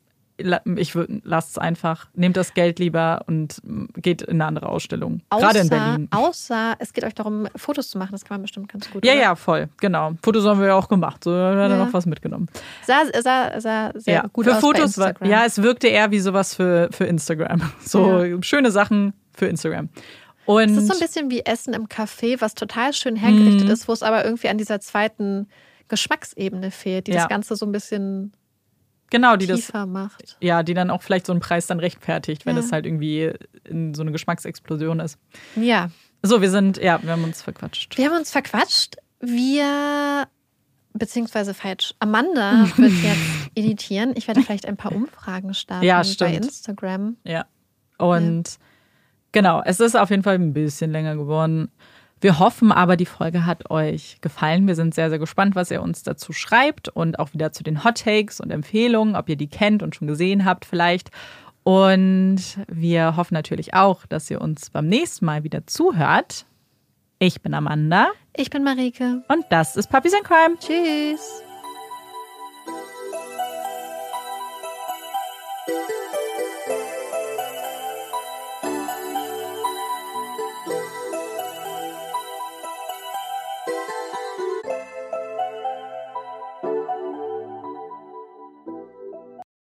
[0.77, 3.61] ich würde, lasst es einfach, nehmt das Geld lieber und
[3.97, 5.21] geht in eine andere Ausstellung.
[5.31, 6.09] Gerade in außer- Berlin.
[6.13, 8.13] Außer es geht euch darum, Fotos zu machen.
[8.13, 9.05] Das kann man bestimmt ganz gut.
[9.05, 9.21] Ja, oder?
[9.21, 10.13] ja, voll, genau.
[10.23, 11.25] Fotos haben wir ja auch gemacht.
[11.25, 11.85] So, hat er Ja.
[11.85, 12.47] noch was mitgenommen.
[12.87, 16.21] Sah, sah, sah sehr ja, gut für aus Fotos war, ja, es wirkte eher wie
[16.21, 17.61] sowas für, für Instagram.
[17.81, 19.89] So schöne Sachen für Instagram.
[20.49, 23.71] Und Es ist so ein bisschen wie Essen im Café, was total schön hergerichtet Mhm.
[23.71, 25.47] ist, wo es aber irgendwie an dieser zweiten
[25.89, 27.19] Geschmacksebene fehlt, die Ja.
[27.19, 28.33] das Ganze so ein bisschen
[29.11, 30.39] genau, die das, tiefer macht.
[30.41, 32.63] ja, die dann auch vielleicht so einen Preis dann rechtfertigt, wenn Ja.
[32.63, 33.31] es halt irgendwie
[33.65, 35.19] in so eine Geschmacksexplosion ist.
[35.55, 35.91] Ja.
[36.23, 37.99] So, wir sind, ja, wir haben uns verquatscht.
[37.99, 38.97] Wir haben uns verquatscht.
[39.21, 40.27] Wir,
[40.95, 44.13] beziehungsweise falsch, Amanda wird jetzt editieren.
[44.17, 46.33] Ich werde vielleicht ein paar Umfragen starten Ja, bei.
[46.35, 47.19] Instagram.
[47.25, 47.45] Ja.
[47.99, 48.59] Und
[49.33, 51.71] genau, es ist auf jeden Fall ein bisschen länger geworden.
[52.21, 54.67] Wir hoffen aber, die Folge hat euch gefallen.
[54.67, 57.85] Wir sind sehr, sehr gespannt, was ihr uns dazu schreibt und auch wieder zu den
[57.85, 61.11] Hot Takes und Empfehlungen, ob ihr die kennt und schon gesehen habt vielleicht.
[61.63, 66.45] Und wir hoffen natürlich auch, dass ihr uns beim nächsten Mal wieder zuhört.
[67.21, 69.23] Ich bin Amanda Ich bin Marike.
[69.29, 70.57] und das ist Puppies and Crime.
[70.59, 71.48] Tschüss.